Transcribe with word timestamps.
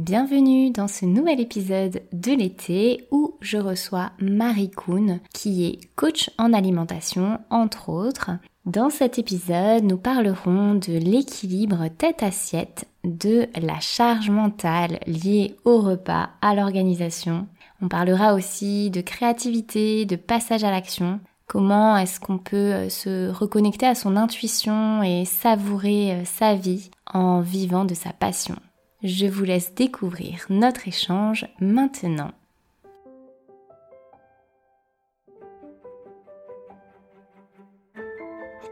Bienvenue 0.00 0.70
dans 0.70 0.86
ce 0.86 1.04
nouvel 1.06 1.40
épisode 1.40 2.02
de 2.12 2.30
l'été 2.30 3.08
où 3.10 3.34
je 3.40 3.58
reçois 3.58 4.12
Marie 4.20 4.70
Kuhn 4.70 5.18
qui 5.34 5.66
est 5.66 5.80
coach 5.96 6.30
en 6.38 6.52
alimentation 6.52 7.40
entre 7.50 7.88
autres. 7.88 8.30
Dans 8.64 8.90
cet 8.90 9.18
épisode, 9.18 9.82
nous 9.82 9.98
parlerons 9.98 10.74
de 10.76 10.92
l'équilibre 10.92 11.88
tête-assiette, 11.98 12.86
de 13.02 13.48
la 13.60 13.80
charge 13.80 14.30
mentale 14.30 15.00
liée 15.08 15.56
au 15.64 15.80
repas, 15.80 16.30
à 16.42 16.54
l'organisation. 16.54 17.48
On 17.82 17.88
parlera 17.88 18.34
aussi 18.34 18.90
de 18.90 19.00
créativité, 19.00 20.06
de 20.06 20.14
passage 20.14 20.62
à 20.62 20.70
l'action, 20.70 21.18
Comment 21.48 21.96
est-ce 21.96 22.20
qu'on 22.20 22.36
peut 22.36 22.56
euh, 22.56 22.88
se 22.90 23.30
reconnecter 23.30 23.86
à 23.86 23.94
son 23.94 24.16
intuition 24.18 25.02
et 25.02 25.24
savourer 25.24 26.12
euh, 26.12 26.24
sa 26.26 26.54
vie 26.54 26.90
en 27.06 27.40
vivant 27.40 27.86
de 27.86 27.94
sa 27.94 28.12
passion 28.12 28.56
Je 29.04 29.26
vous 29.26 29.44
laisse 29.44 29.74
découvrir 29.74 30.44
notre 30.50 30.88
échange 30.88 31.46
maintenant. 31.60 32.32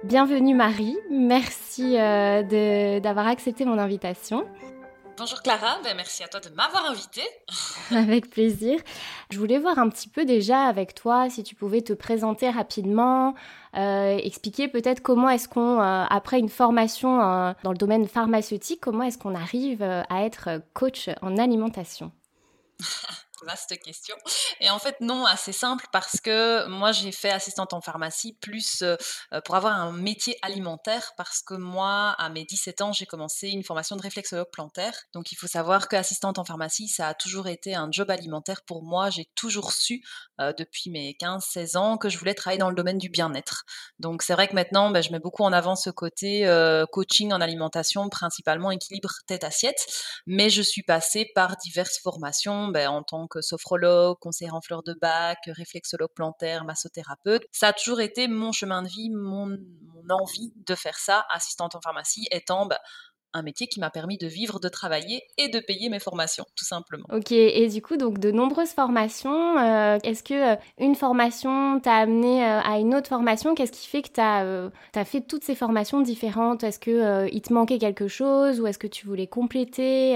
Bienvenue 0.02 0.54
Marie, 0.54 0.96
merci 1.10 1.96
euh, 1.96 2.98
d'avoir 2.98 3.28
accepté 3.28 3.64
mon 3.64 3.78
invitation. 3.78 4.44
Bonjour 5.16 5.40
Clara, 5.42 5.78
ben, 5.84 5.96
merci 5.96 6.24
à 6.24 6.28
toi 6.28 6.40
de 6.40 6.48
m'avoir 6.50 6.84
invitée. 6.90 7.26
Avec 7.92 8.28
plaisir. 8.28 8.80
Je 9.30 9.38
voulais 9.38 9.58
voir 9.58 9.78
un 9.78 9.88
petit 9.88 10.08
peu 10.08 10.24
déjà 10.24 10.64
avec 10.64 10.94
toi 10.94 11.30
si 11.30 11.42
tu 11.42 11.54
pouvais 11.54 11.82
te 11.82 11.92
présenter 11.92 12.50
rapidement, 12.50 13.34
euh, 13.76 14.16
expliquer 14.22 14.68
peut-être 14.68 15.00
comment 15.02 15.28
est-ce 15.28 15.48
qu'on, 15.48 15.80
euh, 15.80 16.04
après 16.08 16.38
une 16.38 16.48
formation 16.48 17.20
euh, 17.20 17.52
dans 17.62 17.72
le 17.72 17.76
domaine 17.76 18.06
pharmaceutique, 18.06 18.80
comment 18.80 19.02
est-ce 19.02 19.18
qu'on 19.18 19.34
arrive 19.34 19.82
à 19.82 20.24
être 20.24 20.62
coach 20.72 21.10
en 21.20 21.36
alimentation 21.36 22.10
Vaste 23.44 23.78
question. 23.82 24.16
Et 24.60 24.70
en 24.70 24.78
fait, 24.78 24.96
non, 25.00 25.26
assez 25.26 25.52
simple 25.52 25.86
parce 25.92 26.20
que 26.20 26.66
moi, 26.68 26.92
j'ai 26.92 27.12
fait 27.12 27.30
assistante 27.30 27.72
en 27.72 27.80
pharmacie 27.80 28.34
plus 28.40 28.82
euh, 28.82 28.96
euh, 29.32 29.40
pour 29.42 29.56
avoir 29.56 29.74
un 29.74 29.92
métier 29.92 30.38
alimentaire 30.42 31.12
parce 31.16 31.42
que 31.42 31.54
moi, 31.54 32.14
à 32.18 32.28
mes 32.30 32.44
17 32.44 32.80
ans, 32.80 32.92
j'ai 32.92 33.06
commencé 33.06 33.48
une 33.48 33.62
formation 33.62 33.96
de 33.96 34.02
réflexologue 34.02 34.50
plantaire. 34.50 34.94
Donc, 35.12 35.32
il 35.32 35.36
faut 35.36 35.46
savoir 35.46 35.88
qu'assistante 35.88 36.38
en 36.38 36.44
pharmacie, 36.44 36.88
ça 36.88 37.08
a 37.08 37.14
toujours 37.14 37.48
été 37.48 37.74
un 37.74 37.88
job 37.90 38.10
alimentaire 38.10 38.62
pour 38.62 38.82
moi. 38.82 39.10
J'ai 39.10 39.28
toujours 39.34 39.72
su 39.72 40.02
euh, 40.40 40.52
depuis 40.56 40.90
mes 40.90 41.12
15-16 41.20 41.76
ans 41.76 41.98
que 41.98 42.08
je 42.08 42.18
voulais 42.18 42.34
travailler 42.34 42.58
dans 42.58 42.70
le 42.70 42.76
domaine 42.76 42.98
du 42.98 43.10
bien-être. 43.10 43.64
Donc, 43.98 44.22
c'est 44.22 44.32
vrai 44.32 44.48
que 44.48 44.54
maintenant, 44.54 44.90
ben, 44.90 45.02
je 45.02 45.12
mets 45.12 45.20
beaucoup 45.20 45.42
en 45.42 45.52
avant 45.52 45.76
ce 45.76 45.90
côté 45.90 46.46
coaching 46.92 47.32
en 47.32 47.40
alimentation, 47.40 48.08
principalement 48.08 48.70
équilibre 48.70 49.10
tête-assiette. 49.26 49.86
Mais 50.26 50.50
je 50.50 50.62
suis 50.62 50.82
passée 50.82 51.30
par 51.34 51.56
diverses 51.56 51.98
formations 51.98 52.68
ben, 52.68 52.88
en 52.88 53.02
tant 53.02 53.25
que 53.26 53.40
sophrologue, 53.40 54.18
conseiller 54.18 54.50
en 54.50 54.60
fleurs 54.60 54.82
de 54.82 54.94
bac, 54.94 55.38
réflexologue 55.46 56.12
plantaire, 56.14 56.64
massothérapeute. 56.64 57.44
Ça 57.52 57.68
a 57.68 57.72
toujours 57.72 58.00
été 58.00 58.28
mon 58.28 58.52
chemin 58.52 58.82
de 58.82 58.88
vie, 58.88 59.10
mon, 59.10 59.58
envie 60.08 60.52
de 60.54 60.74
faire 60.74 60.98
ça, 60.98 61.26
assistante 61.30 61.74
en 61.74 61.80
pharmacie, 61.80 62.28
étant 62.30 62.66
bah, 62.66 62.78
un 63.36 63.42
métier 63.42 63.66
qui 63.66 63.80
m'a 63.80 63.90
permis 63.90 64.18
de 64.18 64.26
vivre, 64.26 64.58
de 64.60 64.68
travailler 64.68 65.22
et 65.38 65.48
de 65.48 65.60
payer 65.60 65.88
mes 65.88 65.98
formations, 65.98 66.44
tout 66.56 66.64
simplement. 66.64 67.06
Ok, 67.12 67.32
et 67.32 67.68
du 67.68 67.82
coup, 67.82 67.96
donc 67.96 68.18
de 68.18 68.30
nombreuses 68.30 68.70
formations. 68.70 69.58
Euh, 69.58 69.98
est-ce 70.02 70.22
que 70.22 70.54
euh, 70.54 70.56
une 70.78 70.94
formation 70.94 71.80
t'a 71.80 71.94
amené 71.96 72.44
euh, 72.44 72.60
à 72.60 72.78
une 72.78 72.94
autre 72.94 73.08
formation? 73.08 73.54
Qu'est-ce 73.54 73.72
qui 73.72 73.86
fait 73.86 74.02
que 74.02 74.12
tu 74.12 74.20
as, 74.20 75.04
fait 75.04 75.20
toutes 75.20 75.44
ces 75.44 75.54
formations 75.54 76.00
différentes? 76.00 76.64
Est-ce 76.64 76.78
que 76.78 77.28
il 77.32 77.42
te 77.42 77.52
manquait 77.52 77.78
quelque 77.78 78.08
chose 78.08 78.60
ou 78.60 78.66
est-ce 78.66 78.78
que 78.78 78.86
tu 78.86 79.06
voulais 79.06 79.26
compléter 79.26 80.14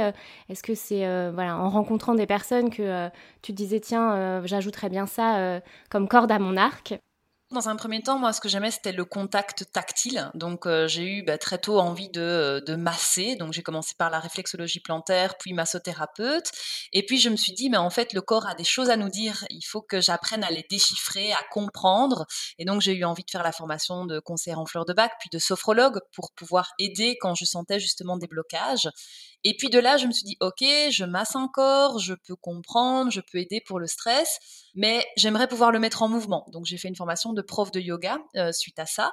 Est-ce 0.49 0.63
que 0.63 0.75
c'est 0.75 1.31
voilà, 1.31 1.59
en 1.59 1.69
rencontrant 1.69 2.15
des 2.15 2.27
personnes 2.27 2.71
que 2.71 3.09
tu 3.43 3.53
te 3.53 3.57
disais 3.57 3.81
tiens, 3.81 4.43
j'ajouterais 4.45 4.89
bien 4.89 5.07
ça 5.07 5.61
comme 5.91 6.09
corde 6.09 6.33
à 6.33 6.39
mon 6.39 6.57
arc? 6.57 6.99
Dans 7.53 7.69
un 7.69 7.77
premier 7.77 8.01
temps, 8.01 8.19
moi, 8.19 8.33
ce 8.33 8.41
que 8.41 8.49
j'aimais, 8.49 8.71
c'était 8.71 8.93
le 8.93 9.05
contact 9.05 9.73
tactile. 9.73 10.31
Donc, 10.35 10.67
euh, 10.67 10.87
j'ai 10.87 11.03
eu 11.03 11.23
bah, 11.23 11.37
très 11.37 11.59
tôt 11.59 11.81
envie 11.81 12.09
de, 12.09 12.21
euh, 12.21 12.61
de 12.61 12.77
masser. 12.77 13.35
Donc, 13.35 13.53
j'ai 13.53 13.63
commencé 13.63 13.95
par 13.99 14.09
la 14.09 14.21
réflexologie 14.21 14.79
plantaire, 14.79 15.37
puis 15.37 15.53
massothérapeute. 15.53 16.53
Et 16.93 17.05
puis, 17.05 17.19
je 17.19 17.29
me 17.29 17.37
suis 17.37 17.53
dit, 17.53 17.69
mais 17.69 17.77
en 17.77 17.91
fait, 17.91 18.13
le 18.13 18.21
corps 18.21 18.47
a 18.47 18.55
des 18.55 18.65
choses 18.65 18.89
à 18.89 18.97
nous 18.97 19.09
dire. 19.09 19.45
Il 19.51 19.63
faut 19.63 19.83
que 19.83 20.01
j'apprenne 20.01 20.45
à 20.45 20.51
les 20.51 20.65
déchiffrer, 20.71 21.33
à 21.33 21.43
comprendre. 21.51 22.27
Et 22.59 22.65
donc, 22.65 22.83
j'ai 22.83 22.95
eu 22.95 23.05
envie 23.05 23.25
de 23.25 23.31
faire 23.31 23.43
la 23.43 23.53
formation 23.53 24.07
de 24.07 24.21
conseillère 24.21 24.61
en 24.61 24.67
fleurs 24.67 24.85
de 24.85 24.93
bac, 24.93 25.13
puis 25.19 25.31
de 25.33 25.39
sophrologue 25.39 26.01
pour 26.15 26.31
pouvoir 26.33 26.73
aider 26.79 27.17
quand 27.21 27.35
je 27.35 27.45
sentais 27.45 27.81
justement 27.81 28.17
des 28.17 28.29
blocages. 28.29 28.89
Et 29.45 29.57
puis 29.57 29.69
de 29.71 29.79
là, 29.79 29.97
je 29.97 30.07
me 30.07 30.13
suis 30.13 30.25
dit, 30.25 30.37
OK, 30.41 30.63
je 30.91 31.05
masse 31.05 31.35
encore, 31.35 31.99
je 31.99 32.15
peux 32.27 32.37
comprendre, 32.37 33.11
je 33.11 33.21
peux 33.21 33.39
aider 33.39 33.61
pour 33.67 33.79
le 33.79 33.87
stress, 33.87 34.39
mais 34.75 35.05
j'aimerais 35.17 35.49
pouvoir 35.49 35.73
le 35.73 35.79
mettre 35.79 36.03
en 36.03 36.09
mouvement. 36.09 36.47
Donc 36.53 36.67
j'ai 36.67 36.77
fait 36.77 36.89
une 36.89 36.97
formation 36.97 37.33
de 37.33 37.43
prof 37.43 37.71
de 37.71 37.81
yoga 37.81 38.19
euh, 38.37 38.53
suite 38.53 38.79
à 38.79 38.87
ça. 38.87 39.13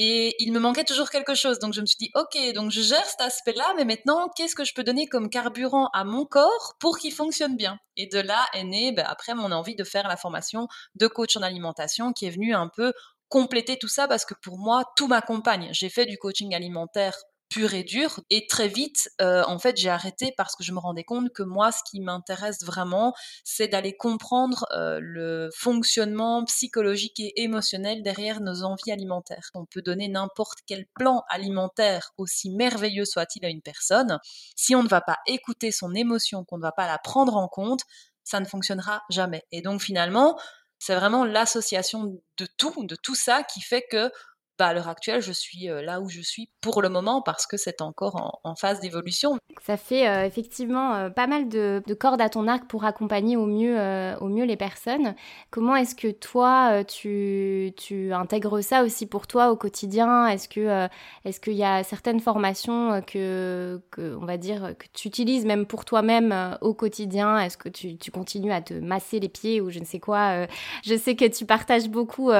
Et 0.00 0.36
il 0.38 0.52
me 0.52 0.60
manquait 0.60 0.84
toujours 0.84 1.10
quelque 1.10 1.34
chose. 1.34 1.58
Donc 1.58 1.74
je 1.74 1.80
me 1.80 1.86
suis 1.86 1.96
dit, 1.98 2.10
OK, 2.14 2.38
donc 2.54 2.70
je 2.70 2.80
gère 2.80 3.04
cet 3.04 3.20
aspect-là, 3.20 3.74
mais 3.76 3.84
maintenant, 3.84 4.28
qu'est-ce 4.36 4.54
que 4.54 4.64
je 4.64 4.72
peux 4.72 4.84
donner 4.84 5.08
comme 5.08 5.28
carburant 5.28 5.88
à 5.92 6.04
mon 6.04 6.24
corps 6.24 6.76
pour 6.78 6.98
qu'il 6.98 7.12
fonctionne 7.12 7.56
bien? 7.56 7.78
Et 7.96 8.06
de 8.06 8.20
là 8.20 8.46
est 8.54 8.62
née, 8.62 8.92
ben, 8.92 9.04
après, 9.08 9.34
mon 9.34 9.50
envie 9.50 9.74
de 9.74 9.82
faire 9.82 10.06
la 10.06 10.16
formation 10.16 10.68
de 10.94 11.08
coach 11.08 11.36
en 11.36 11.42
alimentation 11.42 12.12
qui 12.12 12.26
est 12.26 12.30
venue 12.30 12.54
un 12.54 12.68
peu 12.68 12.92
compléter 13.28 13.76
tout 13.76 13.88
ça 13.88 14.06
parce 14.06 14.24
que 14.24 14.34
pour 14.40 14.58
moi, 14.58 14.84
tout 14.96 15.08
m'accompagne. 15.08 15.68
J'ai 15.72 15.90
fait 15.90 16.06
du 16.06 16.16
coaching 16.16 16.54
alimentaire 16.54 17.16
pur 17.48 17.74
et 17.74 17.82
dur. 17.82 18.20
Et 18.30 18.46
très 18.46 18.68
vite, 18.68 19.10
euh, 19.20 19.42
en 19.46 19.58
fait, 19.58 19.76
j'ai 19.76 19.88
arrêté 19.88 20.32
parce 20.36 20.54
que 20.56 20.64
je 20.64 20.72
me 20.72 20.78
rendais 20.78 21.04
compte 21.04 21.32
que 21.32 21.42
moi, 21.42 21.72
ce 21.72 21.80
qui 21.88 22.00
m'intéresse 22.00 22.64
vraiment, 22.64 23.14
c'est 23.44 23.68
d'aller 23.68 23.96
comprendre 23.96 24.66
euh, 24.72 24.98
le 25.00 25.50
fonctionnement 25.54 26.44
psychologique 26.44 27.20
et 27.20 27.42
émotionnel 27.42 28.02
derrière 28.02 28.40
nos 28.40 28.62
envies 28.62 28.92
alimentaires. 28.92 29.50
On 29.54 29.64
peut 29.64 29.82
donner 29.82 30.08
n'importe 30.08 30.58
quel 30.66 30.86
plan 30.94 31.24
alimentaire, 31.28 32.12
aussi 32.18 32.50
merveilleux 32.50 33.04
soit-il 33.04 33.44
à 33.44 33.48
une 33.48 33.62
personne. 33.62 34.18
Si 34.56 34.74
on 34.74 34.82
ne 34.82 34.88
va 34.88 35.00
pas 35.00 35.18
écouter 35.26 35.72
son 35.72 35.94
émotion, 35.94 36.44
qu'on 36.44 36.58
ne 36.58 36.62
va 36.62 36.72
pas 36.72 36.86
la 36.86 36.98
prendre 36.98 37.36
en 37.36 37.48
compte, 37.48 37.82
ça 38.24 38.40
ne 38.40 38.44
fonctionnera 38.44 39.02
jamais. 39.10 39.44
Et 39.52 39.62
donc 39.62 39.80
finalement, 39.80 40.38
c'est 40.78 40.94
vraiment 40.94 41.24
l'association 41.24 42.20
de 42.36 42.46
tout, 42.56 42.84
de 42.84 42.94
tout 42.94 43.14
ça 43.14 43.42
qui 43.42 43.60
fait 43.60 43.84
que 43.90 44.10
bah, 44.58 44.66
à 44.66 44.74
l'heure 44.74 44.88
actuelle, 44.88 45.22
je 45.22 45.30
suis 45.30 45.70
euh, 45.70 45.82
là 45.82 46.00
où 46.00 46.08
je 46.08 46.20
suis 46.20 46.48
pour 46.60 46.82
le 46.82 46.88
moment 46.88 47.22
parce 47.22 47.46
que 47.46 47.56
c'est 47.56 47.80
encore 47.80 48.40
en, 48.42 48.54
phase 48.56 48.80
d'évolution. 48.80 49.38
Ça 49.64 49.76
fait 49.76 50.08
euh, 50.08 50.24
effectivement 50.24 50.96
euh, 50.96 51.10
pas 51.10 51.28
mal 51.28 51.48
de, 51.48 51.80
cordes 51.94 52.20
à 52.20 52.28
ton 52.28 52.48
arc 52.48 52.66
pour 52.66 52.84
accompagner 52.84 53.36
au 53.36 53.46
mieux, 53.46 53.78
au 54.20 54.26
mieux 54.26 54.44
les 54.44 54.56
personnes. 54.56 55.14
Comment 55.50 55.76
est-ce 55.76 55.94
que 55.94 56.10
toi, 56.10 56.82
tu, 56.84 57.72
intègres 58.12 58.60
ça 58.62 58.82
aussi 58.82 59.06
pour 59.06 59.28
toi 59.28 59.52
au 59.52 59.56
quotidien? 59.56 60.26
Est-ce 60.26 60.48
qu'il 60.48 61.54
y 61.54 61.64
a 61.64 61.84
certaines 61.84 62.20
formations 62.20 63.00
que, 63.02 63.80
on 63.96 64.24
va 64.24 64.38
dire, 64.38 64.74
que 64.76 64.86
tu 64.92 65.06
utilises 65.06 65.44
même 65.44 65.66
pour 65.66 65.84
toi-même 65.84 66.58
au 66.60 66.74
quotidien? 66.74 67.38
Est-ce 67.38 67.56
que 67.56 67.68
tu, 67.68 67.96
continues 68.10 68.52
à 68.52 68.60
te 68.60 68.74
masser 68.74 69.20
les 69.20 69.28
pieds 69.28 69.60
ou 69.60 69.70
je 69.70 69.78
ne 69.78 69.84
sais 69.84 70.00
quoi? 70.00 70.46
Je 70.84 70.96
sais 70.96 71.14
que 71.14 71.26
tu 71.26 71.46
partages 71.46 71.88
beaucoup 71.88 72.30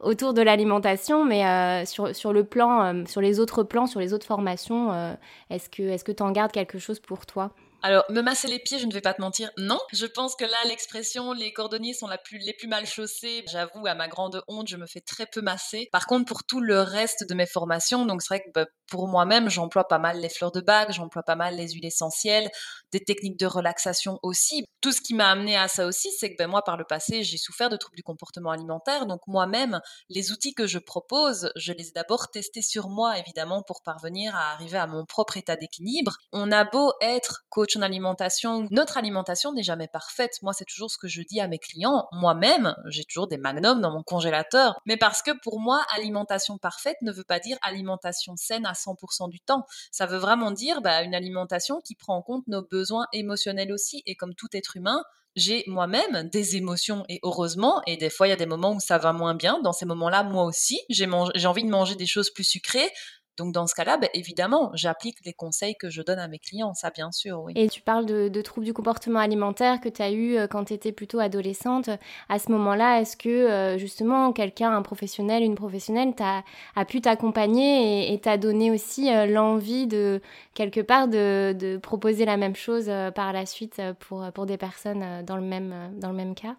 autour 0.00 0.34
de 0.34 0.42
l'alimentation, 0.42 1.24
mais 1.24 1.44
euh, 1.60 1.84
sur, 1.84 2.32
le 2.32 2.44
plan, 2.44 2.82
euh, 2.82 3.04
sur 3.06 3.20
les 3.20 3.40
autres 3.40 3.62
plans, 3.62 3.86
sur 3.86 4.00
les 4.00 4.12
autres 4.12 4.26
formations, 4.26 4.92
euh, 4.92 5.14
est-ce 5.50 5.68
que 5.68 5.82
est-ce 5.82 6.04
que 6.04 6.12
tu 6.12 6.22
en 6.22 6.30
gardes 6.32 6.52
quelque 6.52 6.78
chose 6.78 7.00
pour 7.00 7.26
toi? 7.26 7.52
Alors, 7.82 8.04
me 8.10 8.20
masser 8.20 8.46
les 8.46 8.58
pieds, 8.58 8.78
je 8.78 8.86
ne 8.86 8.92
vais 8.92 9.00
pas 9.00 9.14
te 9.14 9.22
mentir, 9.22 9.50
non. 9.56 9.78
Je 9.92 10.04
pense 10.04 10.36
que 10.36 10.44
là, 10.44 10.56
l'expression 10.66 11.32
les 11.32 11.52
cordonniers 11.52 11.94
sont 11.94 12.08
les 12.08 12.52
plus 12.52 12.68
mal 12.68 12.86
chaussés. 12.86 13.42
J'avoue, 13.50 13.86
à 13.86 13.94
ma 13.94 14.06
grande 14.06 14.42
honte, 14.48 14.68
je 14.68 14.76
me 14.76 14.86
fais 14.86 15.00
très 15.00 15.26
peu 15.26 15.40
masser. 15.40 15.88
Par 15.92 16.06
contre, 16.06 16.26
pour 16.26 16.44
tout 16.44 16.60
le 16.60 16.80
reste 16.82 17.28
de 17.28 17.34
mes 17.34 17.46
formations, 17.46 18.04
donc 18.04 18.20
c'est 18.20 18.34
vrai 18.34 18.40
que 18.40 18.50
bah, 18.54 18.66
pour 18.90 19.08
moi-même, 19.08 19.48
j'emploie 19.48 19.88
pas 19.88 19.98
mal 19.98 20.20
les 20.20 20.28
fleurs 20.28 20.52
de 20.52 20.60
bague, 20.60 20.92
j'emploie 20.92 21.22
pas 21.22 21.36
mal 21.36 21.56
les 21.56 21.70
huiles 21.70 21.86
essentielles, 21.86 22.50
des 22.92 23.00
techniques 23.00 23.38
de 23.38 23.46
relaxation 23.46 24.18
aussi. 24.22 24.64
Tout 24.80 24.92
ce 24.92 25.00
qui 25.00 25.14
m'a 25.14 25.30
amené 25.30 25.56
à 25.56 25.68
ça 25.68 25.86
aussi, 25.86 26.10
c'est 26.12 26.30
que 26.30 26.36
ben, 26.36 26.48
moi, 26.48 26.62
par 26.62 26.76
le 26.76 26.84
passé, 26.84 27.22
j'ai 27.22 27.38
souffert 27.38 27.70
de 27.70 27.76
troubles 27.76 27.96
du 27.96 28.02
comportement 28.02 28.50
alimentaire. 28.50 29.06
Donc 29.06 29.20
moi-même, 29.26 29.80
les 30.08 30.32
outils 30.32 30.54
que 30.54 30.66
je 30.66 30.78
propose, 30.78 31.50
je 31.56 31.72
les 31.72 31.88
ai 31.88 31.92
d'abord 31.92 32.30
testés 32.30 32.62
sur 32.62 32.88
moi, 32.88 33.18
évidemment, 33.18 33.62
pour 33.62 33.82
parvenir 33.82 34.34
à 34.34 34.52
arriver 34.52 34.78
à 34.78 34.86
mon 34.86 35.06
propre 35.06 35.36
état 35.36 35.56
d'équilibre. 35.56 36.16
On 36.32 36.50
a 36.52 36.64
beau 36.64 36.92
être 37.00 37.44
coach 37.48 37.69
en 37.76 37.82
alimentation, 37.82 38.66
notre 38.70 38.96
alimentation 38.96 39.52
n'est 39.52 39.62
jamais 39.62 39.88
parfaite. 39.88 40.38
Moi, 40.42 40.52
c'est 40.52 40.64
toujours 40.64 40.90
ce 40.90 40.98
que 40.98 41.08
je 41.08 41.22
dis 41.22 41.40
à 41.40 41.48
mes 41.48 41.58
clients. 41.58 42.08
Moi-même, 42.12 42.76
j'ai 42.86 43.04
toujours 43.04 43.28
des 43.28 43.38
magnums 43.38 43.80
dans 43.80 43.90
mon 43.90 44.02
congélateur. 44.02 44.80
Mais 44.86 44.96
parce 44.96 45.22
que 45.22 45.30
pour 45.42 45.60
moi, 45.60 45.84
alimentation 45.94 46.58
parfaite 46.58 46.96
ne 47.02 47.12
veut 47.12 47.24
pas 47.24 47.38
dire 47.38 47.58
alimentation 47.62 48.36
saine 48.36 48.66
à 48.66 48.72
100% 48.72 49.28
du 49.30 49.40
temps. 49.40 49.66
Ça 49.90 50.06
veut 50.06 50.18
vraiment 50.18 50.50
dire 50.50 50.80
bah, 50.82 51.02
une 51.02 51.14
alimentation 51.14 51.80
qui 51.80 51.94
prend 51.94 52.16
en 52.16 52.22
compte 52.22 52.46
nos 52.46 52.62
besoins 52.62 53.06
émotionnels 53.12 53.72
aussi. 53.72 54.02
Et 54.06 54.16
comme 54.16 54.34
tout 54.34 54.48
être 54.52 54.76
humain, 54.76 55.02
j'ai 55.36 55.62
moi-même 55.68 56.28
des 56.28 56.56
émotions 56.56 57.04
et 57.08 57.20
heureusement, 57.22 57.82
et 57.86 57.96
des 57.96 58.10
fois 58.10 58.26
il 58.26 58.30
y 58.30 58.32
a 58.32 58.36
des 58.36 58.46
moments 58.46 58.72
où 58.72 58.80
ça 58.80 58.98
va 58.98 59.12
moins 59.12 59.34
bien. 59.34 59.60
Dans 59.62 59.72
ces 59.72 59.86
moments-là, 59.86 60.24
moi 60.24 60.44
aussi, 60.44 60.80
j'ai 60.88 61.06
envie 61.06 61.64
de 61.64 61.70
manger 61.70 61.94
des 61.94 62.06
choses 62.06 62.30
plus 62.30 62.44
sucrées 62.44 62.90
Donc 63.36 63.52
dans 63.52 63.66
ce 63.66 63.74
cas-là, 63.74 63.96
ben, 63.96 64.08
évidemment, 64.14 64.70
j'applique 64.74 65.18
les 65.24 65.32
conseils 65.32 65.74
que 65.76 65.88
je 65.88 66.02
donne 66.02 66.18
à 66.18 66.28
mes 66.28 66.38
clients, 66.38 66.74
ça 66.74 66.90
bien 66.90 67.10
sûr, 67.12 67.40
oui. 67.42 67.52
Et 67.56 67.68
tu 67.68 67.80
parles 67.80 68.06
de, 68.06 68.42
troubles 68.42 68.66
du 68.66 68.72
comportement 68.72 69.20
alimentaire 69.20 69.80
que 69.80 69.88
tu 69.88 70.02
as 70.02 70.10
eu 70.10 70.36
euh, 70.36 70.46
quand 70.46 70.64
tu 70.64 70.74
étais 70.74 70.92
plutôt 70.92 71.20
adolescente. 71.20 71.90
À 72.28 72.38
ce 72.38 72.50
moment-là, 72.52 73.00
est-ce 73.00 73.16
que 73.16 73.28
euh, 73.28 73.78
justement 73.78 74.32
quelqu'un, 74.32 74.72
un 74.76 74.82
professionnel, 74.82 75.42
une 75.42 75.54
professionnelle, 75.54 76.12
a, 76.20 76.42
a 76.76 76.84
pu 76.84 77.00
t'accompagner 77.00 78.12
et 78.12 78.20
t'a 78.20 78.36
donné 78.36 78.70
aussi 78.70 79.12
euh, 79.12 79.26
l'envie 79.26 79.86
de, 79.86 80.20
quelque 80.54 80.80
part, 80.80 81.08
de, 81.08 81.78
proposer 81.82 82.24
la 82.24 82.36
même 82.36 82.56
chose 82.56 82.90
par 83.14 83.32
la 83.32 83.46
suite 83.46 83.80
pour, 84.00 84.46
des 84.46 84.56
personnes 84.56 85.24
dans 85.24 85.36
le 85.36 85.42
même 85.42 86.34
cas? 86.34 86.56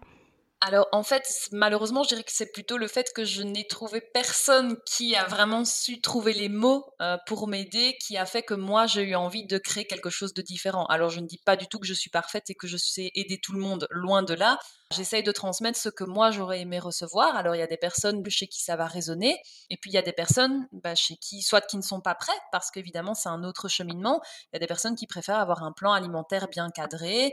Alors 0.64 0.86
en 0.92 1.02
fait, 1.02 1.48
malheureusement, 1.50 2.04
je 2.04 2.10
dirais 2.10 2.22
que 2.22 2.30
c'est 2.30 2.52
plutôt 2.52 2.78
le 2.78 2.86
fait 2.86 3.12
que 3.12 3.24
je 3.24 3.42
n'ai 3.42 3.66
trouvé 3.66 4.00
personne 4.00 4.76
qui 4.86 5.16
a 5.16 5.24
vraiment 5.24 5.64
su 5.64 6.00
trouver 6.00 6.32
les 6.32 6.48
mots 6.48 6.86
euh, 7.02 7.16
pour 7.26 7.48
m'aider 7.48 7.96
qui 8.00 8.16
a 8.16 8.26
fait 8.26 8.44
que 8.44 8.54
moi 8.54 8.86
j'ai 8.86 9.02
eu 9.02 9.16
envie 9.16 9.44
de 9.44 9.58
créer 9.58 9.88
quelque 9.88 10.08
chose 10.08 10.34
de 10.34 10.40
différent. 10.40 10.86
Alors 10.86 11.10
je 11.10 11.18
ne 11.18 11.26
dis 11.26 11.40
pas 11.44 11.56
du 11.56 11.66
tout 11.66 11.80
que 11.80 11.86
je 11.86 11.94
suis 11.94 12.10
parfaite 12.10 12.48
et 12.48 12.54
que 12.54 12.68
je 12.68 12.76
sais 12.76 13.10
aider 13.16 13.40
tout 13.42 13.54
le 13.54 13.58
monde, 13.58 13.88
loin 13.90 14.22
de 14.22 14.34
là. 14.34 14.56
J'essaye 14.92 15.24
de 15.24 15.32
transmettre 15.32 15.78
ce 15.78 15.88
que 15.88 16.04
moi 16.04 16.30
j'aurais 16.30 16.60
aimé 16.60 16.78
recevoir. 16.78 17.34
Alors 17.34 17.56
il 17.56 17.58
y 17.58 17.62
a 17.62 17.66
des 17.66 17.76
personnes 17.76 18.22
chez 18.28 18.46
qui 18.46 18.62
ça 18.62 18.76
va 18.76 18.86
résonner, 18.86 19.36
et 19.68 19.76
puis 19.76 19.90
il 19.90 19.94
y 19.94 19.98
a 19.98 20.02
des 20.02 20.12
personnes 20.12 20.68
bah, 20.70 20.94
chez 20.94 21.16
qui 21.16 21.42
soit 21.42 21.62
qui 21.62 21.76
ne 21.76 21.82
sont 21.82 22.00
pas 22.00 22.14
prêtes 22.14 22.36
parce 22.52 22.70
qu'évidemment 22.70 23.14
c'est 23.14 23.30
un 23.30 23.42
autre 23.42 23.66
cheminement. 23.66 24.20
Il 24.44 24.48
y 24.52 24.56
a 24.58 24.60
des 24.60 24.68
personnes 24.68 24.94
qui 24.94 25.08
préfèrent 25.08 25.40
avoir 25.40 25.64
un 25.64 25.72
plan 25.72 25.92
alimentaire 25.92 26.46
bien 26.46 26.70
cadré, 26.70 27.32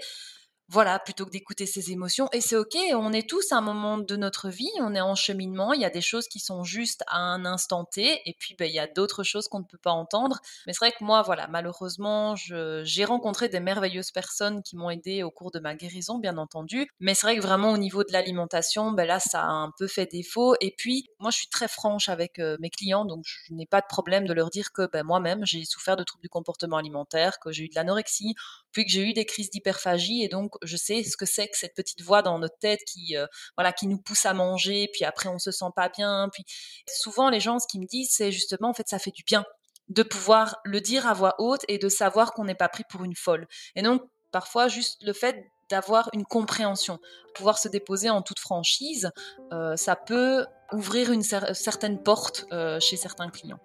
voilà, 0.72 1.00
plutôt 1.00 1.26
que 1.26 1.32
d'écouter 1.32 1.66
ses 1.66 1.92
émotions. 1.92 2.30
Et 2.32 2.42
c'est 2.42 2.56
ok, 2.56 2.76
on 2.94 3.12
est 3.12 3.28
tous 3.28 3.52
à 3.52 3.58
un 3.58 3.62
moment 3.62 3.98
de 3.98 4.16
notre 4.16 4.50
vie, 4.50 4.70
on 4.80 4.94
est 4.94 5.02
en 5.02 5.16
cheminement, 5.16 5.74
il 5.74 5.82
y 5.82 5.86
a 5.86 5.90
des 5.90 6.02
choses 6.02 6.28
qui 6.28 6.40
sont 6.40 6.64
juste 6.64 7.04
à 7.08 7.18
un 7.18 7.44
instant 7.44 7.86
T, 7.86 8.22
et 8.26 8.36
puis 8.40 8.56
ben, 8.58 8.66
il 8.66 8.76
y 8.76 8.80
a 8.80 8.86
d'autres 8.86 9.24
choses 9.24 9.48
qu'on 9.48 9.60
ne 9.60 9.66
peut 9.66 9.80
pas 9.80 9.92
entendre. 9.92 10.40
Mais 10.68 10.74
c'est 10.74 10.86
vrai 10.86 10.92
que 10.92 11.04
moi, 11.04 11.24
voilà, 11.24 11.48
malheureusement, 11.48 12.36
j'ai 12.36 13.06
rencontré 13.06 13.50
des 13.50 13.60
merveilleuses 13.60 14.12
personnes 14.12 14.62
qui 14.62 14.76
m'ont 14.76 14.92
aidé 14.92 15.24
au 15.24 15.32
cours 15.32 15.50
de 15.50 15.60
ma 15.60 15.74
guérison, 15.74 16.20
bien 16.20 16.38
entendu. 16.38 16.88
Mais 17.00 17.16
c'est 17.16 17.26
vrai 17.26 17.36
que 17.36 17.42
vraiment 17.42 17.72
au 17.72 17.78
niveau 17.78 18.04
de 18.04 18.12
l'alimentation, 18.12 18.92
ben 18.92 19.06
là, 19.06 19.20
ça 19.20 19.42
a 19.42 19.50
un 19.50 19.72
peu 19.76 19.88
fait 19.88 20.06
défaut. 20.06 20.54
Et 20.62 20.76
puis, 20.78 21.10
moi, 21.20 21.32
je 21.32 21.38
suis 21.38 21.50
très 21.50 21.68
franche 21.68 22.10
avec 22.10 22.38
euh, 22.38 22.58
mes 22.60 22.70
clients, 22.70 23.06
donc 23.06 23.24
je 23.26 23.54
n'ai 23.56 23.66
pas 23.66 23.82
de 23.82 23.88
problème 23.88 24.28
de 24.28 24.34
leur 24.34 24.52
dire 24.52 24.72
que 24.72 24.88
ben, 24.92 25.04
moi-même, 25.04 25.46
j'ai 25.46 25.66
souffert 25.66 25.98
de 25.98 26.04
troubles 26.04 26.22
du 26.22 26.30
comportement 26.30 26.78
alimentaire, 26.78 27.40
que 27.40 27.52
j'ai 27.52 27.64
eu 27.64 27.70
de 27.70 27.76
l'anorexie, 27.76 28.36
puis 28.72 28.86
que 28.86 28.92
j'ai 28.92 29.02
eu 29.02 29.14
des 29.14 29.26
crises 29.26 29.50
d'hyperphagie, 29.50 30.24
et 30.24 30.28
donc 30.28 30.59
je 30.64 30.78
sais 30.78 31.04
ce 31.04 31.18
que 31.18 31.26
c'est 31.26 31.48
que 31.48 31.58
cette 31.58 31.76
petite 31.76 32.02
voix 32.02 32.22
dans 32.22 32.40
notre 32.40 32.58
tête 32.60 32.80
qui, 32.88 33.18
euh, 33.18 33.26
voilà, 33.58 33.74
qui 33.74 33.88
nous 33.88 33.98
pousse 33.98 34.26
à 34.26 34.34
manger, 34.34 34.90
puis 34.94 35.06
après 35.06 35.30
on 35.30 35.40
se 35.40 35.52
sent 35.52 35.72
pas 35.76 35.90
bien. 35.90 36.30
Puis 36.32 36.44
souvent 36.88 37.30
les 37.30 37.40
gens, 37.40 37.60
ce 37.60 37.68
qu'ils 37.68 37.82
me 37.82 37.88
disent, 37.88 38.12
c'est 38.12 38.32
justement 38.32 38.70
en 38.70 38.74
fait 38.74 38.88
ça 38.88 39.00
fait 39.00 39.12
du 39.12 39.24
bien 39.24 39.44
de 39.90 40.04
pouvoir 40.04 40.58
le 40.64 40.82
dire 40.82 41.08
à 41.08 41.14
voix 41.14 41.36
haute 41.40 41.66
et 41.68 41.80
de 41.80 41.90
savoir 41.90 42.34
qu'on 42.34 42.46
n'est 42.46 42.56
pas 42.56 42.70
pris 42.70 42.84
pour 42.90 43.04
une 43.04 43.16
folle. 43.16 43.48
Et 43.76 43.82
donc 43.82 44.04
parfois 44.32 44.68
juste 44.68 45.04
le 45.04 45.14
fait 45.14 45.46
d'avoir 45.70 46.10
une 46.14 46.26
compréhension, 46.26 47.00
pouvoir 47.36 47.58
se 47.60 47.68
déposer 47.68 48.10
en 48.10 48.22
toute 48.22 48.40
franchise, 48.40 49.12
euh, 49.54 49.76
ça 49.76 49.96
peut 49.96 50.46
ouvrir 50.72 51.12
une 51.12 51.24
certaine 51.24 52.02
porte 52.02 52.46
euh, 52.52 52.80
chez 52.80 52.98
certains 52.98 53.30
clients. 53.30 53.60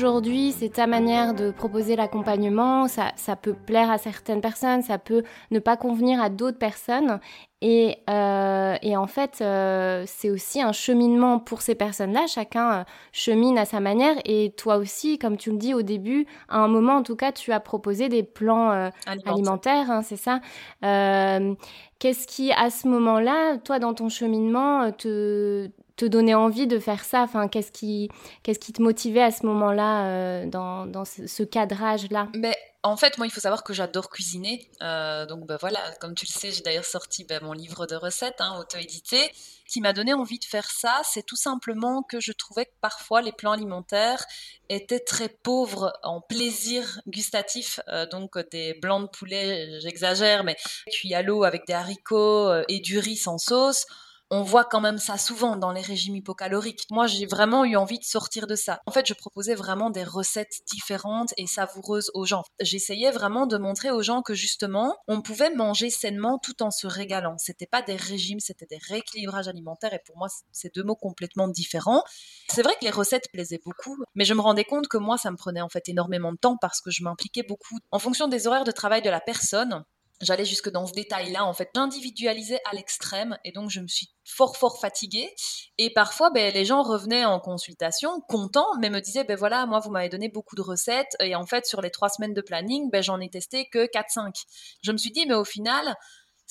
Aujourd'hui, 0.00 0.52
c'est 0.52 0.70
ta 0.70 0.86
manière 0.86 1.34
de 1.34 1.50
proposer 1.50 1.94
l'accompagnement, 1.94 2.88
ça, 2.88 3.12
ça, 3.16 3.36
peut 3.36 3.52
plaire 3.52 3.90
à 3.90 3.98
certaines 3.98 4.40
personnes, 4.40 4.80
ça 4.80 4.96
peut 4.96 5.24
ne 5.50 5.58
pas 5.58 5.76
convenir 5.76 6.22
à 6.22 6.30
d'autres 6.30 6.56
personnes. 6.56 7.20
Et, 7.60 7.98
euh, 8.08 8.76
et, 8.80 8.96
en 8.96 9.06
fait, 9.06 9.40
euh, 9.42 10.04
c'est 10.06 10.30
aussi 10.30 10.62
un 10.62 10.72
cheminement 10.72 11.38
pour 11.38 11.60
ces 11.60 11.74
personnes-là. 11.74 12.26
Chacun 12.26 12.72
euh, 12.72 12.84
chemine 13.12 13.58
à 13.58 13.66
sa 13.66 13.80
manière. 13.80 14.16
Et 14.24 14.54
toi 14.56 14.78
aussi, 14.78 15.18
comme 15.18 15.36
tu 15.36 15.50
le 15.50 15.58
dis 15.58 15.74
au 15.74 15.82
début, 15.82 16.26
à 16.48 16.60
un 16.60 16.68
moment, 16.68 16.94
en 16.94 17.02
tout 17.02 17.16
cas, 17.16 17.32
tu 17.32 17.52
as 17.52 17.60
proposé 17.60 18.08
des 18.08 18.22
plans 18.22 18.90
alimentaires, 19.26 19.90
hein, 19.90 20.00
c'est 20.02 20.16
ça. 20.16 20.40
Qu'est-ce 20.80 22.26
qui, 22.26 22.50
à 22.52 22.70
ce 22.70 22.88
moment-là, 22.88 23.58
toi, 23.58 23.78
dans 23.78 23.92
ton 23.92 24.08
cheminement, 24.08 24.90
te, 24.92 25.68
te 26.00 26.06
donnait 26.06 26.34
envie 26.34 26.66
de 26.66 26.78
faire 26.78 27.04
ça? 27.04 27.22
Enfin, 27.22 27.48
qu'est-ce 27.48 27.70
qui, 27.70 28.08
qu'est-ce 28.42 28.58
qui 28.58 28.72
te 28.72 28.80
motivait 28.80 29.22
à 29.22 29.30
ce 29.30 29.44
moment-là 29.46 30.06
euh, 30.06 30.46
dans, 30.46 31.04
ce, 31.04 31.42
cadrage-là? 31.42 32.28
Mais 32.34 32.56
en 32.82 32.96
fait, 32.96 33.18
moi, 33.18 33.26
il 33.26 33.30
faut 33.30 33.40
savoir 33.40 33.62
que 33.62 33.74
j'adore 33.74 34.08
cuisiner. 34.08 34.66
Euh, 34.80 35.26
donc, 35.26 35.46
ben 35.46 35.58
voilà, 35.60 35.78
comme 36.00 36.14
tu 36.14 36.24
le 36.26 36.32
sais, 36.32 36.52
j'ai 36.52 36.62
d'ailleurs 36.62 36.86
sorti 36.86 37.24
ben, 37.24 37.42
mon 37.42 37.52
livre 37.52 37.86
de 37.86 37.96
recettes, 37.96 38.40
hein, 38.40 38.58
auto-édité. 38.58 39.30
qui 39.68 39.82
m'a 39.82 39.92
donné 39.92 40.14
envie 40.14 40.38
de 40.38 40.44
faire 40.44 40.70
ça, 40.70 41.02
c'est 41.04 41.24
tout 41.24 41.36
simplement 41.36 42.02
que 42.02 42.18
je 42.18 42.32
trouvais 42.32 42.64
que 42.64 42.74
parfois 42.80 43.20
les 43.20 43.32
plans 43.32 43.52
alimentaires 43.52 44.24
étaient 44.68 45.00
très 45.00 45.28
pauvres 45.28 45.92
en 46.02 46.22
plaisir 46.22 47.00
gustatif. 47.06 47.78
Euh, 47.88 48.06
donc, 48.06 48.38
des 48.50 48.72
blancs 48.72 49.02
de 49.02 49.08
poulet, 49.08 49.80
j'exagère, 49.80 50.44
mais 50.44 50.56
cuits 50.90 51.14
à 51.14 51.20
l'eau 51.20 51.44
avec 51.44 51.66
des 51.66 51.74
haricots 51.74 52.62
et 52.68 52.80
du 52.80 52.98
riz 52.98 53.16
sans 53.16 53.36
sauce 53.36 53.84
on 54.30 54.42
voit 54.42 54.64
quand 54.64 54.80
même 54.80 54.98
ça 54.98 55.18
souvent 55.18 55.56
dans 55.56 55.72
les 55.72 55.80
régimes 55.80 56.16
hypocaloriques. 56.16 56.86
Moi, 56.90 57.06
j'ai 57.06 57.26
vraiment 57.26 57.64
eu 57.64 57.76
envie 57.76 57.98
de 57.98 58.04
sortir 58.04 58.46
de 58.46 58.54
ça. 58.54 58.80
En 58.86 58.92
fait, 58.92 59.06
je 59.06 59.14
proposais 59.14 59.54
vraiment 59.54 59.90
des 59.90 60.04
recettes 60.04 60.60
différentes 60.70 61.34
et 61.36 61.46
savoureuses 61.46 62.10
aux 62.14 62.24
gens. 62.24 62.44
J'essayais 62.60 63.10
vraiment 63.10 63.46
de 63.46 63.58
montrer 63.58 63.90
aux 63.90 64.02
gens 64.02 64.22
que 64.22 64.34
justement, 64.34 64.96
on 65.08 65.20
pouvait 65.20 65.52
manger 65.54 65.90
sainement 65.90 66.38
tout 66.38 66.62
en 66.62 66.70
se 66.70 66.86
régalant. 66.86 67.36
C'était 67.38 67.66
pas 67.66 67.82
des 67.82 67.96
régimes, 67.96 68.40
c'était 68.40 68.66
des 68.66 68.78
rééquilibrages 68.88 69.48
alimentaires 69.48 69.94
et 69.94 70.00
pour 70.06 70.16
moi, 70.16 70.28
c'est 70.52 70.74
deux 70.74 70.84
mots 70.84 70.96
complètement 70.96 71.48
différents. 71.48 72.04
C'est 72.48 72.62
vrai 72.62 72.74
que 72.74 72.84
les 72.84 72.90
recettes 72.90 73.28
plaisaient 73.32 73.60
beaucoup, 73.64 73.96
mais 74.14 74.24
je 74.24 74.34
me 74.34 74.40
rendais 74.40 74.64
compte 74.64 74.88
que 74.88 74.98
moi, 74.98 75.18
ça 75.18 75.30
me 75.30 75.36
prenait 75.36 75.60
en 75.60 75.68
fait 75.68 75.88
énormément 75.88 76.32
de 76.32 76.38
temps 76.38 76.56
parce 76.60 76.80
que 76.80 76.90
je 76.90 77.02
m'impliquais 77.02 77.42
beaucoup 77.42 77.78
en 77.90 77.98
fonction 77.98 78.28
des 78.28 78.46
horaires 78.46 78.64
de 78.64 78.70
travail 78.70 79.02
de 79.02 79.10
la 79.10 79.20
personne 79.20 79.84
j'allais 80.20 80.44
jusque 80.44 80.70
dans 80.70 80.86
ce 80.86 80.92
détail-là. 80.92 81.44
En 81.44 81.52
fait, 81.52 81.70
j'individualisais 81.74 82.60
à 82.70 82.74
l'extrême 82.74 83.38
et 83.44 83.52
donc 83.52 83.70
je 83.70 83.80
me 83.80 83.88
suis 83.88 84.10
fort 84.24 84.56
fort 84.56 84.80
fatiguée. 84.80 85.34
Et 85.78 85.90
parfois, 85.92 86.30
ben, 86.30 86.52
les 86.52 86.64
gens 86.64 86.82
revenaient 86.82 87.24
en 87.24 87.40
consultation 87.40 88.20
contents, 88.28 88.68
mais 88.80 88.90
me 88.90 89.00
disaient, 89.00 89.24
ben 89.24 89.36
voilà, 89.36 89.66
moi 89.66 89.80
vous 89.80 89.90
m'avez 89.90 90.08
donné 90.08 90.28
beaucoup 90.28 90.56
de 90.56 90.62
recettes 90.62 91.16
et 91.20 91.34
en 91.34 91.46
fait 91.46 91.66
sur 91.66 91.80
les 91.80 91.90
trois 91.90 92.08
semaines 92.08 92.34
de 92.34 92.42
planning, 92.42 92.90
ben 92.90 93.02
j'en 93.02 93.20
ai 93.20 93.28
testé 93.28 93.68
que 93.70 93.86
4-5. 93.86 94.34
Je 94.82 94.92
me 94.92 94.98
suis 94.98 95.10
dit, 95.10 95.26
mais 95.26 95.34
au 95.34 95.44
final, 95.44 95.96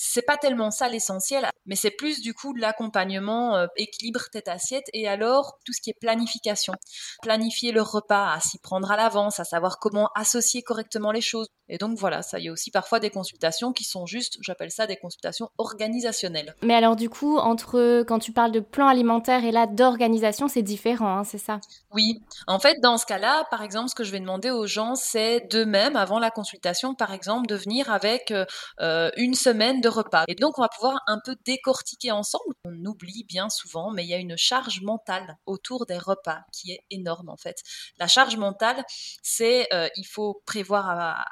c'est 0.01 0.21
pas 0.21 0.37
tellement 0.37 0.71
ça 0.71 0.87
l'essentiel, 0.87 1.45
mais 1.65 1.75
c'est 1.75 1.91
plus 1.91 2.21
du 2.21 2.33
coup 2.33 2.55
l'accompagnement 2.55 3.57
euh, 3.57 3.67
équilibre 3.75 4.21
tête 4.31 4.47
assiette 4.47 4.85
et 4.93 5.09
alors 5.09 5.59
tout 5.65 5.73
ce 5.73 5.81
qui 5.81 5.89
est 5.89 5.99
planification, 5.99 6.73
planifier 7.21 7.73
le 7.73 7.81
repas, 7.81 8.31
à 8.31 8.39
s'y 8.39 8.59
prendre 8.59 8.89
à 8.91 8.95
l'avance, 8.95 9.41
à 9.41 9.43
savoir 9.43 9.77
comment 9.77 10.09
associer 10.15 10.63
correctement 10.63 11.11
les 11.11 11.19
choses. 11.19 11.49
Et 11.69 11.77
donc 11.77 11.97
voilà, 11.97 12.21
ça 12.21 12.39
y 12.39 12.49
a 12.49 12.51
aussi 12.51 12.71
parfois 12.71 12.99
des 12.99 13.09
consultations 13.09 13.73
qui 13.73 13.83
sont 13.83 14.05
juste, 14.05 14.37
j'appelle 14.41 14.71
ça 14.71 14.87
des 14.87 14.97
consultations 14.97 15.49
organisationnelles. 15.57 16.55
Mais 16.61 16.73
alors 16.73 16.95
du 16.95 17.09
coup, 17.09 17.37
entre 17.37 18.03
quand 18.07 18.19
tu 18.19 18.31
parles 18.31 18.51
de 18.51 18.59
plan 18.59 18.87
alimentaire 18.87 19.45
et 19.45 19.51
là 19.51 19.67
d'organisation, 19.67 20.47
c'est 20.47 20.61
différent, 20.61 21.19
hein, 21.19 21.23
c'est 21.23 21.37
ça? 21.37 21.59
Oui, 21.91 22.21
en 22.47 22.59
fait 22.59 22.79
dans 22.81 22.97
ce 22.97 23.05
cas-là, 23.05 23.45
par 23.51 23.63
exemple, 23.63 23.89
ce 23.89 23.95
que 23.95 24.03
je 24.03 24.11
vais 24.11 24.19
demander 24.19 24.49
aux 24.49 24.67
gens, 24.67 24.95
c'est 24.95 25.47
d'eux-mêmes 25.51 25.95
avant 25.95 26.19
la 26.19 26.31
consultation, 26.31 26.95
par 26.95 27.13
exemple, 27.13 27.47
de 27.47 27.55
venir 27.55 27.91
avec 27.91 28.33
euh, 28.79 29.11
une 29.17 29.35
semaine 29.35 29.81
de 29.81 29.89
repas. 29.89 30.23
Et 30.27 30.35
donc, 30.35 30.57
on 30.57 30.61
va 30.61 30.69
pouvoir 30.69 31.01
un 31.07 31.19
peu 31.23 31.35
décortiquer 31.45 32.11
ensemble. 32.11 32.53
On 32.65 32.85
oublie 32.85 33.25
bien 33.27 33.49
souvent, 33.49 33.91
mais 33.91 34.03
il 34.03 34.09
y 34.09 34.13
a 34.13 34.17
une 34.17 34.37
charge 34.37 34.81
mentale 34.81 35.37
autour 35.45 35.85
des 35.85 35.97
repas 35.97 36.39
qui 36.51 36.71
est 36.71 36.81
énorme 36.89 37.29
en 37.29 37.37
fait. 37.37 37.57
La 37.97 38.07
charge 38.07 38.37
mentale, 38.37 38.83
c'est 39.21 39.67
euh, 39.73 39.87
il 39.95 40.05
faut 40.05 40.41
prévoir 40.45 40.89
à, 40.89 41.25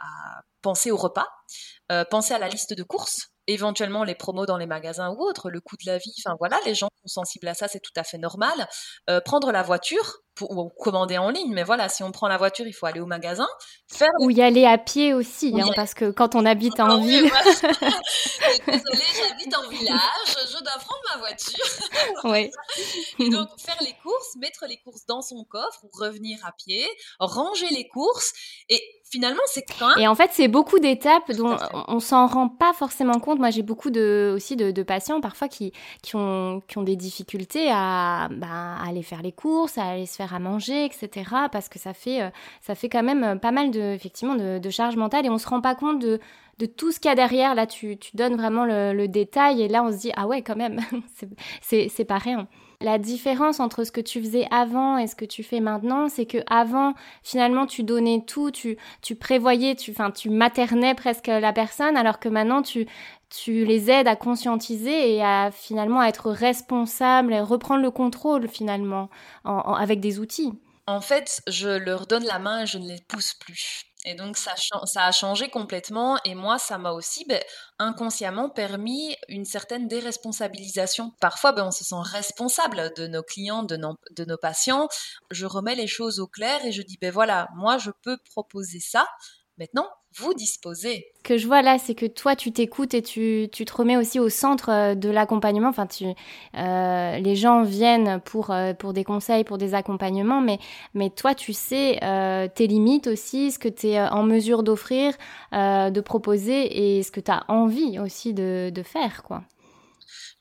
penser 0.62 0.92
au 0.92 0.98
repas, 0.98 1.28
euh, 1.92 2.04
penser 2.06 2.34
à 2.34 2.40
la 2.40 2.50
liste 2.50 2.74
de 2.74 2.84
courses, 2.84 3.30
éventuellement 3.48 4.04
les 4.04 4.16
promos 4.16 4.46
dans 4.46 4.58
les 4.58 4.66
magasins 4.66 5.10
ou 5.12 5.22
autres, 5.22 5.50
le 5.50 5.62
coût 5.62 5.78
de 5.78 5.90
la 5.90 5.98
vie, 5.98 6.14
enfin 6.20 6.36
voilà, 6.40 6.60
les 6.66 6.76
gens 6.76 6.90
sont 7.02 7.22
sensibles 7.22 7.48
à 7.48 7.54
ça, 7.54 7.68
c'est 7.68 7.80
tout 7.80 7.94
à 7.96 8.04
fait 8.04 8.18
normal. 8.18 8.68
Euh, 9.10 9.22
prendre 9.22 9.52
la 9.52 9.64
voiture, 9.64 10.22
ou 10.42 10.70
commander 10.70 11.18
en 11.18 11.30
ligne, 11.30 11.54
mais 11.54 11.64
voilà, 11.64 11.90
si 11.90 12.04
on 12.04 12.12
prend 12.12 12.28
la 12.28 12.38
voiture, 12.38 12.68
il 12.68 12.74
faut 12.74 12.86
aller 12.86 13.00
au 13.00 13.06
magasin. 13.06 13.48
Faire... 13.88 14.10
Ou 14.20 14.30
y 14.30 14.42
aller 14.42 14.66
à 14.66 14.78
pied 14.78 15.14
aussi, 15.14 15.54
hein, 15.60 15.70
parce 15.76 15.94
que 15.94 16.12
quand 16.12 16.36
on 16.36 16.46
habite 16.46 16.80
en 16.80 17.02
ville... 17.02 17.32
Désolée, 18.68 19.06
j'habite 19.16 19.56
en 19.56 19.68
village, 19.70 20.02
je 20.28 20.64
dois 20.64 20.78
prendre 20.80 21.02
ma 21.14 21.18
voiture. 21.20 21.66
oui. 22.26 22.52
Et 23.20 23.30
donc, 23.30 23.50
faire 23.60 23.78
les 23.82 23.96
courses, 24.04 24.36
mettre 24.40 24.66
les 24.68 24.78
courses 24.78 25.06
dans 25.08 25.22
son 25.22 25.44
coffre 25.44 25.84
ou 25.84 25.90
revenir 25.94 26.38
à 26.46 26.52
pied, 26.52 26.86
ranger 27.20 27.70
les 27.70 27.88
courses 27.88 28.34
et 28.70 28.82
finalement, 29.10 29.42
c'est 29.48 29.64
quand 29.78 29.90
même... 29.90 30.00
Et 30.00 30.08
en 30.08 30.16
fait, 30.16 30.32
c'est 30.34 30.48
beaucoup 30.48 30.80
d'étapes 30.80 31.32
dont 31.32 31.58
on, 31.88 32.00
s'en 32.00 32.28
rend 32.28 32.50
pas 32.50 32.74
forcément 32.74 33.20
compte. 33.20 33.40
Moi, 33.40 33.50
j'ai 33.50 33.62
beaucoup 33.62 33.90
de, 33.90 34.34
aussi 34.36 34.56
de, 34.56 34.84
patients 34.84 35.22
parfois 35.22 35.48
qui, 35.48 35.74
qui, 36.02 36.16
ont, 36.16 36.62
qui 36.68 36.78
ont 36.78 36.84
des 36.84 36.96
difficultés 36.96 37.70
à, 37.72 38.30
bah, 38.32 38.48
à 38.50 38.88
aller 38.88 39.04
faire 39.04 39.22
les 39.22 39.32
courses, 39.32 39.78
à 39.78 39.86
aller 39.86 40.06
se 40.06 40.16
faire 40.16 40.34
à 40.34 40.40
manger, 40.40 40.86
etc. 40.86 41.30
Parce 41.52 41.70
que 41.70 41.80
ça 41.80 41.94
fait, 41.94 42.22
euh, 42.22 42.30
ça 42.62 42.76
fait 42.76 42.90
quand 42.90 43.04
même 43.04 43.40
pas 43.40 43.52
mal 43.52 43.72
de, 43.72 43.82
effectivement, 43.94 44.36
de, 44.36 44.60
de 44.60 44.70
charge 44.70 44.96
mentale 44.96 45.26
et 45.26 45.30
on 45.30 45.38
se 45.38 45.48
rend 45.48 45.62
pas 45.62 45.76
compte 45.76 46.00
de, 46.00 46.20
de 46.60 46.66
tout 46.66 46.92
ce 46.92 47.00
qu'il 47.00 47.10
y 47.10 47.12
a 47.12 47.16
derrière. 47.16 47.56
Là, 47.56 47.68
tu, 47.68 47.98
tu 47.98 48.16
donnes 48.16 48.36
vraiment 48.36 48.66
le, 48.66 48.94
le, 48.94 49.08
détail 49.08 49.62
et 49.62 49.68
là, 49.68 49.84
on 49.84 49.92
se 49.92 49.98
dit, 49.98 50.12
ah 50.16 50.28
ouais, 50.28 50.42
quand 50.42 50.56
même, 50.56 50.80
c'est 51.62 52.06
pas 52.06 52.18
rien. 52.18 52.48
La 52.80 53.00
différence 53.00 53.60
entre 53.60 53.84
ce 53.84 53.92
que 53.92 54.02
tu 54.02 54.22
faisais 54.22 54.48
avant 54.52 55.00
et 55.00 55.08
ce 55.08 55.16
que 55.16 55.26
tu 55.26 55.42
fais 55.42 55.60
maintenant, 55.60 56.10
c'est 56.10 56.28
que 56.28 56.38
avant, 56.48 56.94
finalement, 57.24 57.66
tu 57.66 57.82
donnais 57.82 58.24
tout, 58.28 58.52
tu, 58.52 58.78
prévoyais, 59.20 59.74
tu, 59.74 59.96
tu 60.14 60.30
maternais 60.30 60.94
presque 60.94 61.26
la 61.26 61.54
personne, 61.54 61.98
alors 61.98 62.20
que 62.20 62.30
maintenant, 62.30 62.62
tu, 62.62 62.86
les 63.48 63.90
aides 63.90 64.08
à 64.08 64.16
conscientiser 64.16 65.16
et 65.16 65.24
à 65.24 65.50
finalement 65.52 66.04
être 66.04 66.30
responsable 66.30 67.34
et 67.34 67.42
reprendre 67.42 67.82
le 67.82 67.90
contrôle 67.90 68.48
finalement 68.48 69.10
avec 69.44 70.00
des 70.00 70.20
outils. 70.20 70.54
En 70.86 71.02
fait, 71.02 71.42
je 71.48 71.70
leur 71.70 72.06
donne 72.06 72.26
la 72.26 72.38
main 72.38 72.62
et 72.62 72.68
je 72.68 72.78
ne 72.78 72.88
les 72.88 73.02
pousse 73.08 73.34
plus. 73.34 73.87
Et 74.10 74.16
donc 74.16 74.38
ça, 74.38 74.56
a 74.96 75.12
changé 75.12 75.50
complètement 75.50 76.18
et 76.24 76.34
moi 76.34 76.58
ça 76.58 76.78
m'a 76.78 76.92
aussi 76.92 77.26
ben, 77.26 77.42
inconsciemment 77.78 78.50
permis 78.50 79.18
une 79.28 79.44
certaine 79.44 79.90
déresponsabilisation. 79.90 81.12
Parfois 81.20 81.52
ben, 81.52 81.66
on 81.66 81.72
se 81.72 81.84
sent 81.84 81.96
responsable 82.04 82.94
de 82.96 83.06
nos 83.06 83.22
clients, 83.22 83.64
de 83.64 83.76
nos, 83.76 83.96
de 84.16 84.24
nos 84.24 84.38
patients. 84.38 84.88
Je 85.30 85.46
remets 85.46 85.76
les 85.76 85.88
choses 85.88 86.22
au 86.22 86.28
clair 86.28 86.66
et 86.66 86.72
je 86.72 86.84
dis 86.84 86.98
ben 87.02 87.12
voilà, 87.12 87.50
moi 87.58 87.78
je 87.80 87.92
peux 88.02 88.18
proposer 88.32 88.80
ça. 88.80 89.06
Maintenant, 89.58 89.90
vous 90.18 90.34
disposez. 90.34 91.06
Ce 91.18 91.24
que 91.24 91.38
je 91.38 91.46
vois 91.46 91.62
là, 91.62 91.78
c'est 91.78 91.94
que 91.94 92.06
toi, 92.06 92.36
tu 92.36 92.52
t'écoutes 92.52 92.94
et 92.94 93.02
tu, 93.02 93.50
tu, 93.52 93.66
te 93.66 93.74
remets 93.74 93.98
aussi 93.98 94.20
au 94.20 94.30
centre 94.30 94.70
euh, 94.70 94.96
de 94.96 95.10
l'accompagnement. 95.10 95.70
Enfin, 95.70 95.86
tu, 95.86 96.06
euh, 96.56 97.20
les 97.20 97.36
gens 97.36 97.64
viennent 97.64 98.22
pour, 98.22 98.52
euh, 98.52 98.74
pour 98.74 98.94
des 98.94 99.04
conseils, 99.04 99.44
pour 99.44 99.58
des 99.58 99.74
accompagnements, 99.74 100.42
mais, 100.42 100.60
mais 100.94 101.10
toi, 101.10 101.36
tu 101.36 101.54
sais 101.54 102.00
euh, 102.04 102.48
tes 102.48 102.68
limites 102.68 103.08
aussi, 103.08 103.52
ce 103.52 103.60
que 103.60 103.70
tu 103.70 103.88
es 103.88 104.00
en 104.02 104.24
mesure 104.24 104.64
d'offrir, 104.64 105.14
euh, 105.54 105.90
de 105.90 106.02
proposer 106.02 106.98
et 106.98 107.04
ce 107.04 107.12
que 107.12 107.20
tu 107.20 107.32
as 107.32 107.44
envie 107.50 108.00
aussi 108.00 108.34
de, 108.34 108.72
de 108.74 108.84
faire, 108.84 109.24
quoi. 109.24 109.44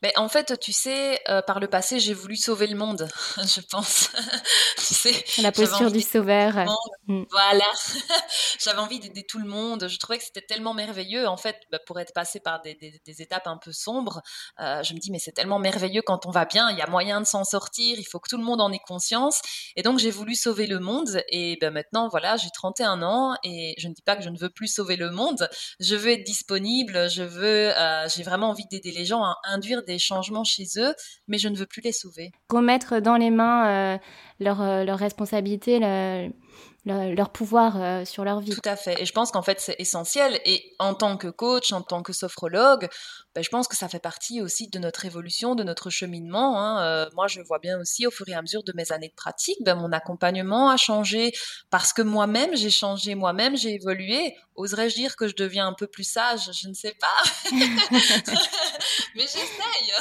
Mais 0.03 0.13
en 0.15 0.29
fait, 0.29 0.59
tu 0.59 0.71
sais, 0.73 1.19
euh, 1.27 1.41
par 1.41 1.59
le 1.59 1.67
passé, 1.67 1.99
j'ai 1.99 2.13
voulu 2.13 2.35
sauver 2.35 2.67
le 2.67 2.77
monde, 2.77 3.07
je 3.37 3.61
pense. 3.61 4.11
tu 4.77 4.93
sais, 4.93 5.41
la 5.41 5.51
posture 5.51 5.91
du 5.91 6.01
sauveur. 6.01 6.53
Mm. 7.07 7.23
Voilà. 7.31 7.65
j'avais 8.59 8.79
envie 8.79 8.99
d'aider 8.99 9.23
tout 9.23 9.39
le 9.39 9.47
monde. 9.47 9.87
Je 9.87 9.97
trouvais 9.97 10.19
que 10.19 10.23
c'était 10.23 10.45
tellement 10.45 10.75
merveilleux. 10.75 11.27
En 11.27 11.37
fait, 11.37 11.57
bah, 11.71 11.79
pour 11.85 11.99
être 11.99 12.13
passé 12.13 12.39
par 12.39 12.61
des, 12.61 12.75
des, 12.75 13.01
des 13.03 13.21
étapes 13.23 13.47
un 13.47 13.57
peu 13.57 13.71
sombres, 13.71 14.21
euh, 14.59 14.83
je 14.83 14.93
me 14.93 14.99
dis, 14.99 15.09
mais 15.11 15.19
c'est 15.19 15.31
tellement 15.31 15.57
merveilleux 15.57 16.03
quand 16.03 16.27
on 16.27 16.31
va 16.31 16.45
bien. 16.45 16.69
Il 16.69 16.77
y 16.77 16.81
a 16.81 16.87
moyen 16.87 17.19
de 17.19 17.25
s'en 17.25 17.43
sortir. 17.43 17.97
Il 17.97 18.05
faut 18.05 18.19
que 18.19 18.29
tout 18.29 18.37
le 18.37 18.43
monde 18.43 18.61
en 18.61 18.71
ait 18.71 18.79
conscience. 18.85 19.41
Et 19.75 19.81
donc, 19.81 19.97
j'ai 19.97 20.11
voulu 20.11 20.35
sauver 20.35 20.67
le 20.67 20.79
monde. 20.79 21.23
Et 21.29 21.57
ben, 21.59 21.73
maintenant, 21.73 22.07
voilà, 22.07 22.37
j'ai 22.37 22.49
31 22.53 23.01
ans 23.01 23.35
et 23.43 23.73
je 23.79 23.87
ne 23.87 23.93
dis 23.95 24.03
pas 24.03 24.15
que 24.15 24.21
je 24.23 24.29
ne 24.29 24.37
veux 24.37 24.49
plus 24.49 24.67
sauver 24.67 24.95
le 24.95 25.09
monde. 25.09 25.49
Je 25.79 25.95
veux 25.95 26.11
être 26.11 26.23
disponible. 26.23 27.09
Je 27.09 27.23
veux, 27.23 27.75
euh, 27.75 28.07
j'ai 28.09 28.21
vraiment 28.21 28.49
envie 28.49 28.67
d'aider 28.67 28.91
les 28.91 29.05
gens 29.05 29.23
à 29.23 29.37
induire 29.45 29.81
des 29.87 29.97
changements 29.97 30.43
chez 30.43 30.65
eux, 30.77 30.93
mais 31.27 31.37
je 31.39 31.47
ne 31.47 31.55
veux 31.55 31.65
plus 31.65 31.81
les 31.81 31.91
sauver. 31.91 32.31
Remettre 32.49 32.99
dans 32.99 33.17
les 33.17 33.31
mains 33.31 33.95
euh, 33.95 33.97
leur, 34.39 34.61
euh, 34.61 34.83
leur, 34.83 34.99
leur 36.87 37.31
pouvoir 37.31 37.81
euh, 37.81 38.05
sur 38.05 38.23
leur 38.23 38.39
vie. 38.39 38.51
Tout 38.51 38.61
à 38.63 38.75
fait. 38.75 39.01
Et 39.01 39.05
je 39.05 39.11
pense 39.11 39.31
qu'en 39.31 39.41
fait, 39.41 39.59
c'est 39.59 39.75
essentiel. 39.77 40.39
Et 40.45 40.73
en 40.79 40.93
tant 40.93 41.17
que 41.17 41.27
coach, 41.27 41.73
en 41.73 41.81
tant 41.81 42.01
que 42.01 42.13
sophrologue, 42.13 42.87
ben, 43.35 43.43
je 43.43 43.49
pense 43.49 43.67
que 43.67 43.75
ça 43.75 43.89
fait 43.89 43.99
partie 43.99 44.41
aussi 44.41 44.69
de 44.69 44.79
notre 44.79 45.05
évolution, 45.05 45.55
de 45.55 45.63
notre 45.63 45.89
cheminement. 45.89 46.59
Hein. 46.59 46.81
Euh, 46.83 47.09
moi, 47.13 47.27
je 47.27 47.41
vois 47.41 47.59
bien 47.59 47.77
aussi 47.79 48.07
au 48.07 48.11
fur 48.11 48.27
et 48.29 48.33
à 48.33 48.41
mesure 48.41 48.63
de 48.63 48.71
mes 48.75 48.91
années 48.91 49.09
de 49.09 49.15
pratique, 49.15 49.57
ben, 49.65 49.75
mon 49.75 49.91
accompagnement 49.91 50.69
a 50.69 50.77
changé 50.77 51.33
parce 51.69 51.91
que 51.93 52.01
moi-même, 52.01 52.55
j'ai 52.55 52.71
changé, 52.71 53.15
moi-même, 53.15 53.57
j'ai 53.57 53.73
évolué. 53.73 54.35
Oserais-je 54.55 54.95
dire 54.95 55.15
que 55.15 55.27
je 55.27 55.35
deviens 55.35 55.67
un 55.67 55.73
peu 55.73 55.87
plus 55.87 56.05
sage? 56.05 56.49
Je 56.53 56.69
ne 56.69 56.73
sais 56.73 56.95
pas. 56.99 57.51
Mais 59.15 59.23
j'essaye. 59.23 59.93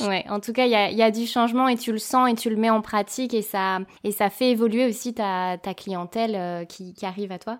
Ouais, 0.00 0.24
en 0.28 0.40
tout 0.40 0.52
cas, 0.52 0.66
il 0.66 0.96
y 0.96 1.02
a, 1.02 1.10
du 1.10 1.26
changement 1.26 1.68
et 1.68 1.76
tu 1.76 1.92
le 1.92 1.98
sens 1.98 2.30
et 2.30 2.34
tu 2.34 2.50
le 2.50 2.56
mets 2.56 2.70
en 2.70 2.82
pratique 2.82 3.34
et 3.34 3.42
ça, 3.42 3.78
et 4.04 4.12
ça 4.12 4.30
fait 4.30 4.50
évoluer 4.50 4.86
aussi 4.86 5.14
ta, 5.14 5.58
ta 5.58 5.74
clientèle 5.74 6.34
euh, 6.36 6.64
qui, 6.64 6.94
arrive 7.02 7.32
à 7.32 7.38
toi 7.38 7.58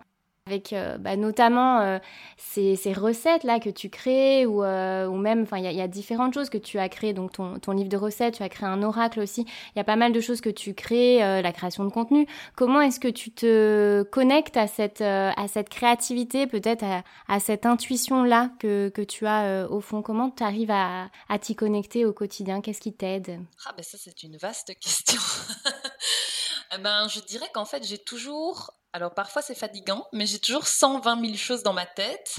avec 0.50 0.72
euh, 0.72 0.98
bah, 0.98 1.16
notamment 1.16 1.80
euh, 1.80 1.98
ces, 2.36 2.92
recettes 2.92 3.44
là 3.44 3.60
que 3.60 3.70
tu 3.70 3.88
crées 3.88 4.46
ou, 4.46 4.62
ou 4.62 5.16
même 5.16 5.42
enfin 5.42 5.58
il 5.58 5.72
y, 5.72 5.80
a 5.80 5.88
différentes 5.88 6.34
choses 6.34 6.50
que 6.50 6.58
tu 6.58 6.78
as 6.78 6.88
créées. 6.88 7.12
Donc 7.12 7.32
ton, 7.32 7.72
livre 7.72 7.88
de 7.88 7.96
recettes 7.96 8.34
tu 8.34 8.42
as 8.42 8.48
créé 8.48 8.68
un 8.68 8.82
oracle 8.82 9.20
aussi. 9.20 9.42
Il 9.42 9.78
y 9.78 9.80
a 9.80 9.84
pas 9.84 9.96
mal 9.96 10.12
de 10.12 10.20
choses 10.20 10.40
que 10.40 10.50
tu 10.50 10.74
crées 10.74 11.18
la 11.18 11.52
création 11.52 11.84
de 11.84 11.90
contenu. 11.90 12.26
Comment 12.56 12.80
est-ce 12.80 13.00
que 13.00 13.08
tu 13.08 13.30
te 13.30 14.02
connectes 14.10 14.56
à 14.56 14.66
cette 14.66 15.02
à 15.02 15.46
cette 15.48 15.68
créativité 15.68 16.46
peut-être 16.46 16.84
à, 17.28 17.40
cette 17.40 17.64
intuition 17.66 18.24
là 18.24 18.50
que, 18.58 18.88
que 18.88 19.02
tu 19.02 19.26
as 19.26 19.68
au 19.70 19.80
fond? 19.80 20.02
Comment 20.02 20.30
tu 20.30 20.42
arrives 20.42 20.72
à 20.72 21.08
t'y 21.40 21.54
connecter 21.54 22.04
au 22.04 22.12
quotidien? 22.12 22.60
Qu'est-ce 22.60 22.80
qui 22.80 22.92
t'aide? 22.92 23.38
Ah 23.66 23.72
ben 23.76 23.82
ça 23.82 23.98
c'est 23.98 24.22
une 24.22 24.36
vaste 24.36 24.74
question 24.80 25.20
Eh 26.72 26.78
ben, 26.78 27.08
je 27.08 27.20
dirais 27.20 27.48
qu'en 27.52 27.64
fait, 27.64 27.84
j'ai 27.84 27.98
toujours, 27.98 28.72
alors 28.92 29.12
parfois 29.14 29.42
c'est 29.42 29.54
fatigant, 29.56 30.06
mais 30.12 30.26
j'ai 30.26 30.38
toujours 30.38 30.66
120 30.68 31.20
000 31.20 31.36
choses 31.36 31.62
dans 31.62 31.72
ma 31.72 31.86
tête. 31.86 32.36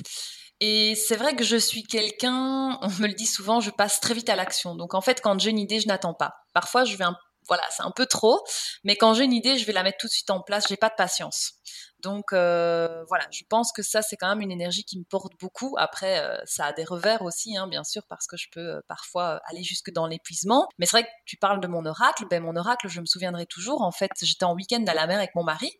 Et 0.62 0.96
c'est 0.96 1.16
vrai 1.16 1.36
que 1.36 1.44
je 1.44 1.58
suis 1.58 1.84
quelqu'un, 1.84 2.78
on 2.82 2.90
me 2.90 3.08
le 3.08 3.14
dit 3.14 3.26
souvent, 3.26 3.60
je 3.62 3.72
passe 3.72 4.00
très 4.00 4.14
vite 4.14 4.30
à 4.30 4.36
l'action. 4.36 4.76
Donc 4.76 4.94
en 4.94 5.02
fait, 5.02 5.22
quand 5.22 5.40
j'ai 5.40 5.50
une 5.50 5.60
idée, 5.60 5.80
je 5.80 5.88
n'attends 5.88 6.14
pas. 6.14 6.36
Parfois, 6.54 6.86
je 6.86 6.96
vais 6.96 7.04
un 7.04 7.18
voilà, 7.48 7.64
c'est 7.72 7.84
un 7.84 7.92
peu 7.92 8.06
trop, 8.06 8.44
mais 8.84 8.96
quand 8.96 9.14
j'ai 9.16 9.24
une 9.24 9.34
idée, 9.34 9.58
je 9.58 9.66
vais 9.66 9.74
la 9.74 9.84
mettre 9.84 9.98
tout 9.98 10.08
de 10.08 10.12
suite 10.12 10.30
en 10.30 10.42
place. 10.42 10.66
J'ai 10.70 10.78
pas 10.78 10.90
de 10.90 10.96
patience. 10.96 11.54
Donc 12.01 12.34
euh, 12.34 13.03
voilà, 13.08 13.25
je 13.31 13.43
pense 13.48 13.72
que 13.72 13.84
ça 13.84 14.01
c'est 14.01 14.17
quand 14.17 14.29
même 14.29 14.41
une 14.41 14.51
énergie 14.51 14.84
qui 14.84 14.98
me 14.98 15.03
porte 15.03 15.34
beaucoup. 15.39 15.75
Après, 15.77 16.20
euh, 16.20 16.38
ça 16.46 16.65
a 16.65 16.74
des 16.74 16.84
revers 16.84 17.22
aussi, 17.22 17.58
hein, 17.58 17.67
bien 17.67 17.84
sûr, 17.84 18.03
parce 18.10 18.27
que 18.27 18.38
je 18.38 18.48
peux 18.51 18.75
euh, 18.75 18.81
parfois 18.88 19.41
aller 19.46 19.63
jusque 19.63 19.91
dans 19.91 20.08
l'épuisement. 20.08 20.67
Mais 20.79 20.86
c'est 20.86 20.98
vrai 20.98 21.03
que 21.03 21.10
tu 21.25 21.38
parles 21.38 21.62
de 21.62 21.67
mon 21.67 21.86
oracle. 21.86 22.25
Ben 22.29 22.41
mon 22.41 22.55
oracle, 22.55 22.88
je 22.88 23.01
me 23.01 23.05
souviendrai 23.05 23.46
toujours. 23.46 23.81
En 23.81 23.91
fait, 23.91 24.12
j'étais 24.22 24.46
en 24.46 24.55
week-end 24.55 24.84
à 24.88 24.93
la 24.93 25.08
mer 25.08 25.17
avec 25.17 25.36
mon 25.36 25.43
mari. 25.43 25.72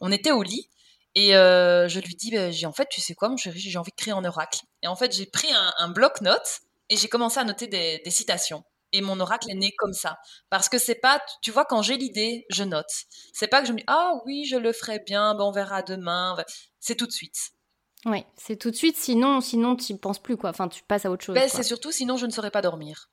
On 0.00 0.10
était 0.10 0.32
au 0.32 0.42
lit. 0.42 0.68
Et 1.14 1.30
je 1.30 1.98
lui 2.00 2.14
dis, 2.14 2.30
ben, 2.30 2.52
en 2.66 2.72
fait, 2.72 2.88
tu 2.90 3.00
sais 3.00 3.14
quoi, 3.14 3.30
mon 3.30 3.38
chéri, 3.38 3.58
j'ai 3.58 3.78
envie 3.78 3.90
de 3.90 3.96
créer 3.96 4.12
un 4.12 4.22
oracle. 4.22 4.60
Et 4.82 4.86
en 4.86 4.96
fait, 4.96 5.14
j'ai 5.14 5.24
pris 5.24 5.48
un, 5.78 5.88
bloc-notes 5.88 6.60
et 6.90 6.96
j'ai 6.98 7.08
commencé 7.08 7.40
à 7.40 7.44
noter 7.44 7.68
des 7.68 8.10
citations. 8.10 8.64
Et 8.96 9.02
mon 9.02 9.20
oracle 9.20 9.50
est 9.50 9.54
né 9.54 9.72
comme 9.76 9.92
ça. 9.92 10.16
Parce 10.48 10.70
que 10.70 10.78
c'est 10.78 10.94
pas, 10.94 11.20
tu 11.42 11.50
vois, 11.50 11.66
quand 11.66 11.82
j'ai 11.82 11.98
l'idée, 11.98 12.46
je 12.48 12.64
note. 12.64 12.86
C'est 13.34 13.46
pas 13.46 13.60
que 13.60 13.68
je 13.68 13.72
me 13.72 13.78
dis, 13.78 13.84
ah 13.88 14.14
oui, 14.24 14.46
je 14.46 14.56
le 14.56 14.72
ferai 14.72 15.00
bien, 15.00 15.34
ben 15.34 15.44
on 15.44 15.52
verra 15.52 15.82
demain. 15.82 16.34
C'est 16.80 16.94
tout 16.94 17.06
de 17.06 17.12
suite. 17.12 17.50
Oui, 18.06 18.24
c'est 18.38 18.56
tout 18.56 18.70
de 18.70 18.76
suite, 18.76 18.96
sinon, 18.96 19.42
sinon 19.42 19.76
tu 19.76 19.98
penses 19.98 20.18
plus, 20.18 20.38
quoi. 20.38 20.48
Enfin, 20.48 20.68
tu 20.68 20.82
passes 20.82 21.04
à 21.04 21.10
autre 21.10 21.24
chose. 21.24 21.34
Ben, 21.34 21.48
c'est 21.48 21.62
surtout, 21.62 21.92
sinon, 21.92 22.16
je 22.16 22.24
ne 22.24 22.30
saurais 22.30 22.50
pas 22.50 22.62
dormir. 22.62 23.10